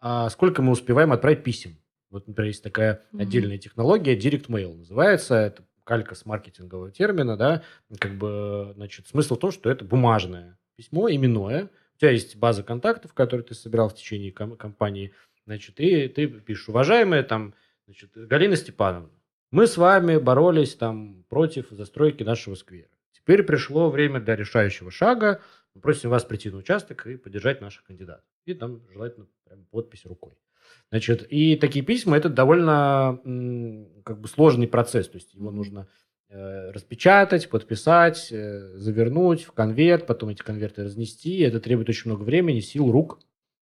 а 0.00 0.30
сколько 0.30 0.62
мы 0.62 0.72
успеваем 0.72 1.12
отправить 1.12 1.44
писем. 1.44 1.78
Вот, 2.08 2.26
например, 2.26 2.48
есть 2.48 2.62
такая 2.62 3.02
mm-hmm. 3.12 3.20
отдельная 3.20 3.58
технология, 3.58 4.16
Direct 4.16 4.46
Mail 4.46 4.78
называется, 4.78 5.34
это 5.34 5.62
калька 5.84 6.14
с 6.14 6.24
маркетингового 6.26 6.90
термина, 6.90 7.36
да, 7.36 7.62
как 7.98 8.12
бы, 8.14 8.72
значит, 8.74 9.08
смысл 9.08 9.36
в 9.36 9.40
том, 9.40 9.50
что 9.50 9.70
это 9.70 9.84
бумажное 9.84 10.58
письмо, 10.76 11.10
именное, 11.10 11.70
у 11.94 11.98
тебя 11.98 12.10
есть 12.10 12.36
база 12.36 12.62
контактов, 12.62 13.14
которые 13.14 13.44
ты 13.44 13.54
собирал 13.54 13.88
в 13.88 13.94
течение 13.94 14.32
ком- 14.32 14.56
кампании, 14.56 15.12
значит, 15.46 15.80
и 15.80 16.08
ты 16.08 16.26
пишешь, 16.26 16.68
уважаемая 16.68 17.22
там, 17.22 17.54
значит, 17.86 18.10
Галина 18.14 18.56
Степановна, 18.56 19.10
мы 19.50 19.66
с 19.66 19.76
вами 19.76 20.16
боролись 20.16 20.74
там 20.74 21.24
против 21.28 21.68
застройки 21.70 22.22
нашего 22.22 22.54
сквера. 22.54 22.88
Теперь 23.12 23.42
пришло 23.42 23.90
время 23.90 24.18
для 24.20 24.34
решающего 24.34 24.90
шага. 24.90 25.42
Мы 25.74 25.80
просим 25.80 26.10
вас 26.10 26.24
прийти 26.24 26.50
на 26.50 26.56
участок 26.56 27.06
и 27.06 27.16
поддержать 27.16 27.60
наших 27.60 27.84
кандидатов. 27.84 28.24
И 28.46 28.54
там 28.54 28.80
желательно 28.90 29.26
прям 29.44 29.64
подпись 29.66 30.06
рукой. 30.06 30.32
Значит, 30.90 31.26
и 31.30 31.56
такие 31.56 31.84
письма 31.84 32.16
это 32.16 32.28
довольно 32.28 33.18
как 34.04 34.20
бы 34.20 34.28
сложный 34.28 34.68
процесс. 34.68 35.08
То 35.08 35.16
есть 35.16 35.34
его 35.34 35.50
нужно 35.50 35.88
э, 36.28 36.70
распечатать, 36.70 37.48
подписать, 37.48 38.28
э, 38.30 38.76
завернуть 38.76 39.44
в 39.44 39.52
конверт, 39.52 40.06
потом 40.06 40.30
эти 40.30 40.42
конверты 40.42 40.84
разнести. 40.84 41.38
Это 41.40 41.60
требует 41.60 41.88
очень 41.88 42.10
много 42.10 42.22
времени, 42.22 42.60
сил, 42.60 42.90
рук. 42.90 43.20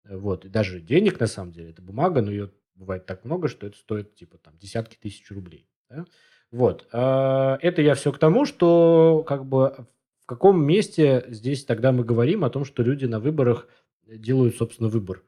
Вот. 0.08 0.44
И 0.44 0.48
даже 0.48 0.80
денег, 0.80 1.18
на 1.18 1.26
самом 1.26 1.52
деле. 1.52 1.70
Это 1.70 1.82
бумага, 1.82 2.20
но 2.20 2.30
ее 2.30 2.50
бывает 2.74 3.06
так 3.06 3.24
много, 3.24 3.48
что 3.48 3.66
это 3.66 3.76
стоит 3.78 4.14
типа 4.14 4.38
там 4.38 4.56
десятки 4.58 4.96
тысяч 4.96 5.30
рублей. 5.30 5.66
Да? 5.88 6.04
Вот. 6.50 6.86
А, 6.92 7.58
это 7.62 7.82
я 7.82 7.94
все 7.94 8.12
к 8.12 8.18
тому, 8.18 8.44
что 8.44 9.24
как 9.26 9.46
бы 9.46 9.86
в 10.24 10.26
каком 10.26 10.64
месте 10.64 11.24
здесь 11.28 11.64
тогда 11.64 11.92
мы 11.92 12.04
говорим 12.04 12.44
о 12.44 12.50
том, 12.50 12.64
что 12.64 12.82
люди 12.82 13.04
на 13.04 13.20
выборах 13.20 13.68
делают, 14.06 14.56
собственно, 14.56 14.88
выбор. 14.88 15.22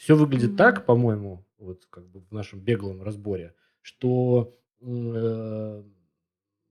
Все 0.00 0.16
выглядит 0.16 0.56
так, 0.56 0.86
по-моему, 0.86 1.44
вот 1.58 1.84
как 1.90 2.08
бы 2.08 2.20
в 2.20 2.32
нашем 2.32 2.58
беглом 2.58 3.02
разборе, 3.02 3.54
что 3.82 4.56
э, 4.80 5.82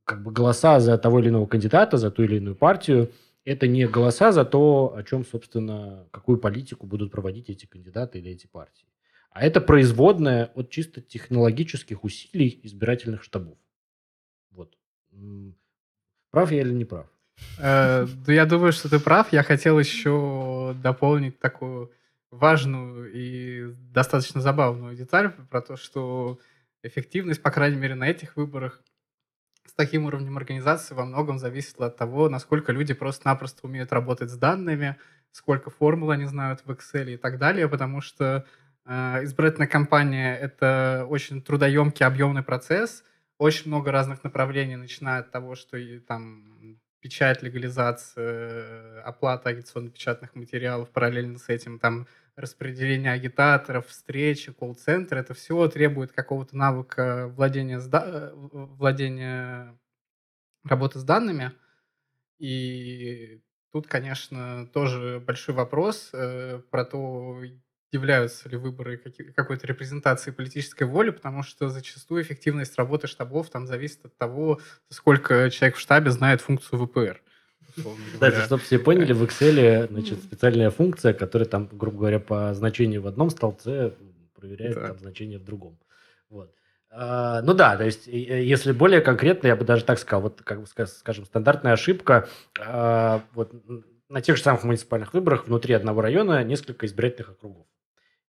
как 0.04 0.24
бы 0.24 0.32
голоса 0.32 0.80
за 0.80 0.98
того 0.98 1.20
или 1.20 1.30
иного 1.30 1.46
кандидата, 1.46 1.98
за 1.98 2.10
ту 2.10 2.24
или 2.24 2.38
иную 2.38 2.56
партию, 2.56 3.12
это 3.46 3.68
не 3.68 3.88
голоса 3.88 4.32
за 4.32 4.46
то, 4.46 4.96
о 4.96 5.04
чем, 5.04 5.24
собственно, 5.24 6.08
какую 6.10 6.40
политику 6.40 6.88
будут 6.88 7.12
проводить 7.12 7.52
эти 7.52 7.68
кандидаты 7.68 8.18
или 8.18 8.32
эти 8.32 8.48
партии. 8.48 8.88
А 9.30 9.46
это 9.46 9.62
производная 9.62 10.48
от 10.56 10.72
чисто 10.72 11.00
технологических 11.00 12.04
усилий 12.04 12.60
избирательных 12.64 13.22
штабов. 13.22 13.60
Вот. 14.50 14.76
Прав 16.32 16.52
я 16.52 16.62
или 16.62 16.74
не 16.74 16.86
прав? 16.86 17.06
Э, 17.60 18.08
я 18.26 18.48
думаю, 18.48 18.72
что 18.72 18.90
ты 18.90 19.00
прав. 19.00 19.32
Я 19.32 19.44
хотел 19.44 19.78
еще 19.78 20.76
дополнить 20.82 21.38
такую 21.38 21.92
важную 22.32 23.12
и 23.12 23.74
достаточно 23.92 24.42
забавную 24.42 24.96
деталь 24.96 25.32
про 25.50 25.62
то, 25.62 25.76
что 25.76 26.40
эффективность, 26.84 27.42
по 27.42 27.52
крайней 27.52 27.78
мере, 27.78 27.96
на 27.96 28.08
этих 28.08 28.36
выборах 28.36 28.82
с 29.66 29.74
таким 29.74 30.06
уровнем 30.06 30.38
организации 30.38 30.96
во 30.96 31.06
многом 31.06 31.38
зависит 31.40 31.80
от 31.80 31.98
того, 31.98 32.30
насколько 32.30 32.72
люди 32.72 32.94
просто-напросто 32.94 33.68
умеют 33.68 33.92
работать 33.92 34.30
с 34.30 34.38
данными, 34.38 34.98
сколько 35.32 35.70
формул 35.70 36.12
они 36.12 36.26
знают 36.26 36.62
в 36.66 36.72
Excel 36.72 37.14
и 37.14 37.18
так 37.18 37.38
далее, 37.38 37.70
потому 37.70 38.02
что 38.02 38.46
э, 38.86 39.24
избирательная 39.24 39.68
кампания— 39.68 40.36
это 40.42 41.06
очень 41.08 41.42
трудоемкий, 41.42 42.06
объемный 42.06 42.44
процесс, 42.44 43.04
очень 43.38 43.68
много 43.68 43.92
разных 43.92 44.24
направлений, 44.24 44.76
начиная 44.76 45.20
от 45.20 45.32
того, 45.32 45.56
что 45.56 45.78
и 45.78 46.00
там 46.00 46.79
печать, 47.02 47.42
легализация, 47.44 49.02
оплата 49.04 49.50
агитационно-печатных 49.50 50.36
материалов, 50.36 50.90
параллельно 50.92 51.38
с 51.38 51.50
этим 51.50 51.80
там 51.80 52.08
распределение 52.36 53.12
агитаторов, 53.12 53.88
встречи, 53.88 54.52
колл-центр, 54.54 55.18
это 55.18 55.34
все 55.34 55.68
требует 55.68 56.12
какого-то 56.12 56.56
навыка 56.58 57.28
владения, 57.36 57.80
с 57.80 57.88
да- 57.88 58.06
э, 58.08 58.32
владения 58.34 59.78
работы 60.64 61.00
с 61.00 61.04
данными. 61.04 61.54
И 62.40 63.42
тут, 63.72 63.88
конечно, 63.88 64.68
тоже 64.74 65.20
большой 65.20 65.56
вопрос 65.56 66.12
э, 66.14 66.62
про 66.72 66.86
то, 66.86 67.42
являются 67.92 68.48
ли 68.50 68.58
выборы 68.58 68.98
какой-то 69.36 69.68
репрезентацией 69.68 70.34
политической 70.36 70.84
воли, 70.84 71.10
потому 71.10 71.44
что 71.44 71.70
зачастую 71.70 72.22
эффективность 72.22 72.78
работы 72.78 73.08
штабов 73.08 73.50
там 73.50 73.66
зависит 73.68 74.06
от 74.06 74.16
того, 74.18 74.60
сколько 74.90 75.50
человек 75.50 75.76
в 75.78 75.80
штабе 75.80 76.12
знает 76.12 76.42
функцию 76.42 76.86
ВПР. 76.86 77.22
говоря. 78.16 78.42
чтобы 78.46 78.62
все 78.64 78.80
поняли, 78.80 79.14
в 79.14 79.24
Excel 79.24 79.88
значит, 79.88 80.22
специальная 80.24 80.70
функция, 80.70 81.14
которая 81.14 81.48
там, 81.48 81.68
грубо 81.72 81.98
говоря, 82.00 82.20
по 82.20 82.54
значению 82.54 83.02
в 83.02 83.08
одном 83.08 83.30
столбце 83.30 83.94
проверяет 84.36 84.76
Да. 84.76 84.88
там 84.90 85.00
значение 85.00 85.40
в 85.40 85.44
другом. 85.44 85.78
Вот. 86.30 86.54
А, 86.92 87.42
ну 87.44 87.54
да, 87.54 87.78
то 87.78 87.86
есть, 87.86 88.08
если 88.08 88.72
более 88.72 89.02
конкретно, 89.02 89.48
я 89.48 89.56
бы 89.56 89.64
даже 89.66 89.84
так 89.84 90.00
сказал, 90.00 90.22
вот, 90.24 90.42
как 90.42 90.60
бы, 90.62 90.66
ска- 90.66 90.88
скажем, 90.88 91.26
стандартная 91.26 91.74
ошибка, 91.74 92.28
а, 92.60 93.24
вот 93.34 93.54
на 94.10 94.22
тех 94.22 94.38
же 94.38 94.42
самых 94.44 94.64
муниципальных 94.64 95.14
выборах 95.14 95.46
внутри 95.48 95.76
одного 95.76 96.02
района 96.02 96.44
несколько 96.44 96.88
избирательных 96.88 97.30
округов. 97.32 97.68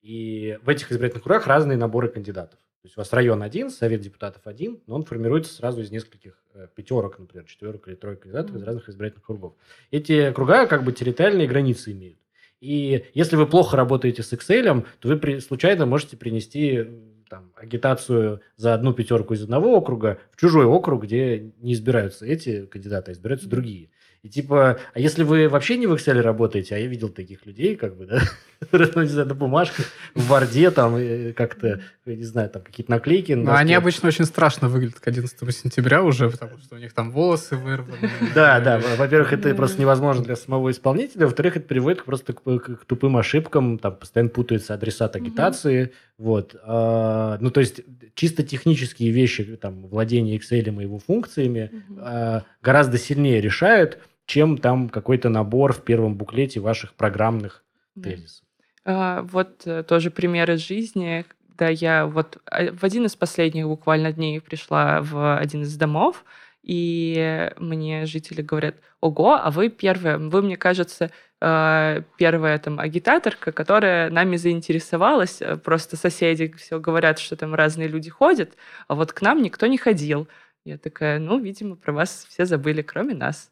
И 0.02 0.58
в 0.62 0.68
этих 0.68 0.90
избирательных 0.92 1.22
округах 1.22 1.46
разные 1.46 1.76
наборы 1.76 2.08
кандидатов. 2.08 2.58
То 2.82 2.86
есть 2.86 2.96
у 2.96 3.00
вас 3.00 3.12
район 3.12 3.42
один, 3.42 3.68
совет 3.68 4.00
депутатов 4.00 4.46
один, 4.46 4.80
но 4.86 4.94
он 4.94 5.04
формируется 5.04 5.52
сразу 5.52 5.82
из 5.82 5.90
нескольких 5.90 6.42
э, 6.54 6.68
пятерок, 6.74 7.18
например, 7.18 7.44
четверок 7.46 7.86
или 7.88 7.94
троек 7.94 8.20
кандидатов 8.20 8.52
из 8.52 8.60
Мгм. 8.60 8.66
разных 8.66 8.88
избирательных 8.88 9.24
округов. 9.24 9.54
Эти 9.90 10.28
округа 10.30 10.66
как 10.66 10.84
бы 10.84 10.92
территориальные 10.92 11.46
границы 11.46 11.92
имеют. 11.92 12.18
И 12.60 13.04
если 13.14 13.36
вы 13.36 13.46
плохо 13.46 13.76
работаете 13.76 14.22
с 14.22 14.32
Excel, 14.32 14.86
то 15.00 15.08
вы 15.08 15.18
при- 15.18 15.40
случайно 15.40 15.84
можете 15.84 16.16
принести 16.16 16.86
там, 17.28 17.52
агитацию 17.54 18.40
за 18.56 18.74
одну 18.74 18.92
пятерку 18.94 19.34
из 19.34 19.42
одного 19.42 19.76
округа 19.76 20.18
в 20.32 20.36
чужой 20.40 20.64
округ, 20.64 21.04
где 21.04 21.52
не 21.58 21.74
избираются 21.74 22.26
эти 22.26 22.66
кандидаты, 22.66 23.12
а 23.12 23.14
избираются 23.14 23.48
другие. 23.48 23.90
И 24.22 24.28
типа, 24.28 24.78
а 24.92 25.00
если 25.00 25.22
вы 25.22 25.48
вообще 25.48 25.78
не 25.78 25.86
в 25.86 25.94
Excel 25.94 26.20
работаете, 26.20 26.74
а 26.74 26.78
я 26.78 26.86
видел 26.86 27.08
таких 27.08 27.46
людей, 27.46 27.74
как 27.74 27.96
бы, 27.96 28.04
да, 28.04 28.20
ну, 28.94 29.02
не 29.02 29.08
знаю, 29.08 29.28
на 29.28 29.34
бумажке, 29.34 29.82
в 30.14 30.26
Варде 30.28 30.70
там 30.70 30.94
э, 30.96 31.32
как-то, 31.32 31.80
не 32.04 32.24
знаю, 32.24 32.50
там 32.50 32.60
какие-то 32.60 32.90
наклейки. 32.90 33.32
на 33.32 33.44
Но 33.44 33.54
они 33.54 33.68
доске. 33.72 33.78
обычно 33.78 34.08
очень 34.08 34.26
страшно 34.26 34.68
выглядят 34.68 35.00
к 35.00 35.08
11 35.08 35.56
сентября 35.56 36.02
уже, 36.02 36.28
потому 36.28 36.58
что 36.58 36.74
у 36.74 36.78
них 36.78 36.92
там 36.92 37.12
волосы 37.12 37.56
вырваны. 37.56 38.10
Да, 38.34 38.60
да. 38.60 38.78
во- 38.78 38.96
Во-первых, 38.96 39.32
это 39.32 39.54
просто 39.54 39.80
невозможно 39.80 40.22
для 40.22 40.36
самого 40.36 40.70
исполнителя. 40.70 41.24
Во-вторых, 41.24 41.56
это 41.56 41.66
приводит 41.66 42.04
просто 42.04 42.34
к, 42.34 42.84
тупым 42.86 43.16
ошибкам. 43.16 43.78
Там 43.78 43.96
постоянно 43.96 44.28
путается 44.30 44.74
адресат 44.74 45.16
агитации. 45.16 45.92
Вот. 46.18 46.54
А, 46.64 47.38
ну, 47.40 47.50
то 47.50 47.60
есть, 47.60 47.80
чисто 48.14 48.42
технические 48.42 49.10
вещи, 49.12 49.56
там, 49.56 49.86
владение 49.86 50.36
Excel 50.38 50.60
и 50.78 50.82
его 50.82 50.98
функциями 50.98 51.70
а, 51.98 52.42
гораздо 52.60 52.98
сильнее 52.98 53.40
решают, 53.40 53.98
чем 54.30 54.58
там 54.58 54.88
какой-то 54.88 55.28
набор 55.28 55.72
в 55.72 55.82
первом 55.82 56.14
буклете 56.14 56.60
ваших 56.60 56.94
программных 56.94 57.64
тезисов. 58.00 58.46
А, 58.84 59.22
Вот 59.22 59.66
э, 59.66 59.82
тоже 59.82 60.12
пример 60.12 60.48
из 60.52 60.60
жизни. 60.60 61.24
Да, 61.58 61.68
я 61.68 62.06
вот 62.06 62.38
а, 62.46 62.72
в 62.72 62.84
один 62.84 63.06
из 63.06 63.16
последних 63.16 63.66
буквально 63.66 64.12
дней 64.12 64.40
пришла 64.40 65.00
в 65.02 65.36
один 65.36 65.62
из 65.62 65.76
домов, 65.76 66.24
и 66.62 67.50
мне 67.58 68.06
жители 68.06 68.40
говорят, 68.40 68.76
ого, 69.00 69.34
а 69.34 69.50
вы 69.50 69.68
первая, 69.68 70.16
вы, 70.16 70.42
мне 70.42 70.56
кажется, 70.56 71.10
э, 71.40 72.02
первая 72.16 72.58
там 72.58 72.78
агитаторка, 72.78 73.50
которая 73.50 74.10
нами 74.10 74.36
заинтересовалась. 74.36 75.42
Э, 75.42 75.56
Просто 75.56 75.96
соседи 75.96 76.52
все 76.56 76.78
говорят, 76.78 77.18
что 77.18 77.34
там 77.34 77.52
разные 77.56 77.88
люди 77.88 78.10
ходят, 78.10 78.56
а 78.86 78.94
вот 78.94 79.12
к 79.12 79.22
нам 79.22 79.42
никто 79.42 79.66
не 79.66 79.76
ходил. 79.76 80.28
Я 80.64 80.78
такая, 80.78 81.18
ну, 81.18 81.40
видимо, 81.40 81.74
про 81.74 81.92
вас 81.92 82.26
все 82.28 82.44
забыли, 82.44 82.82
кроме 82.82 83.14
нас. 83.14 83.50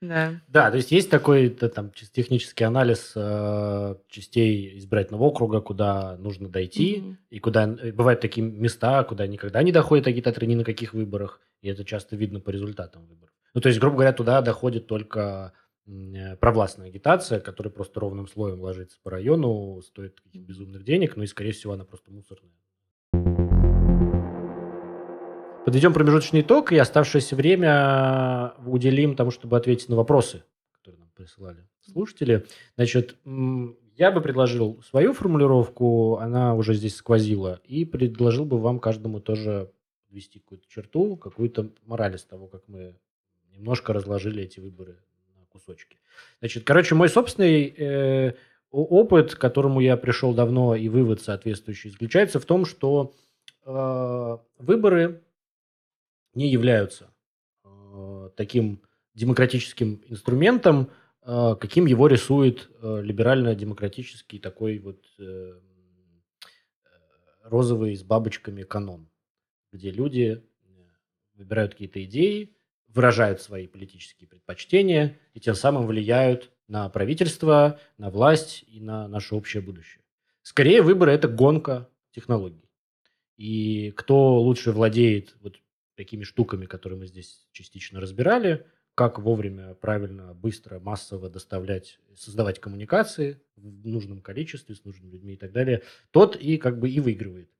Да. 0.00 0.40
Да, 0.46 0.70
то 0.70 0.76
есть 0.76 0.92
есть 0.92 1.10
такой 1.10 1.48
т- 1.48 1.68
там 1.68 1.90
технический 1.90 2.62
анализ 2.64 3.12
э, 3.16 3.96
частей 4.08 4.78
избирательного 4.78 5.24
округа, 5.24 5.60
куда 5.60 6.16
нужно 6.18 6.48
дойти, 6.48 6.98
Мгм. 7.00 7.18
и 7.30 7.38
куда 7.40 7.64
э, 7.64 7.90
бывают 7.92 8.20
такие 8.20 8.46
места, 8.46 9.02
куда 9.02 9.26
никогда 9.26 9.60
не 9.62 9.72
доходят 9.72 10.06
агитаторы 10.06 10.46
ни 10.46 10.54
на 10.54 10.62
каких 10.64 10.94
выборах, 10.94 11.40
и 11.62 11.68
это 11.68 11.84
часто 11.84 12.14
видно 12.14 12.38
по 12.40 12.50
результатам 12.50 13.06
выборов. 13.06 13.34
Ну, 13.54 13.60
то 13.60 13.68
есть, 13.68 13.80
грубо 13.80 13.96
говоря, 13.96 14.12
туда 14.12 14.40
доходит 14.40 14.86
только 14.86 15.52
э, 15.88 16.36
провластная 16.36 16.86
агитация, 16.88 17.40
которая 17.40 17.72
просто 17.72 17.98
ровным 17.98 18.28
слоем 18.28 18.60
ложится 18.60 18.98
по 19.02 19.10
району, 19.10 19.80
стоит 19.82 20.20
каких-то 20.20 20.46
безумных 20.46 20.84
денег, 20.84 21.16
ну 21.16 21.24
и, 21.24 21.26
скорее 21.26 21.50
всего, 21.52 21.72
она 21.72 21.84
просто 21.84 22.12
мусорная. 22.12 22.52
Подведем 25.68 25.92
промежуточный 25.92 26.40
итог, 26.40 26.72
и 26.72 26.78
оставшееся 26.78 27.36
время 27.36 28.54
уделим 28.64 29.14
тому, 29.14 29.30
чтобы 29.30 29.58
ответить 29.58 29.90
на 29.90 29.96
вопросы, 29.96 30.42
которые 30.72 31.00
нам 31.00 31.10
присылали 31.14 31.58
слушатели. 31.82 32.46
Значит, 32.76 33.16
я 33.26 34.10
бы 34.10 34.22
предложил 34.22 34.82
свою 34.82 35.12
формулировку, 35.12 36.16
она 36.20 36.54
уже 36.54 36.72
здесь 36.72 36.96
сквозила, 36.96 37.60
и 37.64 37.84
предложил 37.84 38.46
бы 38.46 38.58
вам 38.58 38.80
каждому 38.80 39.20
тоже 39.20 39.70
ввести 40.08 40.38
какую-то 40.38 40.66
черту, 40.70 41.18
какую-то 41.18 41.68
мораль 41.84 42.16
из 42.16 42.24
того, 42.24 42.46
как 42.46 42.62
мы 42.66 42.96
немножко 43.52 43.92
разложили 43.92 44.44
эти 44.44 44.60
выборы 44.60 44.96
на 45.38 45.44
кусочки. 45.50 45.98
Значит, 46.38 46.64
короче, 46.64 46.94
мой 46.94 47.10
собственный 47.10 47.74
э, 47.76 48.32
опыт, 48.70 49.34
к 49.34 49.38
которому 49.38 49.80
я 49.80 49.98
пришел 49.98 50.32
давно, 50.32 50.74
и 50.74 50.88
вывод 50.88 51.20
соответствующий, 51.20 51.90
заключается 51.90 52.40
в 52.40 52.46
том, 52.46 52.64
что 52.64 53.12
э, 53.66 54.38
выборы 54.60 55.20
не 56.38 56.48
являются 56.48 57.12
э, 57.64 58.30
таким 58.36 58.80
демократическим 59.14 60.00
инструментом, 60.06 60.90
э, 61.22 61.56
каким 61.60 61.86
его 61.86 62.06
рисует 62.06 62.70
э, 62.80 63.00
либерально-демократический 63.02 64.38
такой 64.38 64.78
вот 64.78 65.04
розовый 67.42 67.96
с 67.96 68.02
бабочками 68.02 68.62
канон, 68.62 69.08
где 69.72 69.90
люди 69.90 70.44
выбирают 71.34 71.72
какие-то 71.72 72.04
идеи, 72.04 72.54
выражают 72.88 73.40
свои 73.40 73.66
политические 73.66 74.28
предпочтения 74.28 75.18
и 75.32 75.40
тем 75.40 75.54
самым 75.54 75.86
влияют 75.86 76.50
на 76.68 76.88
правительство, 76.90 77.80
на 77.96 78.10
власть 78.10 78.64
и 78.68 78.80
на 78.80 79.08
наше 79.08 79.34
общее 79.34 79.62
будущее. 79.62 80.04
Скорее, 80.42 80.82
выборы– 80.82 81.12
это 81.12 81.26
гонка 81.26 81.88
технологий. 82.10 82.68
И 83.38 83.92
кто 83.96 84.40
лучше 84.40 84.72
владеет 84.72 85.36
вот 85.40 85.56
такими 85.98 86.22
штуками, 86.22 86.66
которые 86.66 86.96
мы 86.96 87.08
здесь 87.08 87.44
частично 87.50 88.00
разбирали, 88.00 88.64
как 88.94 89.18
вовремя, 89.18 89.74
правильно, 89.74 90.32
быстро, 90.32 90.78
массово 90.78 91.28
доставлять, 91.28 91.98
создавать 92.14 92.60
коммуникации 92.60 93.40
в 93.56 93.88
нужном 93.88 94.20
количестве 94.20 94.76
с 94.76 94.84
нужными 94.84 95.10
людьми 95.10 95.34
и 95.34 95.36
так 95.36 95.50
далее, 95.50 95.82
тот 96.12 96.36
и 96.36 96.56
как 96.56 96.78
бы 96.78 96.88
и 96.88 97.00
выигрывает. 97.00 97.50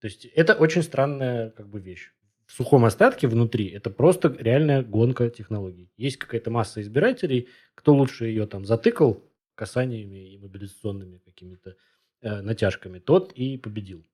То 0.00 0.08
есть 0.08 0.24
это 0.24 0.54
очень 0.54 0.82
странная 0.82 1.50
как 1.50 1.68
бы 1.68 1.78
вещь. 1.78 2.12
В 2.46 2.52
сухом 2.52 2.84
остатке 2.84 3.28
внутри 3.28 3.68
это 3.68 3.90
просто 3.90 4.34
реальная 4.36 4.82
гонка 4.82 5.30
технологий. 5.30 5.92
Есть 5.96 6.16
какая-то 6.16 6.50
масса 6.50 6.80
избирателей, 6.80 7.48
кто 7.76 7.94
лучше 7.94 8.26
ее 8.26 8.46
там 8.46 8.64
затыкал 8.64 9.24
касаниями 9.54 10.32
и 10.32 10.38
мобилизационными 10.38 11.18
какими-то 11.18 11.76
э, 12.22 12.40
натяжками, 12.40 12.98
тот 12.98 13.32
и 13.34 13.56
победил. 13.56 14.04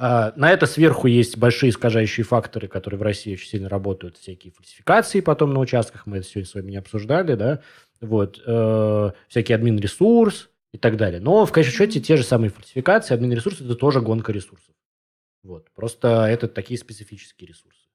А, 0.00 0.32
на 0.36 0.52
это 0.52 0.66
сверху 0.66 1.08
есть 1.08 1.36
большие 1.36 1.70
искажающие 1.70 2.22
факторы, 2.22 2.68
которые 2.68 3.00
в 3.00 3.02
России 3.02 3.32
очень 3.32 3.48
сильно 3.48 3.68
работают, 3.68 4.16
всякие 4.16 4.52
фальсификации 4.52 5.18
потом 5.18 5.52
на 5.52 5.58
участках, 5.58 6.06
мы 6.06 6.18
это 6.18 6.26
сегодня 6.28 6.48
с 6.48 6.54
вами 6.54 6.70
не 6.70 6.76
обсуждали, 6.76 7.34
да, 7.34 7.62
вот, 8.00 8.40
э, 8.46 9.10
всякий 9.26 9.54
админ-ресурс 9.54 10.50
и 10.70 10.78
так 10.78 10.96
далее. 10.98 11.18
Но 11.18 11.44
в 11.44 11.50
конечном 11.50 11.74
счете 11.74 11.98
те 11.98 12.16
же 12.16 12.22
самые 12.22 12.50
фальсификации, 12.50 13.12
админ-ресурс– 13.12 13.60
это 13.60 13.74
тоже 13.74 14.00
гонка 14.00 14.30
ресурсов. 14.30 14.72
Вот, 15.42 15.68
просто 15.74 16.26
это 16.26 16.46
такие 16.46 16.78
специфические 16.78 17.48
ресурсы. 17.48 17.88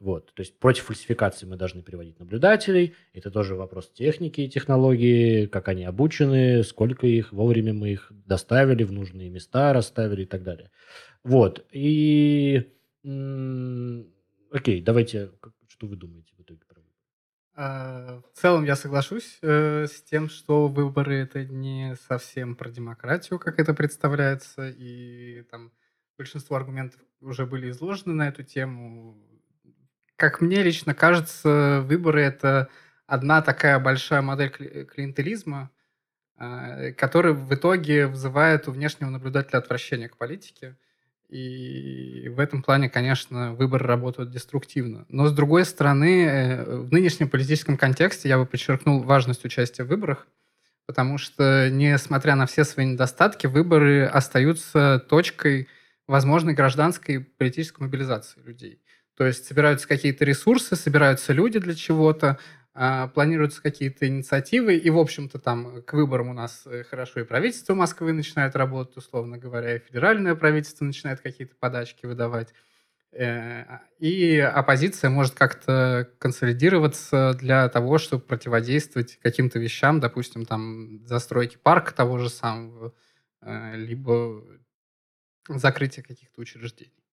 Вот, 0.00 0.34
то 0.34 0.40
есть 0.40 0.58
против 0.58 0.86
фальсификации 0.86 1.46
мы 1.46 1.56
должны 1.56 1.82
приводить 1.82 2.18
наблюдателей. 2.18 2.94
Это 3.12 3.30
тоже 3.30 3.54
вопрос 3.54 3.90
техники 3.92 4.40
и 4.40 4.48
технологии, 4.48 5.46
как 5.46 5.68
они 5.68 5.84
обучены, 5.84 6.64
сколько 6.64 7.06
их, 7.06 7.32
вовремя 7.32 7.72
мы 7.72 7.92
их 7.92 8.10
доставили 8.26 8.82
в 8.82 8.90
нужные 8.90 9.30
места, 9.30 9.72
расставили 9.72 10.22
и 10.22 10.26
так 10.26 10.42
далее. 10.42 10.72
Вот. 11.24 11.66
И 11.72 12.70
окей, 13.02 14.82
давайте, 14.82 15.32
что 15.68 15.86
вы 15.86 15.96
думаете 15.96 16.34
в 16.36 16.42
итоге 16.42 16.60
про 16.68 16.80
выборы? 16.80 16.94
А, 17.56 18.20
в 18.32 18.38
целом 18.38 18.64
я 18.64 18.76
соглашусь 18.76 19.38
э, 19.42 19.86
с 19.86 20.02
тем, 20.02 20.28
что 20.28 20.68
выборы 20.68 21.16
это 21.16 21.44
не 21.44 21.96
совсем 22.08 22.56
про 22.56 22.70
демократию, 22.70 23.38
как 23.38 23.58
это 23.58 23.74
представляется, 23.74 24.68
и 24.68 25.42
там 25.50 25.72
большинство 26.18 26.56
аргументов 26.56 27.00
уже 27.20 27.46
были 27.46 27.70
изложены 27.70 28.14
на 28.14 28.28
эту 28.28 28.42
тему. 28.42 29.16
Как 30.16 30.40
мне 30.40 30.62
лично 30.62 30.94
кажется, 30.94 31.80
выборы 31.84 32.22
это 32.22 32.68
одна 33.06 33.40
такая 33.42 33.78
большая 33.78 34.22
модель 34.22 34.50
клиентелизма, 34.50 35.70
э, 36.38 36.92
который 36.92 37.32
в 37.32 37.54
итоге 37.54 38.06
вызывает 38.06 38.68
у 38.68 38.72
внешнего 38.72 39.10
наблюдателя 39.10 39.58
отвращение 39.58 40.08
к 40.08 40.16
политике. 40.16 40.76
И 41.28 42.28
в 42.28 42.38
этом 42.38 42.62
плане, 42.62 42.88
конечно, 42.88 43.54
выборы 43.54 43.86
работают 43.86 44.30
деструктивно. 44.30 45.06
Но, 45.08 45.26
с 45.26 45.32
другой 45.32 45.64
стороны, 45.64 46.24
э, 46.26 46.76
в 46.80 46.92
нынешнем 46.92 47.28
политическом 47.28 47.76
контексте 47.76 48.28
я 48.28 48.38
бы 48.38 48.46
подчеркнул 48.46 49.02
важность 49.02 49.44
участия 49.44 49.84
в 49.84 49.88
выборах, 49.88 50.26
потому 50.86 51.18
что, 51.18 51.70
несмотря 51.70 52.34
на 52.34 52.46
все 52.46 52.64
свои 52.64 52.86
недостатки, 52.86 53.46
выборы 53.46 54.04
остаются 54.04 55.04
точкой 55.08 55.68
возможной 56.06 56.54
гражданской 56.54 57.20
политической 57.20 57.82
мобилизации 57.82 58.40
людей. 58.42 58.80
То 59.16 59.24
есть 59.24 59.46
собираются 59.46 59.88
какие-то 59.88 60.24
ресурсы, 60.24 60.76
собираются 60.76 61.32
люди 61.32 61.58
для 61.58 61.74
чего-то, 61.74 62.38
планируются 62.74 63.62
какие-то 63.62 64.08
инициативы, 64.08 64.76
и, 64.76 64.90
в 64.90 64.98
общем-то, 64.98 65.38
там 65.38 65.82
к 65.82 65.92
выборам 65.92 66.30
у 66.30 66.32
нас 66.32 66.66
э, 66.66 66.82
хорошо 66.82 67.20
и 67.20 67.24
правительство 67.24 67.74
Москвы 67.74 68.12
начинает 68.12 68.56
работать, 68.56 68.96
условно 68.96 69.38
говоря, 69.38 69.76
и 69.76 69.78
федеральное 69.78 70.34
правительство 70.34 70.84
начинает 70.84 71.20
какие-то 71.20 71.54
подачки 71.54 72.04
выдавать. 72.04 72.52
Э, 73.12 73.78
и 74.00 74.38
оппозиция 74.38 75.08
может 75.08 75.34
как-то 75.34 76.10
консолидироваться 76.18 77.34
для 77.34 77.68
того, 77.68 77.98
чтобы 77.98 78.24
противодействовать 78.24 79.20
каким-то 79.22 79.60
вещам, 79.60 80.00
допустим, 80.00 80.44
там 80.44 81.06
застройки 81.06 81.56
парка 81.56 81.94
того 81.94 82.18
же 82.18 82.28
самого, 82.28 82.92
э, 83.40 83.76
либо 83.76 84.42
закрытие 85.48 86.04
каких-то 86.04 86.40
учреждений. 86.40 87.04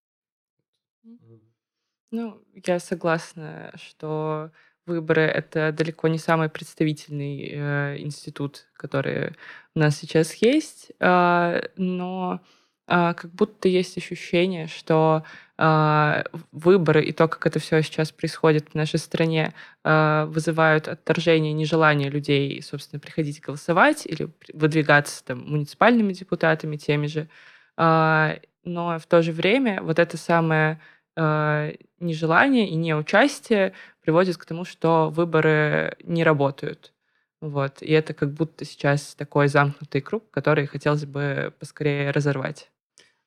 Ну, 2.09 2.43
я 2.65 2.79
согласна, 2.79 3.71
что 3.75 4.51
выборы 4.85 5.23
это 5.23 5.71
далеко 5.71 6.07
не 6.07 6.17
самый 6.17 6.49
представительный 6.49 7.49
э, 7.51 7.97
институт, 7.99 8.67
который 8.73 9.35
у 9.75 9.79
нас 9.79 9.97
сейчас 9.97 10.33
есть, 10.35 10.91
э, 10.99 11.61
но 11.77 12.41
э, 12.87 13.13
как 13.13 13.31
будто 13.33 13.67
есть 13.67 13.97
ощущение, 13.97 14.67
что 14.67 15.23
э, 15.57 16.23
выборы 16.51 17.03
и 17.03 17.11
то, 17.11 17.27
как 17.27 17.45
это 17.45 17.59
все 17.59 17.81
сейчас 17.81 18.11
происходит 18.11 18.69
в 18.69 18.75
нашей 18.75 18.99
стране, 18.99 19.53
э, 19.83 20.25
вызывают 20.27 20.87
отторжение, 20.87 21.53
нежелание 21.53 22.09
людей, 22.09 22.61
собственно, 22.61 22.99
приходить 22.99 23.41
голосовать 23.41 24.05
или 24.05 24.29
выдвигаться 24.53 25.23
там 25.23 25.39
муниципальными 25.49 26.13
депутатами 26.13 26.77
теми 26.77 27.07
же. 27.07 27.29
Э, 27.77 28.37
но 28.63 28.99
в 28.99 29.05
то 29.07 29.21
же 29.21 29.31
время 29.31 29.81
вот 29.81 29.99
это 29.99 30.17
самое 30.17 30.79
э, 31.15 31.73
нежелание 31.99 32.69
и 32.69 32.75
неучастие 32.75 33.73
приводит 34.01 34.37
к 34.37 34.45
тому, 34.45 34.65
что 34.65 35.09
выборы 35.09 35.95
не 36.03 36.23
работают. 36.23 36.93
Вот. 37.41 37.81
И 37.81 37.91
это 37.91 38.13
как 38.13 38.33
будто 38.33 38.65
сейчас 38.65 39.15
такой 39.15 39.47
замкнутый 39.47 40.01
круг, 40.01 40.29
который 40.31 40.67
хотелось 40.67 41.05
бы 41.05 41.53
поскорее 41.59 42.11
разорвать. 42.11 42.69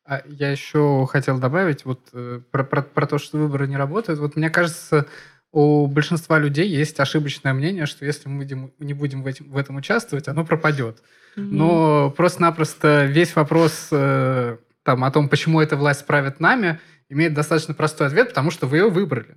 А 0.07 0.23
я 0.27 0.51
еще 0.51 1.07
хотел 1.11 1.39
добавить 1.39 1.85
вот 1.85 2.01
э, 2.13 2.41
про, 2.51 2.63
про, 2.63 2.83
про 2.83 3.07
то, 3.07 3.19
что 3.19 3.39
выборы 3.39 3.67
не 3.67 3.77
работают. 3.77 4.21
Вот 4.21 4.37
мне 4.37 4.51
кажется, 4.51 5.07
у 5.51 5.87
большинства 5.87 6.39
людей 6.39 6.69
есть 6.69 7.01
ошибочное 7.01 7.55
мнение, 7.55 7.87
что 7.87 8.05
если 8.05 8.29
мы 8.29 8.39
будем, 8.39 8.73
не 8.79 8.93
будем 8.93 9.23
в, 9.23 9.27
этим, 9.27 9.51
в 9.51 9.57
этом 9.57 9.77
участвовать, 9.77 10.29
оно 10.29 10.45
пропадет. 10.45 10.99
Mm-hmm. 11.37 11.49
Но 11.51 12.11
просто-напросто 12.11 13.07
весь 13.07 13.35
вопрос 13.35 13.89
э, 13.91 14.59
там, 14.83 15.05
о 15.05 15.11
том, 15.11 15.29
почему 15.29 15.61
эта 15.61 15.77
власть 15.77 16.07
правит 16.07 16.39
нами, 16.39 16.81
имеет 17.15 17.35
достаточно 17.35 17.75
простой 17.75 18.09
ответ, 18.09 18.29
потому 18.29 18.51
что 18.51 18.67
вы 18.67 18.79
ее 18.79 18.91
выбрали. 18.91 19.37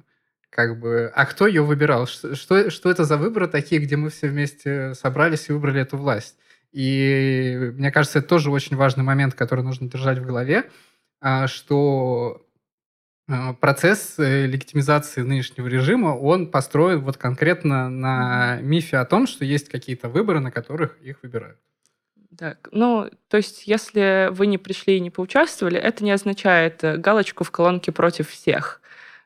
Как 0.49 0.79
бы, 0.79 1.11
а 1.13 1.25
кто 1.25 1.47
ее 1.47 1.61
выбирал? 1.61 2.07
Что, 2.07 2.35
что, 2.35 2.69
что 2.69 2.89
это 2.89 3.03
за 3.03 3.17
выборы 3.17 3.47
такие, 3.47 3.79
где 3.79 3.95
мы 3.95 4.09
все 4.09 4.27
вместе 4.27 4.93
собрались 4.95 5.49
и 5.49 5.53
выбрали 5.53 5.81
эту 5.81 5.97
власть? 5.97 6.37
И 6.71 7.71
мне 7.75 7.91
кажется, 7.91 8.19
это 8.19 8.27
тоже 8.27 8.51
очень 8.51 8.75
важный 8.75 9.03
момент, 9.03 9.33
который 9.33 9.63
нужно 9.63 9.89
держать 9.89 10.19
в 10.19 10.25
голове, 10.25 10.69
а, 11.21 11.47
что 11.47 12.45
а, 13.29 13.53
процесс 13.53 14.15
э, 14.19 14.45
легитимизации 14.45 15.21
нынешнего 15.21 15.67
режима, 15.67 16.09
он 16.09 16.49
построен 16.49 17.01
вот 17.01 17.17
конкретно 17.17 17.89
на 17.89 18.59
мифе 18.61 18.97
о 18.97 19.05
том, 19.05 19.27
что 19.27 19.43
есть 19.43 19.69
какие-то 19.69 20.07
выборы, 20.07 20.39
на 20.39 20.51
которых 20.51 20.97
их 21.01 21.17
выбирают. 21.23 21.59
Так, 22.37 22.69
ну, 22.71 23.09
то 23.29 23.37
есть, 23.37 23.67
если 23.67 24.29
вы 24.31 24.45
не 24.45 24.59
пришли 24.59 24.97
и 24.97 24.99
не 24.99 25.09
поучаствовали, 25.09 25.79
это 25.79 26.03
не 26.03 26.11
означает 26.11 26.83
э, 26.83 26.97
галочку 26.97 27.43
в 27.43 27.51
колонке 27.51 27.91
против 27.91 28.29
всех. 28.29 28.79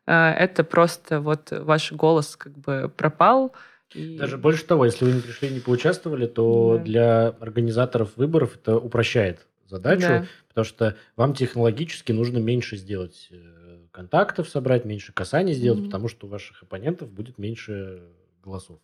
Э, 0.08 0.32
это 0.32 0.64
просто 0.64 1.20
вот 1.20 1.52
ваш 1.52 1.92
голос 1.92 2.38
как 2.38 2.58
бы 2.58 2.92
пропал. 2.96 3.54
И... 3.94 4.18
Даже 4.18 4.38
больше 4.38 4.64
того, 4.64 4.86
если 4.86 5.04
вы 5.04 5.12
не 5.12 5.22
пришли 5.22 5.50
и 5.50 5.54
не 5.54 5.60
поучаствовали, 5.60 6.26
то 6.26 6.78
да. 6.78 6.84
для 6.84 7.28
организаторов 7.42 8.16
выборов 8.16 8.56
это 8.56 8.78
упрощает 8.78 9.46
задачу, 9.68 10.08
да. 10.08 10.26
потому 10.48 10.66
что 10.66 10.96
вам 11.18 11.34
технологически 11.34 12.14
нужно 12.14 12.38
меньше 12.38 12.78
сделать 12.78 13.28
э, 13.32 13.88
контактов 13.92 14.48
собрать, 14.48 14.86
меньше 14.86 15.12
касаний 15.12 15.54
сделать, 15.54 15.82
mm-hmm. 15.82 15.86
потому 15.86 16.08
что 16.08 16.28
у 16.28 16.30
ваших 16.30 16.64
оппонентов 16.64 17.12
будет 17.12 17.38
меньше 17.38 18.04
голосов. 18.44 18.80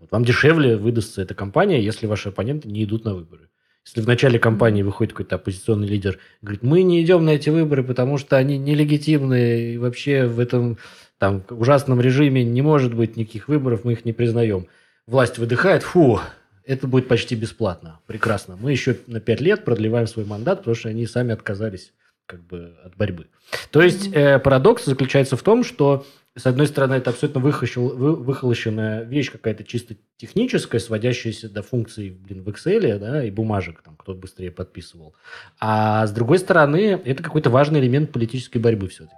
Вот 0.00 0.10
вам 0.12 0.24
дешевле 0.24 0.76
выдастся 0.76 1.22
эта 1.22 1.34
компания, 1.34 1.82
если 1.82 2.06
ваши 2.06 2.30
оппоненты 2.30 2.68
не 2.68 2.84
идут 2.84 3.04
на 3.04 3.14
выборы. 3.14 3.50
Если 3.86 4.00
в 4.00 4.06
начале 4.06 4.38
кампании 4.38 4.82
выходит 4.82 5.12
какой-то 5.12 5.36
оппозиционный 5.36 5.88
лидер, 5.88 6.18
говорит, 6.42 6.62
мы 6.62 6.82
не 6.82 7.02
идем 7.02 7.24
на 7.24 7.30
эти 7.30 7.50
выборы, 7.50 7.82
потому 7.82 8.18
что 8.18 8.36
они 8.36 8.58
нелегитимны, 8.58 9.74
и 9.74 9.78
вообще 9.78 10.26
в 10.26 10.38
этом 10.38 10.78
там, 11.18 11.42
ужасном 11.50 12.00
режиме 12.00 12.44
не 12.44 12.62
может 12.62 12.94
быть 12.94 13.16
никаких 13.16 13.48
выборов, 13.48 13.84
мы 13.84 13.92
их 13.92 14.04
не 14.04 14.12
признаем. 14.12 14.66
Власть 15.06 15.38
выдыхает, 15.38 15.82
фу, 15.82 16.20
это 16.64 16.86
будет 16.86 17.08
почти 17.08 17.34
бесплатно. 17.34 18.00
Прекрасно. 18.06 18.56
Мы 18.56 18.70
еще 18.70 18.96
на 19.06 19.20
пять 19.20 19.40
лет 19.40 19.64
продлеваем 19.64 20.06
свой 20.06 20.24
мандат, 20.24 20.58
потому 20.58 20.74
что 20.74 20.88
они 20.88 21.06
сами 21.06 21.32
отказались 21.32 21.92
как 22.26 22.46
бы 22.46 22.76
от 22.84 22.96
борьбы. 22.96 23.26
То 23.70 23.82
есть 23.82 24.08
э, 24.12 24.38
парадокс 24.38 24.84
заключается 24.84 25.36
в 25.36 25.42
том, 25.42 25.64
что 25.64 26.06
с 26.40 26.46
одной 26.46 26.66
стороны, 26.66 26.94
это 26.94 27.10
абсолютно 27.10 27.40
выхолощенная 27.40 29.02
вещь, 29.04 29.30
какая-то 29.30 29.62
чисто 29.62 29.94
техническая, 30.16 30.80
сводящаяся 30.80 31.50
до 31.50 31.62
функций 31.62 32.10
блин, 32.10 32.42
в 32.42 32.48
Excel 32.48 32.98
да, 32.98 33.22
и 33.22 33.30
бумажек, 33.30 33.82
там, 33.82 33.94
кто 33.96 34.14
быстрее 34.14 34.50
подписывал. 34.50 35.14
А 35.60 36.06
с 36.06 36.12
другой 36.12 36.38
стороны, 36.38 37.00
это 37.04 37.22
какой-то 37.22 37.50
важный 37.50 37.80
элемент 37.80 38.10
политической 38.10 38.56
борьбы 38.56 38.88
все-таки. 38.88 39.14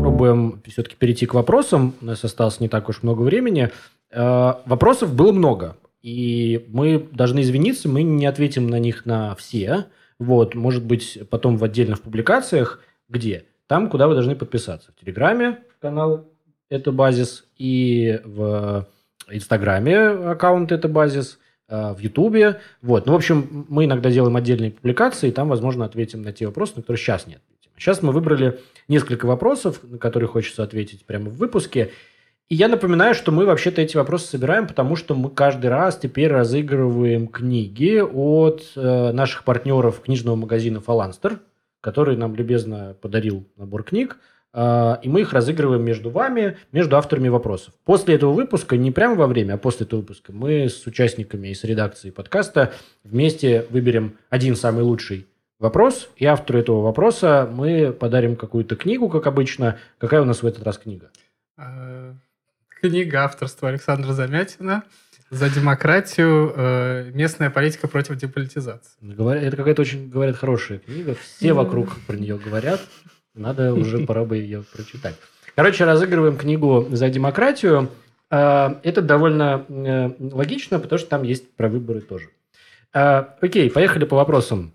Пробуем 0.00 0.62
все-таки 0.66 0.94
перейти 0.96 1.26
к 1.26 1.34
вопросам. 1.34 1.94
У 2.00 2.04
нас 2.04 2.24
осталось 2.24 2.60
не 2.60 2.68
так 2.68 2.88
уж 2.88 3.02
много 3.02 3.22
времени. 3.22 3.70
Э, 4.12 4.54
вопросов 4.64 5.14
было 5.14 5.32
много. 5.32 5.76
И 6.02 6.66
мы 6.68 7.08
должны 7.10 7.40
извиниться, 7.40 7.88
мы 7.88 8.04
не 8.04 8.26
ответим 8.26 8.68
на 8.68 8.78
них 8.78 9.06
на 9.06 9.34
все. 9.34 9.86
Вот, 10.20 10.54
может 10.54 10.84
быть, 10.84 11.18
потом 11.30 11.56
в 11.56 11.64
отдельных 11.64 12.00
публикациях, 12.00 12.80
где– 13.08 13.44
там, 13.70 13.88
куда 13.88 14.08
вы 14.08 14.14
должны 14.14 14.34
подписаться. 14.34 14.90
В 14.90 15.00
Телеграме 15.00 15.60
канал 15.78 16.26
это 16.70 16.90
базис, 16.90 17.44
и 17.56 18.20
в 18.24 18.88
Инстаграме 19.30 19.96
аккаунт 19.96 20.72
это 20.72 20.88
базис, 20.88 21.38
а, 21.68 21.94
в 21.94 22.00
Ютубе. 22.00 22.58
Вот. 22.82 23.06
Ну, 23.06 23.12
в 23.12 23.14
общем, 23.14 23.66
мы 23.68 23.84
иногда 23.84 24.10
делаем 24.10 24.34
отдельные 24.34 24.72
публикации, 24.72 25.28
и 25.28 25.30
там, 25.30 25.48
возможно, 25.48 25.84
ответим 25.84 26.22
на 26.22 26.32
те 26.32 26.46
вопросы, 26.46 26.72
на 26.74 26.82
которые 26.82 26.98
сейчас 26.98 27.28
не 27.28 27.34
ответим. 27.34 27.70
Сейчас 27.78 28.02
мы 28.02 28.10
выбрали 28.10 28.58
несколько 28.88 29.26
вопросов, 29.26 29.78
на 29.84 29.98
которые 29.98 30.28
хочется 30.28 30.64
ответить 30.64 31.04
прямо 31.04 31.30
в 31.30 31.36
выпуске. 31.36 31.92
И 32.48 32.56
я 32.56 32.66
напоминаю, 32.66 33.14
что 33.14 33.30
мы 33.30 33.46
вообще-то 33.46 33.82
эти 33.82 33.96
вопросы 33.96 34.26
собираем, 34.26 34.66
потому 34.66 34.96
что 34.96 35.14
мы 35.14 35.30
каждый 35.30 35.70
раз 35.70 35.96
теперь 35.96 36.32
разыгрываем 36.32 37.28
книги 37.28 38.00
от 38.00 38.64
э, 38.74 39.12
наших 39.12 39.44
партнеров 39.44 40.00
книжного 40.00 40.34
магазина 40.34 40.80
«Фаланстер», 40.80 41.38
который 41.80 42.16
нам 42.16 42.34
любезно 42.34 42.96
подарил 43.00 43.46
набор 43.56 43.82
книг. 43.82 44.18
Э, 44.52 44.96
и 45.02 45.08
мы 45.08 45.22
их 45.22 45.32
разыгрываем 45.32 45.82
между 45.82 46.10
вами, 46.10 46.56
между 46.72 46.96
авторами 46.96 47.28
вопросов. 47.28 47.74
После 47.84 48.14
этого 48.14 48.32
выпуска, 48.32 48.76
не 48.76 48.90
прямо 48.90 49.14
во 49.14 49.26
время, 49.26 49.54
а 49.54 49.58
после 49.58 49.86
этого 49.86 50.00
выпуска, 50.00 50.32
мы 50.32 50.68
с 50.68 50.86
участниками 50.86 51.48
и 51.48 51.54
с 51.54 51.64
редакцией 51.64 52.12
подкаста 52.12 52.72
вместе 53.04 53.66
выберем 53.70 54.18
один 54.28 54.56
самый 54.56 54.82
лучший 54.82 55.26
вопрос, 55.58 56.08
и 56.16 56.24
автору 56.24 56.58
этого 56.58 56.80
вопроса 56.80 57.48
мы 57.52 57.92
подарим 57.92 58.34
какую-то 58.34 58.76
книгу, 58.76 59.08
как 59.08 59.26
обычно. 59.26 59.78
Какая 59.98 60.22
у 60.22 60.24
нас 60.24 60.42
в 60.42 60.46
этот 60.46 60.64
раз 60.64 60.78
книга? 60.78 61.10
Э, 61.56 62.14
книга 62.80 63.24
авторства 63.24 63.68
Александра 63.68 64.12
Замятина 64.12 64.84
«За 65.30 65.48
демократию. 65.48 66.52
Э, 66.56 67.10
местная 67.14 67.50
политика 67.50 67.88
против 67.88 68.16
деполитизации». 68.16 68.92
Это 69.00 69.56
какая-то 69.56 69.82
очень, 69.82 70.10
говорят, 70.10 70.36
хорошая 70.36 70.78
книга. 70.78 71.14
Все 71.14 71.52
вокруг 71.52 71.96
про 72.06 72.16
нее 72.16 72.36
говорят. 72.36 72.80
Надо 73.34 73.72
уже, 73.74 73.98
пора 74.06 74.24
бы 74.24 74.36
ее 74.36 74.64
прочитать. 74.72 75.14
Короче, 75.54 75.84
разыгрываем 75.84 76.36
книгу 76.36 76.86
«За 76.90 77.08
демократию». 77.08 77.90
Э, 78.30 78.74
это 78.82 79.02
довольно 79.02 79.64
логично, 80.18 80.78
потому 80.78 80.98
что 80.98 81.08
там 81.08 81.22
есть 81.22 81.50
про 81.52 81.68
выборы 81.68 82.00
тоже. 82.00 82.28
Окей, 82.92 83.70
поехали 83.70 84.04
по 84.04 84.16
вопросам. 84.16 84.74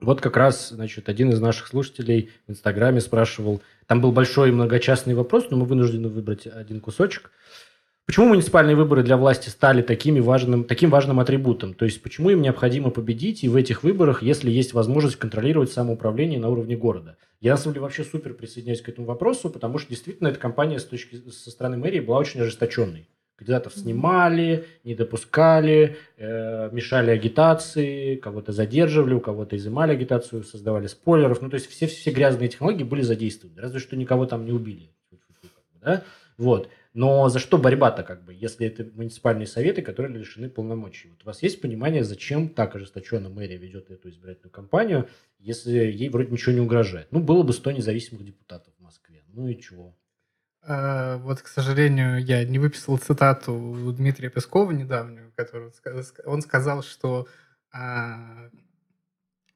Вот 0.00 0.20
как 0.20 0.36
раз, 0.36 0.68
значит, 0.68 1.08
один 1.08 1.30
из 1.30 1.40
наших 1.40 1.66
слушателей 1.66 2.30
в 2.46 2.52
Инстаграме 2.52 3.00
спрашивал, 3.00 3.62
там 3.86 4.00
был 4.00 4.12
большой 4.12 4.52
многочастный 4.52 5.14
вопрос, 5.14 5.46
но 5.50 5.56
мы 5.56 5.66
вынуждены 5.66 6.08
выбрать 6.08 6.46
один 6.46 6.80
кусочек. 6.80 7.32
Почему 8.08 8.28
муниципальные 8.28 8.74
выборы 8.74 9.02
для 9.02 9.18
власти 9.18 9.50
стали 9.50 9.82
такими 9.82 10.18
важным, 10.18 10.64
таким 10.64 10.88
важным 10.88 11.20
атрибутом? 11.20 11.74
То 11.74 11.84
есть 11.84 12.02
почему 12.02 12.30
им 12.30 12.40
необходимо 12.40 12.88
победить 12.88 13.44
и 13.44 13.50
в 13.50 13.54
этих 13.54 13.82
выборах, 13.82 14.22
если 14.22 14.50
есть 14.50 14.72
возможность 14.72 15.16
контролировать 15.16 15.70
самоуправление 15.70 16.40
на 16.40 16.48
уровне 16.48 16.74
города? 16.74 17.18
Я, 17.42 17.50
на 17.50 17.56
самом 17.58 17.74
деле, 17.74 17.82
вообще 17.82 18.04
супер 18.04 18.32
присоединяюсь 18.32 18.80
к 18.80 18.88
этому 18.88 19.06
вопросу, 19.06 19.50
потому 19.50 19.76
что 19.76 19.90
действительно 19.90 20.28
эта 20.28 20.38
кампания 20.38 20.78
с 20.78 20.86
точки, 20.86 21.16
со 21.30 21.50
стороны 21.50 21.76
мэрии 21.76 22.00
была 22.00 22.16
очень 22.16 22.40
ожесточенной. 22.40 23.10
Кандидатов 23.36 23.74
снимали, 23.74 24.64
не 24.84 24.94
допускали, 24.94 25.98
э, 26.16 26.70
мешали 26.72 27.10
агитации, 27.10 28.16
кого-то 28.16 28.52
задерживали, 28.52 29.12
у 29.12 29.20
кого-то 29.20 29.54
изымали 29.54 29.92
агитацию, 29.92 30.44
создавали 30.44 30.86
спойлеров. 30.86 31.42
Ну, 31.42 31.50
то 31.50 31.56
есть 31.56 31.68
все, 31.68 31.86
все 31.86 32.10
грязные 32.10 32.48
технологии 32.48 32.84
были 32.84 33.02
задействованы. 33.02 33.60
Разве 33.60 33.80
что 33.80 33.96
никого 33.96 34.24
там 34.24 34.46
не 34.46 34.52
убили. 34.52 34.92
Да? 35.82 36.02
Вот. 36.38 36.70
Но 36.98 37.28
за 37.28 37.38
что 37.38 37.58
борьба-то, 37.58 38.02
как 38.02 38.24
бы, 38.24 38.34
если 38.34 38.66
это 38.66 38.84
муниципальные 38.92 39.46
советы, 39.46 39.82
которые 39.82 40.18
лишены 40.18 40.50
полномочий? 40.50 41.10
Вот 41.10 41.22
у 41.22 41.26
вас 41.26 41.44
есть 41.44 41.60
понимание, 41.60 42.02
зачем 42.02 42.48
так 42.48 42.74
ожесточенно 42.74 43.28
мэрия 43.28 43.56
ведет 43.56 43.88
эту 43.88 44.08
избирательную 44.08 44.50
кампанию, 44.50 45.08
если 45.38 45.70
ей 45.70 46.08
вроде 46.08 46.32
ничего 46.32 46.56
не 46.56 46.60
угрожает? 46.60 47.06
Ну, 47.12 47.20
было 47.20 47.44
бы 47.44 47.52
100 47.52 47.70
независимых 47.70 48.24
депутатов 48.24 48.74
в 48.76 48.82
Москве. 48.82 49.22
Ну 49.28 49.46
и 49.46 49.60
чего? 49.60 49.96
А, 50.60 51.18
вот, 51.18 51.40
к 51.40 51.46
сожалению, 51.46 52.18
я 52.18 52.44
не 52.44 52.58
выписал 52.58 52.98
цитату 52.98 53.94
Дмитрия 53.96 54.28
Пескова 54.28 54.72
недавнюю, 54.72 55.32
которую 55.36 55.72
он 56.24 56.42
сказал, 56.42 56.82
что 56.82 57.28
а, 57.72 58.50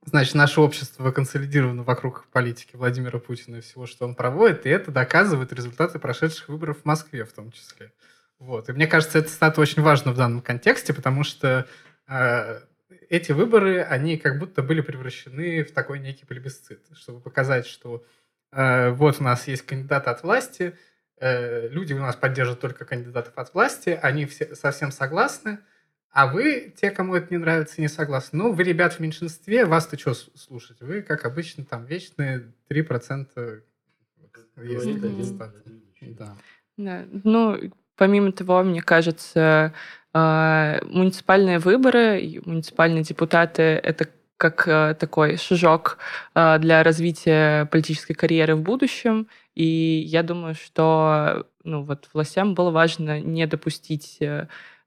значит, 0.04 0.34
наше 0.34 0.60
общество 0.60 1.10
консолидировано 1.10 1.82
вокруг 1.82 2.26
политики 2.32 2.76
Владимира 2.76 3.18
Путина 3.18 3.56
и 3.56 3.60
всего, 3.60 3.86
что 3.86 4.04
он 4.06 4.14
проводит, 4.14 4.66
и 4.66 4.70
это 4.70 4.90
доказывает 4.90 5.52
результаты 5.52 5.98
прошедших 5.98 6.48
выборов 6.48 6.82
в 6.82 6.84
Москве 6.84 7.24
в 7.24 7.32
том 7.32 7.50
числе. 7.52 7.92
Вот. 8.38 8.68
И 8.68 8.72
мне 8.72 8.86
кажется, 8.86 9.18
эта 9.18 9.28
цитата 9.28 9.60
очень 9.60 9.82
важна 9.82 10.12
в 10.12 10.16
данном 10.16 10.42
контексте, 10.42 10.92
потому 10.92 11.24
что 11.24 11.66
э, 12.08 12.60
эти 13.08 13.32
выборы, 13.32 13.80
они 13.82 14.16
как 14.16 14.38
будто 14.38 14.62
были 14.62 14.80
превращены 14.80 15.64
в 15.64 15.72
такой 15.72 16.00
некий 16.00 16.26
плебисцит, 16.26 16.80
чтобы 16.94 17.20
показать, 17.20 17.66
что 17.66 18.04
э, 18.50 18.90
вот 18.90 19.20
у 19.20 19.24
нас 19.24 19.46
есть 19.46 19.64
кандидат 19.64 20.08
от 20.08 20.22
власти, 20.22 20.74
Э, 21.22 21.68
люди 21.68 21.92
у 21.92 22.00
нас 22.00 22.16
поддерживают 22.16 22.60
только 22.60 22.84
кандидатов 22.84 23.34
от 23.36 23.54
власти, 23.54 23.96
они 24.02 24.26
все 24.26 24.56
совсем 24.56 24.90
согласны, 24.90 25.60
а 26.12 26.26
вы, 26.26 26.74
те, 26.76 26.90
кому 26.90 27.14
это 27.14 27.28
не 27.30 27.38
нравится, 27.38 27.80
не 27.80 27.88
согласны. 27.88 28.38
Ну, 28.38 28.52
вы, 28.52 28.62
ребят, 28.64 28.94
в 28.94 29.00
меньшинстве, 29.00 29.64
вас-то 29.64 29.98
что 29.98 30.12
слушать? 30.14 30.80
Вы, 30.80 31.00
как 31.00 31.24
обычно, 31.24 31.64
там 31.64 31.86
вечные 31.86 32.52
3% 32.68 33.62
есть 34.56 35.38
Да. 36.18 36.36
да. 36.76 37.04
Ну, 37.24 37.58
помимо 37.96 38.32
того, 38.32 38.62
мне 38.62 38.82
кажется, 38.82 39.72
а, 40.12 40.80
муниципальные 40.84 41.58
выборы, 41.58 42.42
муниципальные 42.44 43.04
депутаты— 43.04 43.62
это 43.82 44.08
как 44.36 44.66
э, 44.66 44.96
такой 44.98 45.36
шажок 45.36 45.98
э, 46.34 46.58
для 46.58 46.82
развития 46.82 47.66
политической 47.66 48.14
карьеры 48.14 48.56
в 48.56 48.62
будущем. 48.62 49.28
И 49.54 50.02
я 50.04 50.24
думаю, 50.24 50.56
что 50.56 51.46
ну, 51.62 51.84
вот 51.84 52.08
властям 52.12 52.54
было 52.54 52.72
важно 52.72 53.20
не 53.20 53.46
допустить 53.46 54.18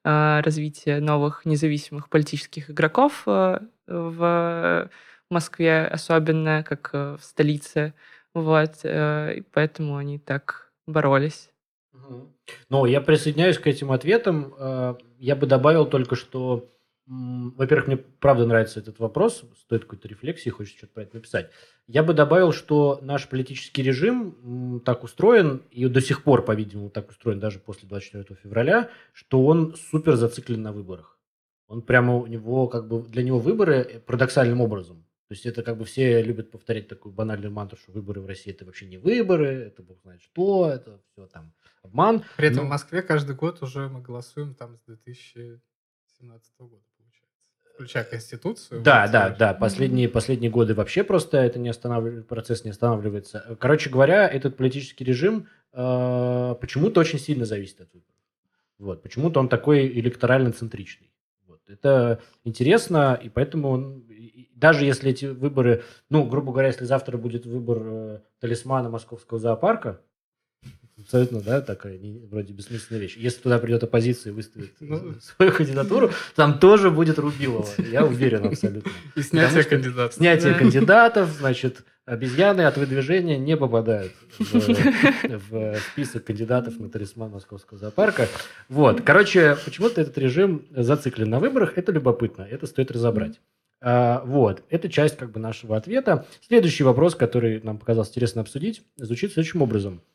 э, 0.06 0.40
развития 0.42 1.02
новых 1.02 1.44
независимых 1.44 2.10
политических 2.10 2.70
игроков 2.70 3.24
в 3.26 4.90
Москве, 5.30 5.86
особенно 5.86 6.64
как 6.64 6.94
в 6.94 7.20
столице. 7.20 7.94
Вот, 8.34 8.76
и 8.84 9.44
поэтому 9.52 9.98
они 9.98 10.20
так 10.20 10.72
боролись. 10.88 11.50
Ну, 12.70 12.86
я 12.86 13.02
присоединяюсь 13.02 13.58
к 13.58 13.68
этим 13.68 13.92
ответам. 13.92 14.56
Я 15.18 15.36
бы 15.36 15.48
добавил 15.48 15.86
только, 15.86 16.16
что 16.16 16.70
во-первых, 17.08 17.88
мне 17.88 17.98
правда 17.98 18.46
нравится 18.48 18.80
этот 18.80 18.98
вопрос, 19.00 19.44
стоит 19.60 19.84
какой-то 19.84 20.08
рефлексии, 20.08 20.50
хочется 20.50 20.80
что-то 20.80 20.94
про 20.94 21.04
это 21.04 21.16
написать. 21.16 21.52
Я 21.88 22.02
бы 22.02 22.14
добавил, 22.14 22.52
что 22.52 23.00
наш 23.04 23.28
политический 23.30 23.84
режим 23.84 24.82
так 24.84 25.04
устроен, 25.04 25.62
и 25.70 25.86
до 25.88 26.02
сих 26.02 26.24
пор, 26.24 26.44
по-видимому, 26.44 26.90
так 26.90 27.10
устроен 27.10 27.40
даже 27.40 27.60
после 27.60 27.88
24 27.88 28.40
февраля, 28.42 28.90
что 29.14 29.46
он 29.46 29.76
супер 29.76 30.16
зациклен 30.16 30.64
на 30.64 30.72
выборах. 30.72 31.20
Он 31.68 31.82
прямо 31.82 32.16
у 32.16 32.26
него, 32.26 32.68
как 32.68 32.88
бы, 32.88 33.04
для 33.04 33.24
него 33.24 33.40
выборы 33.40 33.76
э, 33.76 34.00
парадоксальным 34.00 34.62
образом. 34.62 35.06
То 35.28 35.34
есть 35.34 35.46
это 35.48 35.64
как 35.64 35.78
бы 35.78 35.86
все 35.86 36.22
любят 36.22 36.52
повторять 36.52 36.88
такую 36.88 37.12
банальную 37.14 37.52
мантру, 37.52 37.80
что 37.80 37.92
выборы 37.92 38.22
в 38.22 38.28
России 38.28 38.54
это 38.54 38.64
вообще 38.66 38.86
не 38.86 38.98
выборы, 38.98 39.48
это 39.48 39.82
бог 39.82 40.00
знает 40.02 40.22
что, 40.22 40.70
это 40.70 41.02
все 41.12 41.26
там 41.26 41.54
обман. 41.82 42.24
При 42.38 42.48
этом 42.48 42.64
Но... 42.64 42.66
в 42.66 42.70
Москве 42.70 43.02
каждый 43.02 43.36
год 43.36 43.62
уже 43.64 43.90
мы 43.90 44.02
голосуем 44.02 44.54
там 44.54 44.78
с 44.78 44.82
2017 44.86 46.54
года 46.60 46.84
включая 47.76 48.06
Конституцию. 48.06 48.82
Да, 48.82 49.08
да, 49.08 49.30
да. 49.30 49.54
Последние, 49.54 50.10
последние 50.10 50.50
годы 50.50 50.74
вообще 50.74 51.04
просто 51.04 51.38
это 51.38 51.60
не 51.60 51.70
останавливается, 51.70 52.28
процесс 52.28 52.64
не 52.64 52.72
останавливается. 52.72 53.58
Короче 53.60 53.90
говоря, 53.90 54.28
этот 54.28 54.58
политический 54.58 55.04
режим 55.04 55.48
э, 55.74 56.56
почему-то 56.60 57.02
очень 57.02 57.20
сильно 57.20 57.46
зависит 57.46 57.82
от 57.82 57.94
выборов. 57.94 58.16
Вот, 58.80 59.04
почему-то 59.04 59.40
он 59.40 59.50
такой 59.50 59.88
электорально-центричный. 59.88 61.12
Вот. 61.48 61.62
Это 61.68 62.22
интересно, 62.44 63.20
и 63.22 63.30
поэтому 63.30 63.70
он, 63.70 64.06
даже 64.54 64.86
если 64.86 65.12
эти 65.12 65.26
выборы, 65.26 65.84
ну, 66.10 66.26
грубо 66.26 66.52
говоря, 66.52 66.70
если 66.70 66.86
завтра 66.86 67.18
будет 67.18 67.46
выбор 67.46 67.82
э, 67.84 68.20
талисмана 68.40 68.90
Московского 68.90 69.40
зоопарка, 69.40 70.02
абсолютно, 71.00 71.42
да, 71.42 71.62
такая 71.62 71.98
не, 71.98 72.20
вроде 72.32 72.54
бессмысленная 72.54 73.02
вещь. 73.02 73.18
Если 73.18 73.42
туда 73.42 73.60
придет 73.60 73.84
оппозиция 73.84 74.32
и 74.32 74.34
выставит 74.34 74.72
ну, 74.80 75.16
свою 75.22 75.52
кандидатуру, 75.52 76.12
там 76.36 76.60
тоже 76.60 76.90
будет 76.90 77.20
Рубилова. 77.20 77.68
Я 77.78 78.06
уверен 78.06 78.46
абсолютно. 78.46 78.92
И 79.16 79.22
снятие 79.22 79.64
кандидатов. 79.64 80.14
Снятие 80.14 80.54
кандидатов, 80.54 81.30
значит, 81.32 81.84
обезьяны 82.06 82.62
от 82.62 82.78
выдвижения 82.78 83.38
не 83.38 83.58
попадают 83.58 84.14
в, 84.40 84.60
в 85.50 85.80
список 85.92 86.26
кандидатов 86.26 86.80
на 86.80 86.90
талисман 86.90 87.32
Московского 87.32 87.80
зоопарка. 87.80 88.28
Вот. 88.70 89.02
Короче, 89.02 89.58
почему-то 89.66 90.02
этот 90.02 90.18
режим 90.18 90.66
зациклен 90.72 91.30
на 91.30 91.40
выборах. 91.40 91.78
Это 91.78 91.92
любопытно, 91.92 92.44
это 92.44 92.68
стоит 92.68 92.92
разобрать. 92.92 93.40
А, 93.82 94.24
вот, 94.26 94.64
это 94.70 94.90
часть 94.90 95.18
как 95.18 95.32
бы 95.32 95.40
нашего 95.40 95.76
ответа. 95.76 96.26
Следующий 96.48 96.84
вопрос, 96.84 97.16
который 97.16 97.62
нам 97.62 97.78
показалось 97.78 98.10
интересно 98.10 98.42
обсудить, 98.42 98.84
звучит 98.98 99.34
следующим 99.34 99.62
образом– 99.62 100.02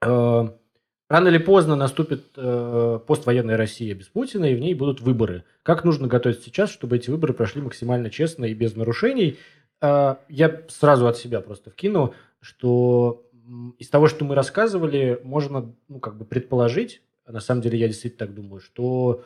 рано 0.00 1.28
или 1.28 1.38
поздно 1.38 1.76
наступит 1.76 2.24
э, 2.36 3.00
поствоенная 3.06 3.56
Россия 3.56 3.94
без 3.94 4.08
Путина, 4.08 4.46
и 4.46 4.54
в 4.54 4.60
ней 4.60 4.74
будут 4.74 5.00
выборы. 5.00 5.44
Как 5.62 5.84
нужно 5.84 6.08
готовиться 6.08 6.44
сейчас, 6.44 6.70
чтобы 6.70 6.96
эти 6.96 7.10
выборы 7.10 7.32
прошли 7.32 7.62
максимально 7.62 8.10
честно 8.10 8.44
и 8.44 8.54
без 8.54 8.74
нарушений? 8.74 9.38
Э, 9.80 10.16
я 10.28 10.62
сразу 10.68 11.06
от 11.06 11.16
себя 11.16 11.40
просто 11.40 11.70
вкину, 11.70 12.14
что 12.40 13.26
из 13.78 13.88
того, 13.88 14.08
что 14.08 14.24
мы 14.24 14.34
рассказывали, 14.34 15.20
можно 15.22 15.72
ну, 15.88 16.00
как 16.00 16.16
бы 16.16 16.24
предположить, 16.24 17.02
а 17.24 17.32
на 17.32 17.40
самом 17.40 17.62
деле 17.62 17.78
я 17.78 17.86
действительно 17.86 18.26
так 18.26 18.34
думаю, 18.34 18.60
что 18.60 19.24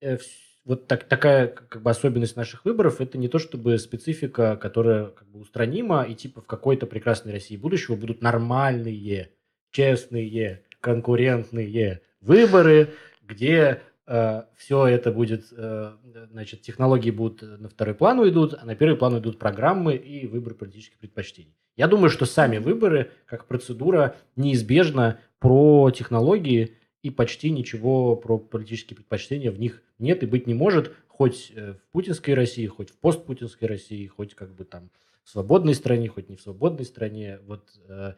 э, 0.00 0.18
вот 0.64 0.86
так, 0.86 1.04
такая 1.04 1.48
как 1.48 1.82
бы 1.82 1.90
особенность 1.90 2.36
наших 2.36 2.64
выборов 2.64 3.00
это 3.00 3.18
не 3.18 3.28
то 3.28 3.38
чтобы 3.38 3.78
специфика, 3.78 4.56
которая 4.56 5.06
как 5.06 5.28
бы 5.28 5.40
устранима, 5.40 6.02
и 6.02 6.14
типа 6.14 6.40
в 6.40 6.46
какой-то 6.46 6.86
прекрасной 6.86 7.32
России 7.32 7.56
будущего 7.56 7.96
будут 7.96 8.22
нормальные 8.22 9.30
честные 9.76 10.62
конкурентные 10.80 12.00
выборы, 12.22 12.94
где 13.22 13.82
э, 14.06 14.42
все 14.56 14.86
это 14.86 15.12
будет, 15.12 15.48
э, 15.52 15.92
значит, 16.30 16.62
технологии 16.62 17.10
будут 17.10 17.42
на 17.42 17.68
второй 17.68 17.94
план 17.94 18.18
уйдут, 18.20 18.54
а 18.58 18.64
на 18.64 18.74
первый 18.74 18.96
план 18.96 19.14
уйдут 19.14 19.38
программы 19.38 19.96
и 19.96 20.26
выбор 20.26 20.54
политических 20.54 20.98
предпочтений. 20.98 21.54
Я 21.76 21.88
думаю, 21.88 22.08
что 22.08 22.24
сами 22.24 22.56
выборы, 22.56 23.10
как 23.26 23.46
процедура, 23.46 24.16
неизбежно 24.34 25.18
про 25.40 25.90
технологии 25.90 26.76
и 27.02 27.10
почти 27.10 27.50
ничего 27.50 28.16
про 28.16 28.38
политические 28.38 28.96
предпочтения 28.96 29.50
в 29.50 29.60
них 29.60 29.82
нет 29.98 30.22
и 30.22 30.26
быть 30.26 30.46
не 30.46 30.54
может, 30.54 30.94
хоть 31.06 31.52
э, 31.54 31.74
в 31.74 31.92
путинской 31.92 32.32
России, 32.32 32.66
хоть 32.66 32.90
в 32.90 32.96
постпутинской 32.96 33.68
России, 33.68 34.06
хоть 34.06 34.34
как 34.34 34.54
бы 34.54 34.64
там 34.64 34.90
в 35.22 35.28
свободной 35.28 35.74
стране, 35.74 36.08
хоть 36.08 36.30
не 36.30 36.36
в 36.36 36.40
свободной 36.40 36.86
стране. 36.86 37.40
Вот 37.46 37.68
э, 37.88 38.14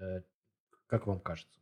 э, 0.00 0.22
как 0.92 1.06
вам 1.06 1.20
кажется? 1.20 1.58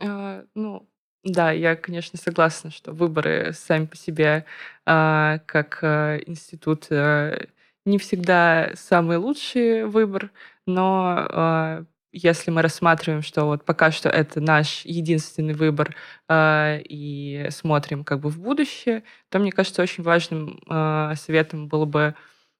А, 0.00 0.44
ну, 0.54 0.86
да, 1.24 1.50
я, 1.50 1.76
конечно, 1.76 2.18
согласна, 2.18 2.70
что 2.70 2.92
выборы 2.92 3.54
сами 3.54 3.86
по 3.86 3.96
себе 3.96 4.44
а, 4.84 5.38
как 5.46 5.78
а, 5.82 6.18
институт 6.18 6.88
а, 6.90 7.46
не 7.86 7.96
всегда 7.96 8.72
самый 8.74 9.16
лучший 9.16 9.86
выбор, 9.86 10.30
но 10.66 11.26
а, 11.30 11.84
если 12.12 12.50
мы 12.50 12.60
рассматриваем, 12.60 13.22
что 13.22 13.46
вот 13.46 13.64
пока 13.64 13.90
что 13.90 14.10
это 14.10 14.42
наш 14.42 14.84
единственный 14.84 15.54
выбор 15.54 15.96
э, 16.28 16.82
и 16.82 17.46
смотрим 17.50 18.04
как 18.04 18.20
бы 18.20 18.30
в 18.30 18.40
будущее, 18.40 19.04
то 19.28 19.38
мне 19.38 19.52
кажется 19.52 19.80
очень 19.80 20.02
важным 20.02 20.60
э, 20.68 21.14
советом 21.16 21.68
было 21.68 21.84
бы 21.84 22.16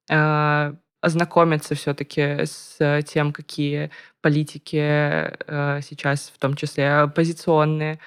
э, 0.08 0.74
ознакомиться 1.00 1.74
все-таки 1.74 2.44
с 2.44 3.02
тем, 3.06 3.32
какие 3.32 3.90
политики 4.20 4.76
э, 4.76 5.80
сейчас, 5.82 6.32
в 6.34 6.38
том 6.38 6.54
числе 6.54 6.90
оппозиционные, 6.92 7.94
э, 7.94 7.98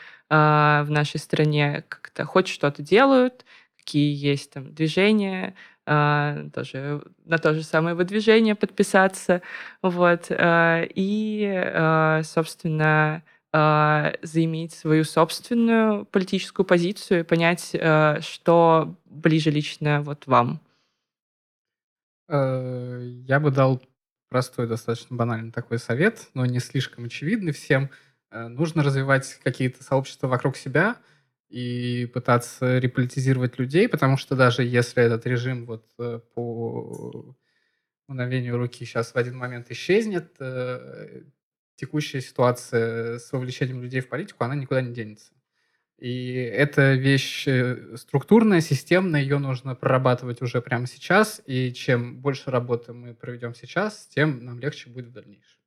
в 0.83 0.87
нашей 0.89 1.19
стране 1.19 1.83
как-то 1.89 2.25
хоть 2.25 2.47
что-то 2.47 2.81
делают, 2.83 3.45
какие 3.77 4.13
есть 4.15 4.51
там 4.51 4.73
движения, 4.73 5.55
э, 5.85 6.49
тоже 6.53 7.03
на 7.25 7.37
то 7.39 7.53
же 7.53 7.63
самое 7.63 7.95
выдвижение 7.95 8.55
подписаться, 8.55 9.41
вот, 9.81 10.27
э, 10.29 10.87
и, 10.93 11.49
э, 11.51 12.21
собственно, 12.23 13.23
э, 13.53 14.13
заиметь 14.21 14.73
свою 14.73 15.03
собственную 15.03 16.05
политическую 16.05 16.65
позицию 16.65 17.21
и 17.21 17.23
понять, 17.23 17.71
э, 17.73 18.19
что 18.21 18.95
ближе 19.05 19.51
лично 19.51 20.01
вот 20.01 20.27
вам. 20.27 20.59
Э, 22.34 22.99
я 23.27 23.39
бы 23.39 23.51
дал 23.51 23.81
простой, 24.27 24.67
достаточно 24.67 25.15
банальный 25.15 25.51
такой 25.51 25.77
совет, 25.77 26.29
но 26.34 26.45
не 26.47 26.59
слишком 26.59 27.05
очевидный 27.05 27.51
всем. 27.53 27.91
Э, 28.31 28.47
нужно 28.47 28.84
развивать 28.84 29.39
какие-то 29.43 29.84
сообщества 29.84 30.27
вокруг 30.27 30.57
себя 30.57 30.97
и 31.49 32.07
пытаться 32.11 32.79
реполитизировать 32.79 33.59
людей, 33.59 33.88
потому 33.88 34.17
что 34.17 34.36
даже 34.36 34.63
если 34.63 35.03
этот 35.03 35.27
режим 35.27 35.67
вот 35.67 35.86
э, 35.99 36.21
по 36.34 37.36
мгновению 38.07 38.57
руки 38.57 38.84
сейчас 38.84 39.13
в 39.13 39.17
один 39.17 39.38
момент 39.38 39.69
исчезнет, 39.71 40.38
текущая 41.75 42.21
ситуация 42.21 43.17
с 43.19 43.31
вовлечением 43.31 43.81
людей 43.81 44.01
в 44.01 44.09
политику, 44.09 44.43
она 44.43 44.55
никуда 44.55 44.81
не 44.81 44.93
денется. 44.93 45.34
И 46.03 46.33
эта 46.33 46.95
вещь 46.95 47.47
э, 47.47 47.95
структурная, 47.95 48.59
системная, 48.59 49.21
ее 49.21 49.37
нужно 49.37 49.73
прорабатывать 49.73 50.41
уже 50.41 50.61
прямо 50.61 50.85
сейчас, 50.85 51.41
и 51.45 51.71
чем 51.71 52.19
больше 52.19 52.51
работы 52.51 52.91
мы 52.91 53.13
проведем 53.13 53.55
сейчас, 53.55 54.07
тем 54.07 54.43
нам 54.43 54.59
легче 54.59 54.89
будет 54.89 55.07
в 55.07 55.11
дальнейшем. 55.13 55.61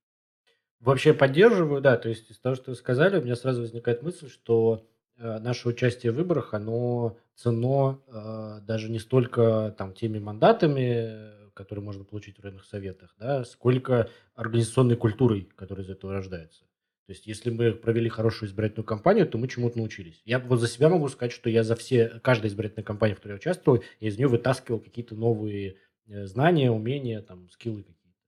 Вообще 0.78 1.14
поддерживаю, 1.14 1.80
да, 1.80 1.96
то 1.96 2.10
есть 2.10 2.30
из 2.30 2.38
того, 2.38 2.54
что 2.54 2.72
вы 2.72 2.76
сказали, 2.76 3.18
у 3.18 3.24
меня 3.24 3.34
сразу 3.34 3.62
возникает 3.62 4.02
мысль, 4.02 4.28
что 4.28 4.86
э, 5.16 5.38
наше 5.38 5.70
участие 5.70 6.12
в 6.12 6.16
выборах, 6.16 6.52
оно 6.52 7.16
ценно 7.34 7.98
э, 8.06 8.60
даже 8.60 8.90
не 8.90 8.98
столько 8.98 9.74
там 9.78 9.94
теми 9.94 10.18
мандатами, 10.18 11.48
которые 11.54 11.82
можно 11.82 12.04
получить 12.04 12.36
в 12.36 12.42
районных 12.42 12.66
советах, 12.66 13.14
да, 13.18 13.42
сколько 13.46 14.10
организационной 14.34 14.96
культурой, 14.96 15.48
которая 15.56 15.86
из 15.86 15.88
этого 15.88 16.12
рождается. 16.12 16.66
То 17.06 17.12
есть, 17.12 17.26
если 17.28 17.50
мы 17.50 17.72
провели 17.72 18.08
хорошую 18.08 18.48
избирательную 18.48 18.84
кампанию, 18.84 19.28
то 19.28 19.38
мы 19.38 19.46
чему-то 19.46 19.78
научились. 19.78 20.20
Я 20.24 20.40
вот 20.40 20.58
за 20.58 20.66
себя 20.66 20.88
могу 20.88 21.08
сказать, 21.08 21.30
что 21.30 21.48
я 21.48 21.62
за 21.62 21.76
все, 21.76 22.20
каждая 22.20 22.50
избирательная 22.50 22.84
кампания, 22.84 23.14
в 23.14 23.18
которой 23.18 23.34
я 23.34 23.36
участвовал, 23.36 23.84
я 24.00 24.08
из 24.08 24.18
нее 24.18 24.26
вытаскивал 24.26 24.80
какие-то 24.80 25.14
новые 25.14 25.76
э, 26.08 26.26
знания, 26.26 26.72
умения, 26.72 27.22
там, 27.22 27.48
скиллы 27.50 27.84
какие-то. 27.84 28.18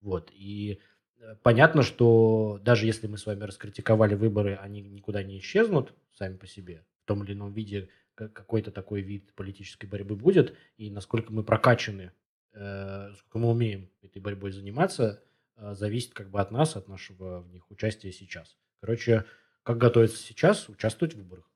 Вот. 0.00 0.30
И 0.32 0.78
э, 1.18 1.34
понятно, 1.42 1.82
что 1.82 2.60
даже 2.62 2.86
если 2.86 3.08
мы 3.08 3.18
с 3.18 3.26
вами 3.26 3.42
раскритиковали 3.42 4.14
выборы, 4.14 4.54
они 4.62 4.80
никуда 4.80 5.24
не 5.24 5.38
исчезнут 5.38 5.92
сами 6.12 6.36
по 6.36 6.46
себе. 6.46 6.84
В 7.02 7.08
том 7.08 7.24
или 7.24 7.32
ином 7.32 7.52
виде 7.52 7.88
какой-то 8.14 8.70
такой 8.70 9.00
вид 9.00 9.34
политической 9.34 9.86
борьбы 9.86 10.14
будет. 10.14 10.54
И 10.76 10.88
насколько 10.88 11.32
мы 11.32 11.42
прокачаны, 11.42 12.12
э, 12.52 13.12
сколько 13.16 13.38
мы 13.38 13.50
умеем 13.50 13.90
этой 14.02 14.22
борьбой 14.22 14.52
заниматься– 14.52 15.20
зависит 15.72 16.14
как 16.14 16.30
бы 16.30 16.40
от 16.40 16.50
нас, 16.50 16.76
от 16.76 16.88
нашего 16.88 17.40
в 17.40 17.50
них 17.52 17.70
участия 17.70 18.12
сейчас. 18.12 18.56
Короче, 18.80 19.24
как 19.62 19.78
готовиться 19.78 20.18
сейчас, 20.18 20.68
участвовать 20.68 21.14
в 21.14 21.18
выборах. 21.18 21.50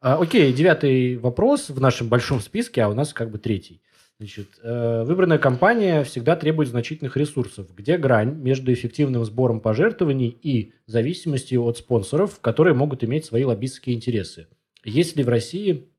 А, 0.00 0.20
окей, 0.20 0.52
девятый 0.52 1.16
вопрос 1.16 1.70
в 1.70 1.80
нашем 1.80 2.08
большом 2.08 2.40
списке, 2.40 2.82
а 2.82 2.88
у 2.88 2.94
нас 2.94 3.12
как 3.12 3.30
бы 3.30 3.38
третий. 3.38 3.82
Значит, 4.18 4.58
э, 4.62 5.04
выбранная 5.04 5.38
компания 5.38 6.02
всегда 6.04 6.36
требует 6.36 6.70
значительных 6.70 7.16
ресурсов. 7.18 7.74
Где 7.74 7.98
грань 7.98 8.34
между 8.34 8.72
эффективным 8.72 9.24
сбором 9.24 9.60
пожертвований 9.60 10.28
и 10.28 10.72
зависимостью 10.86 11.62
от 11.64 11.78
спонсоров, 11.78 12.40
которые 12.40 12.74
могут 12.74 13.04
иметь 13.04 13.26
свои 13.26 13.44
лоббистские 13.44 13.94
интересы? 13.94 14.48
Есть 14.84 15.16
ли 15.16 15.24
в 15.24 15.28
России 15.28 15.90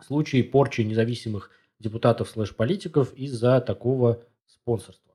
случаи 0.00 0.42
порчи 0.42 0.80
независимых 0.80 1.50
депутатов 1.78 2.30
слэш-политиков 2.30 3.12
из-за 3.14 3.60
такого 3.60 4.22
спонсорства? 4.46 5.11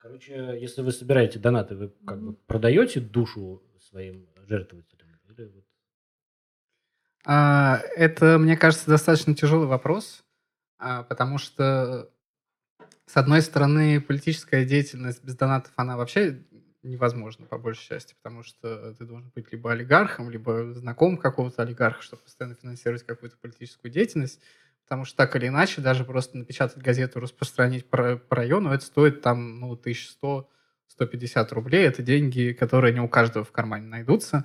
Короче, 0.00 0.58
если 0.58 0.80
вы 0.80 0.92
собираете 0.92 1.38
донаты, 1.38 1.76
вы 1.76 1.92
как 2.06 2.22
бы 2.22 2.32
продаете 2.32 3.00
душу 3.00 3.62
своим 3.78 4.26
жертвователям? 4.48 5.08
Или 5.28 5.64
А, 7.26 7.82
это, 7.96 8.38
мне 8.38 8.56
кажется, 8.56 8.86
достаточно 8.88 9.34
тяжелый 9.34 9.66
вопрос, 9.66 10.24
а, 10.78 11.02
потому 11.02 11.36
что, 11.36 12.10
с 13.04 13.14
одной 13.14 13.42
стороны, 13.42 14.00
политическая 14.00 14.64
деятельность 14.64 15.22
без 15.22 15.36
донатов, 15.36 15.74
она 15.76 15.98
вообще 15.98 16.42
невозможна, 16.82 17.44
по 17.44 17.58
большей 17.58 17.86
части, 17.86 18.14
потому 18.22 18.42
что 18.42 18.94
ты 18.94 19.04
должен 19.04 19.30
быть 19.34 19.52
либо 19.52 19.70
олигархом, 19.70 20.30
либо 20.30 20.72
знакомым 20.72 21.18
какого-то 21.18 21.60
олигарха, 21.60 22.00
чтобы 22.00 22.22
постоянно 22.22 22.54
финансировать 22.54 23.02
какую-то 23.02 23.36
политическую 23.36 23.92
деятельность 23.92 24.40
потому 24.90 25.04
что 25.04 25.18
так 25.18 25.36
или 25.36 25.46
иначе, 25.46 25.80
даже 25.80 26.02
просто 26.02 26.36
напечатать 26.36 26.82
газету, 26.82 27.20
распространить 27.20 27.88
по, 27.88 28.16
по 28.16 28.34
району, 28.34 28.72
это 28.72 28.84
стоит 28.84 29.22
там, 29.22 29.60
ну, 29.60 29.76
1100-150 29.76 31.54
рублей. 31.54 31.86
Это 31.86 32.02
деньги, 32.02 32.56
которые 32.58 32.92
не 32.92 32.98
у 32.98 33.06
каждого 33.06 33.44
в 33.44 33.52
кармане 33.52 33.86
найдутся, 33.86 34.44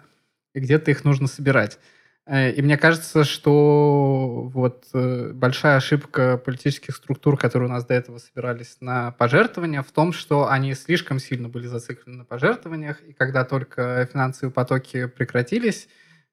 и 0.53 0.59
где-то 0.59 0.91
их 0.91 1.03
нужно 1.03 1.25
собирать. 1.25 1.79
Э, 2.27 2.51
и 2.51 2.61
мне 2.61 2.77
кажется, 2.77 3.23
что 3.23 4.47
вот 4.53 4.85
э, 4.93 5.31
большая 5.33 5.77
ошибка 5.77 6.37
политических 6.37 6.95
структур, 6.95 7.39
которые 7.39 7.67
у 7.67 7.71
нас 7.71 7.83
до 7.83 7.95
этого 7.95 8.19
собирались 8.19 8.77
на 8.81 9.13
пожертвования, 9.13 9.81
в 9.81 9.91
том, 9.91 10.13
что 10.13 10.47
они 10.47 10.75
слишком 10.75 11.17
сильно 11.17 11.49
были 11.49 11.65
зациклены 11.65 12.17
на 12.17 12.23
пожертвованиях, 12.23 13.01
и 13.01 13.13
когда 13.13 13.45
только 13.45 14.07
финансовые 14.13 14.53
потоки 14.53 15.07
прекратились, 15.07 15.87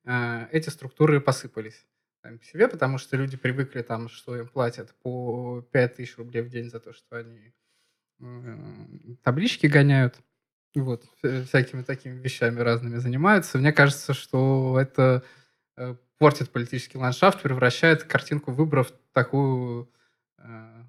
э, 0.05 0.49
эти 0.53 0.69
структуры 0.69 1.19
посыпались 1.19 1.87
сами 2.23 2.37
по 2.37 2.45
себе, 2.45 2.69
потому 2.69 2.99
что 2.99 3.17
люди 3.17 3.37
привыкли 3.37 3.83
там, 3.83 4.09
что 4.09 4.37
им 4.37 4.49
платят 4.49 4.95
по 5.03 5.63
5000 5.73 6.19
рублей 6.19 6.43
в 6.43 6.49
день 6.49 6.71
за 6.71 6.81
то, 6.81 6.93
что 6.93 7.17
они 7.17 7.53
таблички 9.23 9.67
гоняют. 9.67 10.21
Вот, 10.75 11.05
всякими 11.21 11.83
такими 11.83 12.19
вещами 12.19 12.61
разными 12.61 12.97
занимаются. 12.97 13.59
Мне 13.59 13.73
кажется, 13.73 14.15
что 14.15 14.79
это 14.81 15.23
э, 15.77 15.97
портит 16.17 16.51
политический 16.51 16.97
ландшафт, 16.97 17.43
превращает 17.43 18.05
картинку 18.05 18.53
выборов 18.53 18.89
в 18.89 19.13
такую 19.13 19.93
э, 20.39 20.85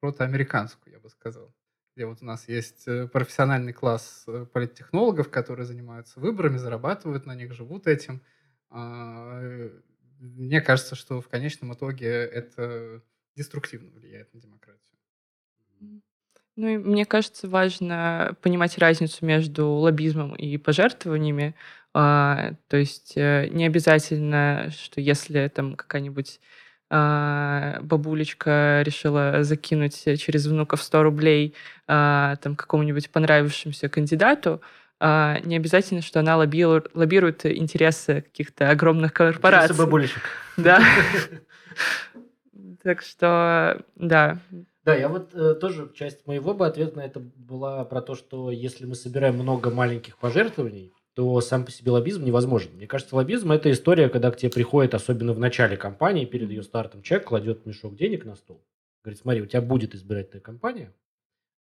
протоамериканскую, 0.00 0.92
я 0.92 1.00
бы 1.00 1.08
сказал. 1.08 1.54
Где 1.96 2.04
вот 2.04 2.18
у 2.20 2.26
нас 2.26 2.48
есть 2.48 2.86
э, 2.86 3.06
профессиональный 3.06 3.72
класс 3.72 4.24
э, 4.26 4.44
политтехнологов, 4.52 5.30
которые 5.30 5.64
занимаются 5.64 6.20
выборами, 6.20 6.58
зарабатывают 6.58 7.24
на 7.24 7.34
них, 7.34 7.54
живут 7.54 7.86
этим. 7.86 8.20
А, 8.68 9.70
мне 10.24 10.60
кажется, 10.60 10.94
что 10.94 11.20
в 11.20 11.28
конечном 11.28 11.74
итоге 11.74 12.08
это 12.08 13.02
деструктивно 13.36 13.90
влияет 13.90 14.32
на 14.32 14.40
демократию. 14.40 14.80
Ну 16.56 16.68
и 16.68 16.78
мне 16.78 17.04
кажется, 17.04 17.48
важно 17.48 18.36
понимать 18.40 18.78
разницу 18.78 19.26
между 19.26 19.68
лоббизмом 19.68 20.34
и 20.36 20.56
пожертвованиями. 20.56 21.54
А, 21.92 22.52
то 22.68 22.76
есть 22.76 23.14
э, 23.16 23.48
не 23.50 23.66
обязательно, 23.66 24.70
что 24.70 25.00
если 25.00 25.48
там 25.48 25.74
какая-нибудь 25.74 26.40
а, 26.90 27.80
бабулечка 27.82 28.82
решила 28.84 29.42
закинуть 29.42 30.04
через 30.20 30.46
внуков 30.46 30.82
100 30.82 31.02
рублей 31.02 31.54
а, 31.88 32.36
там 32.36 32.56
какому-нибудь 32.56 33.10
понравившемуся 33.10 33.88
кандидату, 33.88 34.60
не 35.44 35.56
обязательно, 35.56 36.02
что 36.02 36.20
она 36.20 36.36
лоббирует, 36.36 36.90
лоббирует 36.94 37.44
интересы 37.44 38.22
каких-то 38.22 38.70
огромных 38.70 39.12
корпораций. 39.12 39.66
Интересы 39.66 39.82
бабулечек. 39.82 40.22
Да. 40.56 40.82
Так 42.82 43.00
что, 43.00 43.82
да. 43.96 44.38
Да, 44.84 44.94
я 44.94 45.08
вот 45.08 45.34
э, 45.34 45.54
тоже 45.54 45.90
часть 45.94 46.26
моего 46.26 46.52
бы 46.52 46.66
ответа 46.66 46.98
на 46.98 47.00
это 47.00 47.18
была 47.18 47.82
про 47.86 48.02
то, 48.02 48.14
что 48.14 48.50
если 48.50 48.84
мы 48.84 48.94
собираем 48.94 49.36
много 49.36 49.70
маленьких 49.70 50.18
пожертвований, 50.18 50.92
то 51.14 51.40
сам 51.40 51.64
по 51.64 51.70
себе 51.70 51.92
лоббизм 51.92 52.24
невозможен. 52.24 52.72
Мне 52.74 52.86
кажется, 52.86 53.16
лоббизм– 53.16 53.52
это 53.52 53.70
история, 53.70 54.10
когда 54.10 54.30
к 54.30 54.36
тебе 54.36 54.50
приходит, 54.50 54.94
особенно 54.94 55.32
в 55.32 55.38
начале 55.38 55.76
кампании, 55.78 56.26
перед 56.26 56.50
ее 56.50 56.62
стартом, 56.62 57.02
человек 57.02 57.28
кладет 57.28 57.64
мешок 57.64 57.96
денег 57.96 58.24
на 58.24 58.34
стол, 58.34 58.62
говорит, 59.02 59.20
смотри, 59.20 59.40
у 59.40 59.46
тебя 59.46 59.62
будет 59.62 59.94
избирательная 59.94 60.42
кампания, 60.42 60.92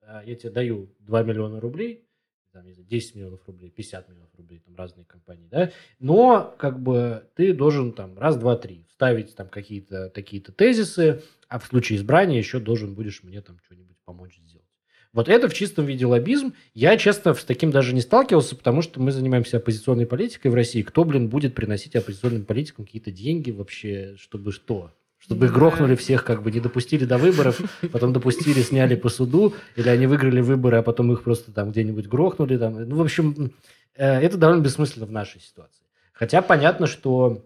а, 0.01 0.23
я 0.23 0.35
тебе 0.35 0.51
даю 0.51 0.95
2 0.99 1.23
миллиона 1.23 1.59
рублей, 1.59 2.07
там, 2.51 2.63
10 2.65 3.15
миллионов 3.15 3.41
рублей, 3.47 3.69
50 3.69 4.09
миллионов 4.09 4.29
рублей, 4.35 4.61
там 4.65 4.75
разные 4.75 5.05
компании, 5.05 5.47
да, 5.49 5.71
но 5.99 6.55
как 6.57 6.81
бы 6.81 7.27
ты 7.35 7.53
должен 7.53 7.93
там 7.93 8.17
раз, 8.17 8.37
два, 8.37 8.55
три 8.55 8.85
вставить 8.89 9.35
там 9.35 9.49
какие-то 9.49 10.09
такие-то 10.09 10.51
тезисы, 10.51 11.21
а 11.47 11.59
в 11.59 11.65
случае 11.65 11.97
избрания 11.97 12.37
еще 12.37 12.59
должен 12.59 12.93
будешь 12.93 13.23
мне 13.23 13.41
там 13.41 13.59
что-нибудь 13.65 13.97
помочь 14.05 14.37
сделать. 14.37 14.67
Вот 15.13 15.27
это 15.27 15.49
в 15.49 15.53
чистом 15.53 15.85
виде 15.85 16.05
лоббизм. 16.05 16.53
Я, 16.73 16.97
честно, 16.97 17.33
с 17.33 17.43
таким 17.43 17.71
даже 17.71 17.93
не 17.93 17.99
сталкивался, 17.99 18.55
потому 18.55 18.81
что 18.81 19.01
мы 19.01 19.11
занимаемся 19.11 19.57
оппозиционной 19.57 20.05
политикой 20.05 20.47
в 20.47 20.55
России. 20.55 20.83
Кто, 20.83 21.03
блин, 21.03 21.27
будет 21.27 21.53
приносить 21.53 21.95
оппозиционным 21.97 22.45
политикам 22.45 22.85
какие-то 22.85 23.11
деньги 23.11 23.51
вообще, 23.51 24.15
чтобы 24.17 24.53
что? 24.53 24.93
Чтобы 25.21 25.45
их 25.45 25.53
грохнули 25.53 25.95
всех, 25.95 26.25
как 26.25 26.41
бы 26.41 26.51
не 26.51 26.59
допустили 26.59 27.05
до 27.05 27.17
выборов, 27.17 27.61
потом 27.91 28.11
допустили, 28.11 28.61
сняли 28.61 28.95
по 28.95 29.07
суду, 29.07 29.53
или 29.75 29.87
они 29.87 30.07
выиграли 30.07 30.41
выборы, 30.41 30.77
а 30.77 30.81
потом 30.81 31.13
их 31.13 31.23
просто 31.23 31.51
там 31.51 31.71
где-нибудь 31.71 32.07
грохнули. 32.07 32.57
Там. 32.57 32.73
Ну, 32.89 32.95
в 32.95 33.01
общем, 33.01 33.53
э, 33.95 34.19
это 34.19 34.37
довольно 34.37 34.61
бессмысленно 34.61 35.05
в 35.05 35.11
нашей 35.11 35.39
ситуации. 35.39 35.83
Хотя 36.11 36.41
понятно, 36.41 36.87
что 36.87 37.45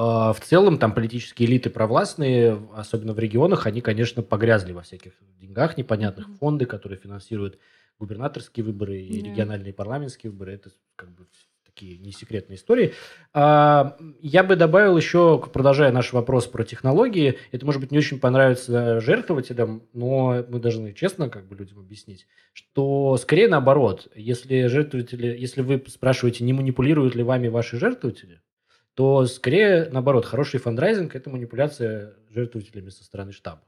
а, 0.00 0.32
в 0.32 0.40
целом 0.40 0.78
там 0.78 0.94
политические 0.94 1.48
элиты 1.48 1.70
провластные, 1.70 2.58
особенно 2.74 3.12
в 3.12 3.18
регионах, 3.18 3.66
они, 3.66 3.80
конечно, 3.80 4.22
погрязли 4.22 4.72
во 4.72 4.82
всяких 4.82 5.12
деньгах 5.40 5.76
непонятных, 5.76 6.28
фонды, 6.38 6.66
которые 6.66 6.98
финансируют 6.98 7.58
губернаторские 7.98 8.64
выборы 8.64 9.00
и 9.00 9.20
yeah. 9.20 9.24
региональные 9.30 9.72
парламентские 9.72 10.30
выборы. 10.30 10.52
Это 10.52 10.70
как 10.96 11.10
бы 11.10 11.26
такие 11.78 11.98
не 11.98 12.10
секретные 12.10 12.56
истории. 12.56 12.94
А, 13.32 13.96
я 14.20 14.42
бы 14.42 14.56
добавил 14.56 14.96
еще, 14.96 15.40
продолжая 15.52 15.92
наш 15.92 16.12
вопрос 16.12 16.46
про 16.46 16.64
технологии, 16.64 17.38
это, 17.52 17.64
может 17.64 17.80
быть, 17.80 17.92
не 17.92 17.98
очень 17.98 18.18
понравится 18.18 19.00
жертвователям, 19.00 19.84
но 19.92 20.44
мы 20.48 20.58
должны 20.58 20.92
честно 20.92 21.28
как 21.28 21.46
бы 21.46 21.54
людям 21.54 21.78
объяснить, 21.78 22.26
что 22.52 23.16
скорее 23.16 23.48
наоборот, 23.48 24.08
если 24.14 24.66
жертвователи, 24.66 25.28
если 25.38 25.62
вы 25.62 25.82
спрашиваете, 25.86 26.44
не 26.44 26.52
манипулируют 26.52 27.14
ли 27.14 27.22
вами 27.22 27.48
ваши 27.48 27.78
жертвователи, 27.78 28.40
то 28.94 29.24
скорее, 29.26 29.88
наоборот, 29.92 30.24
хороший 30.24 30.58
фандрайзинг– 30.58 31.14
это 31.14 31.30
манипуляция 31.30 32.14
жертвователями 32.30 32.88
со 32.88 33.04
стороны 33.04 33.30
штаба. 33.32 33.62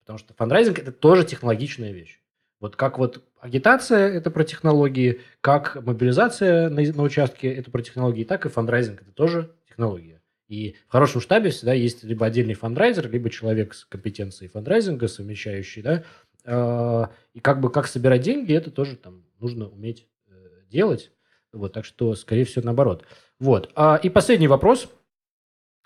Потому 0.00 0.18
что 0.18 0.34
фандрайзинг– 0.34 0.78
это 0.80 0.92
тоже 0.92 1.24
технологичная 1.24 1.92
вещь. 1.92 2.20
Вот 2.60 2.76
как 2.76 2.98
вот 2.98 3.22
агитация– 3.46 4.08
это 4.12 4.30
про 4.30 4.44
технологии, 4.44 5.20
как 5.40 5.76
мобилизация 5.84 6.68
на, 6.68 6.82
на 6.82 7.02
участке– 7.02 7.52
это 7.54 7.70
про 7.70 7.82
технологии, 7.82 8.24
так 8.24 8.46
и 8.46 8.48
фандрайзинг– 8.48 9.02
это 9.02 9.12
тоже 9.12 9.52
технология. 9.68 10.20
И 10.48 10.76
в 10.86 10.92
хорошем 10.92 11.20
штабе 11.20 11.50
всегда 11.50 11.72
есть 11.72 12.04
либо 12.04 12.26
отдельный 12.26 12.54
фандрайзер, 12.54 13.10
либо 13.10 13.30
человек 13.30 13.74
с 13.74 13.84
компетенцией 13.84 14.48
фандрайзинга, 14.48 15.08
совмещающий, 15.08 15.82
да, 15.82 16.04
а, 16.44 17.10
и 17.34 17.40
как 17.40 17.60
бы 17.60 17.70
как 17.70 17.86
собирать 17.86 18.22
деньги, 18.22 18.54
это 18.54 18.70
тоже 18.70 18.96
там 18.96 19.24
нужно 19.40 19.68
уметь 19.68 20.06
э, 20.28 20.32
делать. 20.68 21.10
Вот, 21.52 21.72
так 21.72 21.84
что, 21.84 22.14
скорее 22.14 22.44
всего, 22.44 22.64
наоборот. 22.64 23.04
Вот. 23.38 23.70
А, 23.74 23.98
и 24.00 24.08
последний 24.08 24.48
вопрос. 24.48 24.88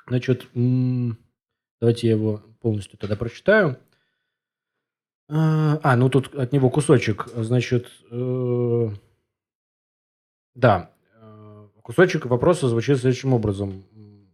Значит, 0.08 0.46
давайте 0.54 2.06
я 2.08 2.12
его 2.14 2.42
полностью 2.60 2.98
тогда 2.98 3.16
прочитаю. 3.16 3.78
А, 5.32 5.78
а 5.82 5.96
ну 5.96 6.08
тут 6.08 6.34
от 6.34 6.52
него 6.52 6.70
кусочек. 6.70 7.28
Значит, 7.36 7.86
э, 8.10 8.88
да, 10.54 10.90
э, 11.20 11.66
кусочек 11.82 12.26
вопроса 12.26 12.68
звучит 12.68 12.98
следующим 12.98 13.32
образом. 13.32 13.84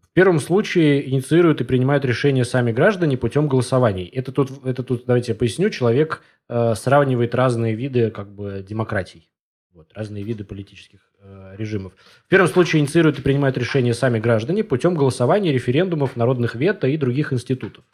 В 0.02 0.12
первом 0.16 0.40
случае 0.40 1.10
инициируют 1.10 1.60
и 1.60 1.64
принимают 1.64 2.06
решения 2.06 2.46
сами 2.46 2.72
граждане 2.72 3.18
путем 3.18 3.48
голосований. 3.48 4.06
Это 4.06 4.32
тут, 4.32 4.64
это 4.64 4.82
тут 4.82 5.04
давайте 5.04 5.32
я 5.32 5.36
поясню, 5.36 5.68
человек 5.68 6.22
э, 6.48 6.74
сравнивает 6.74 7.34
разные 7.34 7.74
виды 7.74 8.10
как 8.10 8.34
бы 8.34 8.64
демократий. 8.66 9.28
Вот, 9.74 9.92
разные 9.92 10.24
виды 10.24 10.44
политических 10.44 11.00
э, 11.20 11.56
режимов. 11.58 11.92
В 12.24 12.28
первом 12.28 12.48
случае 12.48 12.80
инициируют 12.80 13.18
и 13.18 13.22
принимают 13.22 13.58
решения 13.58 13.92
сами 13.92 14.18
граждане 14.18 14.64
путем 14.64 14.94
голосования, 14.94 15.52
референдумов, 15.52 16.16
народных 16.16 16.54
вето 16.54 16.86
и 16.86 16.96
других 16.96 17.34
институтов. 17.34 17.84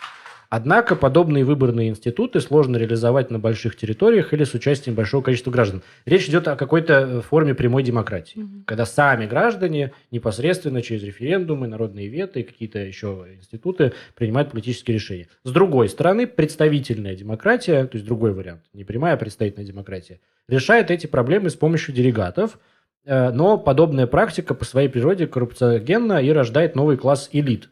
Однако 0.55 0.96
подобные 0.96 1.46
выборные 1.46 1.88
институты 1.88 2.42
сложно 2.42 2.76
реализовать 2.76 3.30
на 3.30 3.38
больших 3.38 3.74
территориях 3.74 4.34
или 4.34 4.44
с 4.44 4.53
участием 4.53 4.94
большого 4.94 5.22
количества 5.22 5.50
граждан. 5.50 5.82
Речь 6.05 6.28
идет 6.28 6.46
о 6.46 6.57
какой-то 6.57 6.92
э, 6.92 7.20
форме 7.22 7.55
прямой 7.55 7.82
демократии, 7.82 8.40
угу. 8.40 8.62
когда 8.66 8.84
сами 8.84 9.24
граждане 9.24 9.94
непосредственно 10.11 10.82
через 10.82 11.05
референдумы, 11.05 11.68
народные 11.68 12.09
веты 12.09 12.40
и 12.40 12.42
какие-то 12.42 12.80
еще 12.80 13.28
институты 13.34 13.94
принимают 14.14 14.50
политические 14.50 14.96
решения. 14.96 15.26
С 15.42 15.53
другой 15.53 15.88
стороны, 15.88 16.26
представительная 16.26 17.16
демократия, 17.16 17.86
то 17.86 17.96
есть 17.96 18.05
другой 18.05 18.34
вариант, 18.34 18.61
не 18.74 18.84
прямая, 18.84 19.14
а 19.14 19.16
представительная 19.16 19.66
демократия, 19.66 20.20
решает 20.48 20.90
эти 20.90 21.07
проблемы 21.07 21.48
с 21.48 21.55
помощью 21.55 21.94
делегатов, 21.94 22.59
э, 23.07 23.30
но 23.30 23.57
подобная 23.57 24.07
практика 24.07 24.53
по 24.53 24.66
своей 24.66 24.90
природе 24.90 25.26
коррупциогенна 25.26 26.22
и 26.22 26.28
рождает 26.28 26.74
новый 26.74 26.98
класс 26.98 27.30
элит 27.32 27.70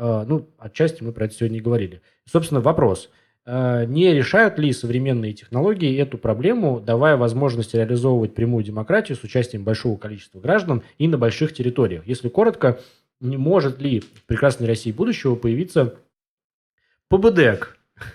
ну, 0.00 0.48
отчасти 0.58 1.02
мы 1.02 1.12
про 1.12 1.26
это 1.26 1.34
сегодня 1.34 1.58
и 1.58 1.62
говорили. 1.62 2.00
Собственно, 2.24 2.60
вопрос. 2.60 3.10
А, 3.46 3.84
не 3.84 4.12
решают 4.12 4.58
ли 4.58 4.72
современные 4.72 5.32
технологии 5.32 5.98
эту 5.98 6.18
проблему, 6.18 6.80
давая 6.80 7.16
возможность 7.16 7.74
реализовывать 7.74 8.34
прямую 8.34 8.64
демократию 8.64 9.16
с 9.16 9.24
участием 9.24 9.64
большого 9.64 9.96
количества 9.96 10.40
граждан 10.40 10.82
и 10.98 11.08
на 11.08 11.18
больших 11.18 11.52
территориях? 11.52 12.06
Если 12.06 12.28
коротко, 12.28 12.80
не 13.20 13.36
может 13.36 13.80
ли 13.80 14.00
в 14.00 14.24
прекрасной 14.26 14.66
России 14.66 14.92
будущего 14.92 15.34
появиться? 15.34 15.96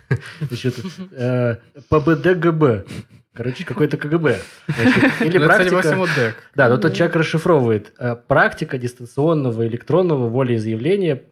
Значит, 0.41 0.75
э, 1.11 1.57
ПБДГБ. 1.89 2.85
Короче, 3.33 3.65
какой-то 3.65 3.97
КГБ. 3.97 4.39
или 5.19 5.37
практика... 5.37 5.81
Да, 6.55 6.69
но 6.69 6.77
тот 6.77 6.93
человек 6.93 7.17
расшифровывает. 7.17 7.93
Э, 7.99 8.15
практика 8.15 8.77
дистанционного 8.77 9.67
электронного 9.67 10.29
волеизъявления 10.29 11.23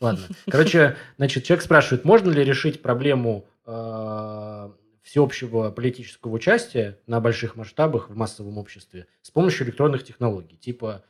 Ладно. 0.00 0.28
Короче, 0.48 0.96
значит, 1.16 1.44
человек 1.44 1.64
спрашивает, 1.64 2.04
можно 2.04 2.30
ли 2.30 2.44
решить 2.44 2.82
проблему 2.82 3.48
э, 3.66 4.70
всеобщего 5.02 5.70
политического 5.70 6.32
участия 6.32 6.98
на 7.06 7.20
больших 7.20 7.56
масштабах 7.56 8.10
в 8.10 8.16
массовом 8.16 8.58
обществе 8.58 9.06
с 9.22 9.30
помощью 9.30 9.66
электронных 9.66 10.04
технологий. 10.04 10.56
Типа, 10.56 11.04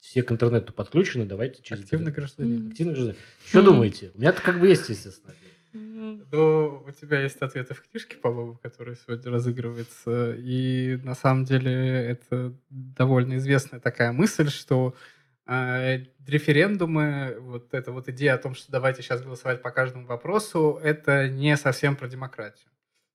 все 0.00 0.22
к 0.22 0.32
интернету 0.32 0.72
подключены, 0.72 1.26
давайте 1.26 1.62
через... 1.62 1.84
Активный 1.84 2.10
гражданин. 2.10 2.68
Активный 2.70 2.94
гражданин. 2.94 3.20
Что 3.46 3.62
думаете? 3.62 4.10
У 4.14 4.18
меня-то 4.18 4.42
как 4.42 4.58
бы 4.58 4.68
есть, 4.68 4.88
естественно. 4.88 5.34
Ну, 5.72 6.82
у 6.86 6.90
тебя 6.90 7.20
есть 7.20 7.36
ответы 7.36 7.74
в 7.74 7.82
книжке, 7.82 8.16
по-моему, 8.16 8.56
которые 8.56 8.96
сегодня 8.96 9.30
разыгрывается. 9.30 10.34
И 10.36 10.98
на 11.04 11.14
самом 11.14 11.44
деле 11.44 11.72
это 11.72 12.52
довольно 12.70 13.36
известная 13.36 13.78
такая 13.78 14.10
мысль, 14.10 14.48
что 14.48 14.96
референдумы, 16.26 17.36
вот 17.40 17.74
эта 17.74 17.90
вот 17.90 18.08
идея 18.08 18.34
о 18.34 18.38
том, 18.38 18.54
что 18.54 18.70
давайте 18.70 19.02
сейчас 19.02 19.22
голосовать 19.22 19.62
по 19.62 19.70
каждому 19.70 20.06
вопросу, 20.06 20.78
это 20.82 21.28
не 21.28 21.56
совсем 21.56 21.96
про 21.96 22.08
демократию. 22.08 22.70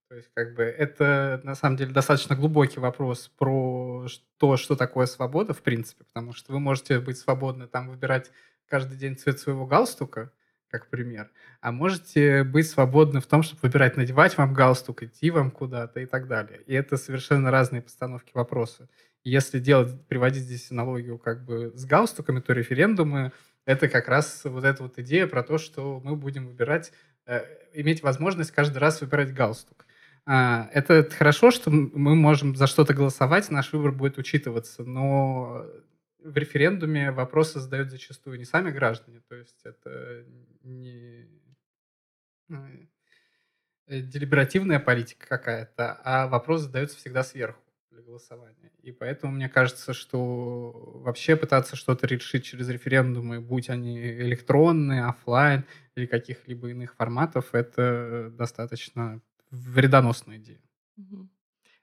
То 0.08 0.16
есть, 0.16 0.30
как 0.34 0.54
бы, 0.54 0.62
это 0.62 1.40
на 1.42 1.54
самом 1.54 1.76
деле 1.76 1.92
достаточно 1.92 2.36
глубокий 2.36 2.78
вопрос 2.78 3.28
про 3.38 4.06
то, 4.36 4.56
что 4.56 4.76
такое 4.76 5.06
свобода, 5.06 5.52
в 5.52 5.62
принципе, 5.62 6.04
потому 6.04 6.32
что 6.32 6.52
вы 6.52 6.60
можете 6.60 7.00
быть 7.00 7.18
свободны, 7.18 7.66
там, 7.66 7.88
выбирать 7.88 8.30
каждый 8.68 8.96
день 8.98 9.16
цвет 9.16 9.40
своего 9.40 9.66
галстука, 9.66 10.30
как 10.68 10.90
пример, 10.90 11.30
а 11.60 11.72
можете 11.72 12.44
быть 12.44 12.68
свободны 12.68 13.20
в 13.20 13.26
том, 13.26 13.42
чтобы 13.42 13.60
выбирать, 13.62 13.96
надевать 13.96 14.36
вам 14.36 14.52
галстук, 14.52 15.02
идти 15.04 15.30
вам 15.30 15.50
куда-то 15.50 16.00
и 16.00 16.06
так 16.06 16.28
далее. 16.28 16.60
И 16.66 16.74
это 16.74 16.96
совершенно 16.96 17.50
разные 17.50 17.82
постановки 17.82 18.30
вопроса. 18.34 18.88
Если 19.26 19.58
делать, 19.58 20.06
приводить 20.06 20.44
здесь 20.44 20.70
аналогию 20.70 21.18
как 21.18 21.44
бы 21.44 21.72
с 21.74 21.84
галстуками, 21.84 22.38
то 22.38 22.52
референдумы— 22.52 23.32
это 23.64 23.88
как 23.88 24.06
раз 24.06 24.42
вот 24.44 24.62
эта 24.62 24.84
вот 24.84 25.00
идея 25.00 25.26
про 25.26 25.42
то, 25.42 25.58
что 25.58 26.00
мы 26.04 26.14
будем 26.14 26.46
выбирать, 26.46 26.92
э, 27.26 27.42
иметь 27.74 28.04
возможность 28.04 28.52
каждый 28.52 28.78
раз 28.78 29.00
выбирать 29.00 29.34
галстук. 29.34 29.84
А, 30.26 30.70
это 30.72 31.10
хорошо, 31.10 31.50
что 31.50 31.72
мы 31.72 32.14
можем 32.14 32.54
за 32.54 32.68
что-то 32.68 32.94
голосовать, 32.94 33.50
наш 33.50 33.72
выбор 33.72 33.90
будет 33.90 34.16
учитываться, 34.16 34.84
но 34.84 35.66
в 36.22 36.36
референдуме 36.36 37.10
вопросы 37.10 37.58
задают 37.58 37.90
зачастую 37.90 38.38
не 38.38 38.44
сами 38.44 38.70
граждане, 38.70 39.22
то 39.28 39.34
есть 39.34 39.58
это 39.64 40.24
не 40.62 41.26
ну, 42.46 42.64
э, 43.88 44.02
делиберативная 44.02 44.78
политика 44.78 45.26
какая-то, 45.26 46.00
а 46.04 46.28
вопрос 46.28 46.60
задается 46.60 46.96
всегда 46.96 47.24
сверху 47.24 47.65
голосования. 48.16 48.70
И 48.82 48.92
поэтому 48.92 49.32
мне 49.32 49.48
кажется, 49.48 49.92
что 49.92 50.72
вообще 51.04 51.36
пытаться 51.36 51.76
что-то 51.76 52.06
решить 52.06 52.44
через 52.44 52.68
референдумы, 52.68 53.40
будь 53.40 53.68
они 53.68 53.98
электронные, 53.98 55.04
офлайн 55.04 55.64
или 55.96 56.06
каких-либо 56.06 56.70
иных 56.70 56.94
форматов, 56.94 57.54
это 57.54 58.30
достаточно 58.30 59.20
вредоносная 59.50 60.38
идея. 60.38 60.60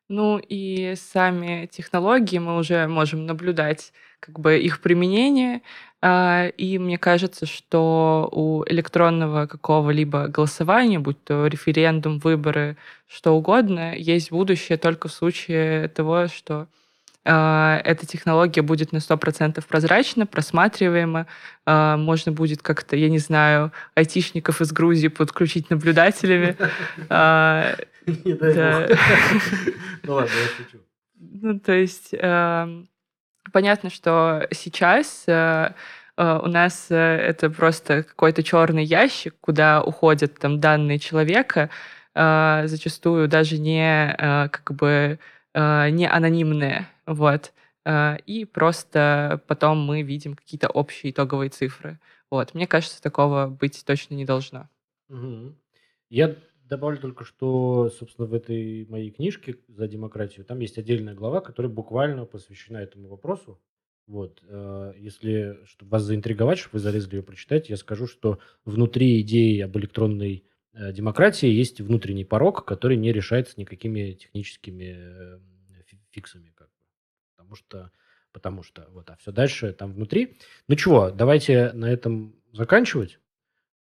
Ну 0.10 0.40
и 0.40 0.96
сами 0.96 1.68
технологии 1.68 2.40
мы 2.40 2.58
уже 2.58 2.88
можем 2.88 3.26
наблюдать 3.26 3.94
как 4.26 4.40
бы 4.40 4.58
их 4.58 4.80
применение. 4.80 5.62
А, 6.02 6.48
и 6.48 6.78
мне 6.80 6.98
кажется, 6.98 7.46
что 7.46 8.30
у 8.32 8.64
электронного 8.68 9.48
какого-либо 9.48 10.28
голосования, 10.28 11.00
будь 11.00 11.22
то 11.24 11.48
референдум, 11.48 12.20
выборы, 12.20 12.78
что 13.08 13.36
угодно, 13.36 13.96
есть 13.96 14.32
будущее 14.32 14.78
только 14.78 15.08
в 15.08 15.14
случае 15.14 15.90
того, 15.90 16.28
что 16.28 16.68
а, 17.26 17.82
эта 17.84 18.06
технология 18.06 18.62
будет 18.62 18.94
на 18.94 18.98
100% 18.98 19.64
прозрачна, 19.68 20.26
просматриваема. 20.26 21.28
А, 21.66 21.98
можно 21.98 22.32
будет 22.32 22.62
как-то, 22.62 22.96
я 22.96 23.10
не 23.10 23.20
знаю, 23.20 23.74
айтишников 23.96 24.62
из 24.62 24.72
Грузии 24.72 25.10
подключить 25.10 25.70
наблюдателями. 25.70 26.56
Не 28.06 28.34
дай 28.34 28.54
Ну 30.04 30.14
ладно, 30.16 30.32
я 30.34 30.48
шучу. 30.48 30.84
Ну, 31.16 31.60
то 31.60 31.72
есть 31.72 32.14
понятно, 33.52 33.90
что 33.90 34.48
сейчас 34.52 35.26
у 35.28 36.48
нас 36.48 36.88
э, 36.92 36.96
это 36.96 37.50
просто 37.50 38.04
какой-то 38.04 38.44
черный 38.44 38.84
ящик, 38.84 39.36
куда 39.42 39.82
уходят 39.82 40.38
там 40.38 40.60
данные 40.60 41.00
человека, 41.00 41.72
зачастую 42.14 43.28
даже 43.28 43.58
не 43.58 44.16
как 44.52 44.74
бы 44.76 45.18
не 45.56 46.08
анонимные. 46.08 46.88
Вот. 47.08 47.52
Э, 47.86 48.18
и 48.26 48.46
просто 48.46 49.42
потом 49.48 49.80
мы 49.86 50.02
видим 50.02 50.36
какие-то 50.36 50.70
общие 50.70 51.12
итоговые 51.12 51.50
цифры. 51.50 52.00
Вот. 52.30 52.54
Мне 52.54 52.68
кажется, 52.68 53.02
такого 53.02 53.48
быть 53.48 53.84
точно 53.86 54.16
не 54.16 54.26
должно. 54.26 54.70
Я 56.10 56.36
добавлю 56.76 56.98
только, 56.98 57.24
что, 57.24 57.90
собственно, 57.90 58.28
в 58.28 58.34
этой 58.34 58.86
моей 58.88 59.12
книжке 59.12 59.58
«За 59.68 59.88
демократию» 59.88 60.46
там 60.46 60.60
есть 60.60 60.78
отдельная 60.78 61.14
глава, 61.14 61.42
которая 61.42 61.72
буквально 61.72 62.26
посвящена 62.26 62.78
этому 62.78 63.08
вопросу. 63.08 63.60
Вот, 64.08 64.44
э, 64.48 64.94
если, 64.98 65.60
чтобы 65.66 65.92
вас 65.92 66.04
заинтриговать, 66.04 66.60
чтобы 66.60 66.74
вы 66.74 66.80
залезли 66.80 67.18
ее 67.18 67.24
прочитать, 67.24 67.70
я 67.70 67.78
скажу, 67.78 68.08
что 68.08 68.40
внутри 68.66 69.22
идеи 69.22 69.62
об 69.62 69.78
электронной 69.78 70.44
э, 70.74 70.92
демократии 70.92 71.48
есть 71.48 71.80
внутренний 71.80 72.26
порог, 72.26 72.66
который 72.66 72.98
не 72.98 73.14
решается 73.14 73.54
никакими 73.58 74.12
техническими 74.14 75.40
фиксами 76.12 76.54
потому 77.36 77.56
что, 77.56 77.92
потому 78.32 78.64
что, 78.64 78.88
вот, 78.92 79.10
а 79.10 79.16
все 79.18 79.32
дальше 79.32 79.74
там 79.74 79.94
внутри. 79.94 80.38
Ну 80.68 80.76
чего, 80.76 81.12
давайте 81.12 81.72
на 81.74 81.86
этом 81.86 82.36
заканчивать. 82.52 83.20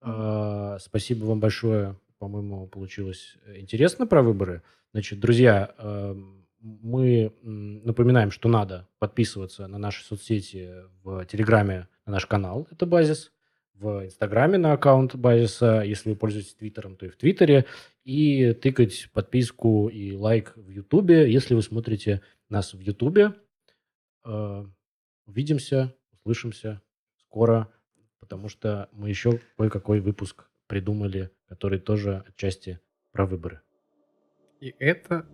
Mm-hmm. 0.01 0.79
спасибо 0.79 1.25
вам 1.25 1.39
большое, 1.39 1.95
по-моему, 2.22 2.67
получилось 2.67 3.36
э, 3.47 3.59
интересно 3.61 4.05
про 4.05 4.22
выборы. 4.22 4.61
Значит, 4.93 5.19
друзья, 5.19 5.74
э, 5.76 6.15
мы 6.61 7.34
напоминаем, 7.41 8.30
что 8.30 8.47
надо 8.47 8.88
подписываться 8.99 9.65
на 9.65 9.80
наши 9.80 10.05
соцсети 10.05 10.72
в 11.01 11.26
Телеграме 11.26 11.88
на 12.05 12.11
наш 12.11 12.28
канал, 12.28 12.67
это 12.69 12.86
Базис, 12.86 13.32
в 13.74 14.05
Инстаграме 14.05 14.59
на 14.59 14.74
аккаунт 14.74 15.15
Базиса, 15.15 15.82
если 15.82 16.11
вы 16.11 16.15
пользуетесь 16.15 16.53
Твиттером, 16.53 16.95
то 16.95 17.07
и 17.07 17.09
в 17.09 17.17
Твиттере, 17.17 17.65
и 18.03 18.53
тыкать 18.53 19.09
подписку 19.13 19.88
и 19.88 20.15
лайк 20.15 20.53
в 20.55 20.69
Ютубе, 20.69 21.32
если 21.32 21.55
вы 21.55 21.63
смотрите 21.63 22.22
нас 22.49 22.76
в 22.76 22.80
Ютубе. 22.80 23.34
Э, 24.26 24.63
увидимся, 25.26 25.95
услышимся 26.11 26.84
скоро, 27.17 27.74
потому 28.19 28.47
что 28.47 28.89
мы 28.91 29.09
еще 29.09 29.39
кое-какой 29.57 30.01
выпуск 30.01 30.47
придумали, 30.67 31.32
который 31.51 31.79
тоже 31.79 32.23
отчасти 32.29 32.79
про 33.11 33.25
выборы. 33.25 33.59
И 34.61 34.73
это 34.79 35.25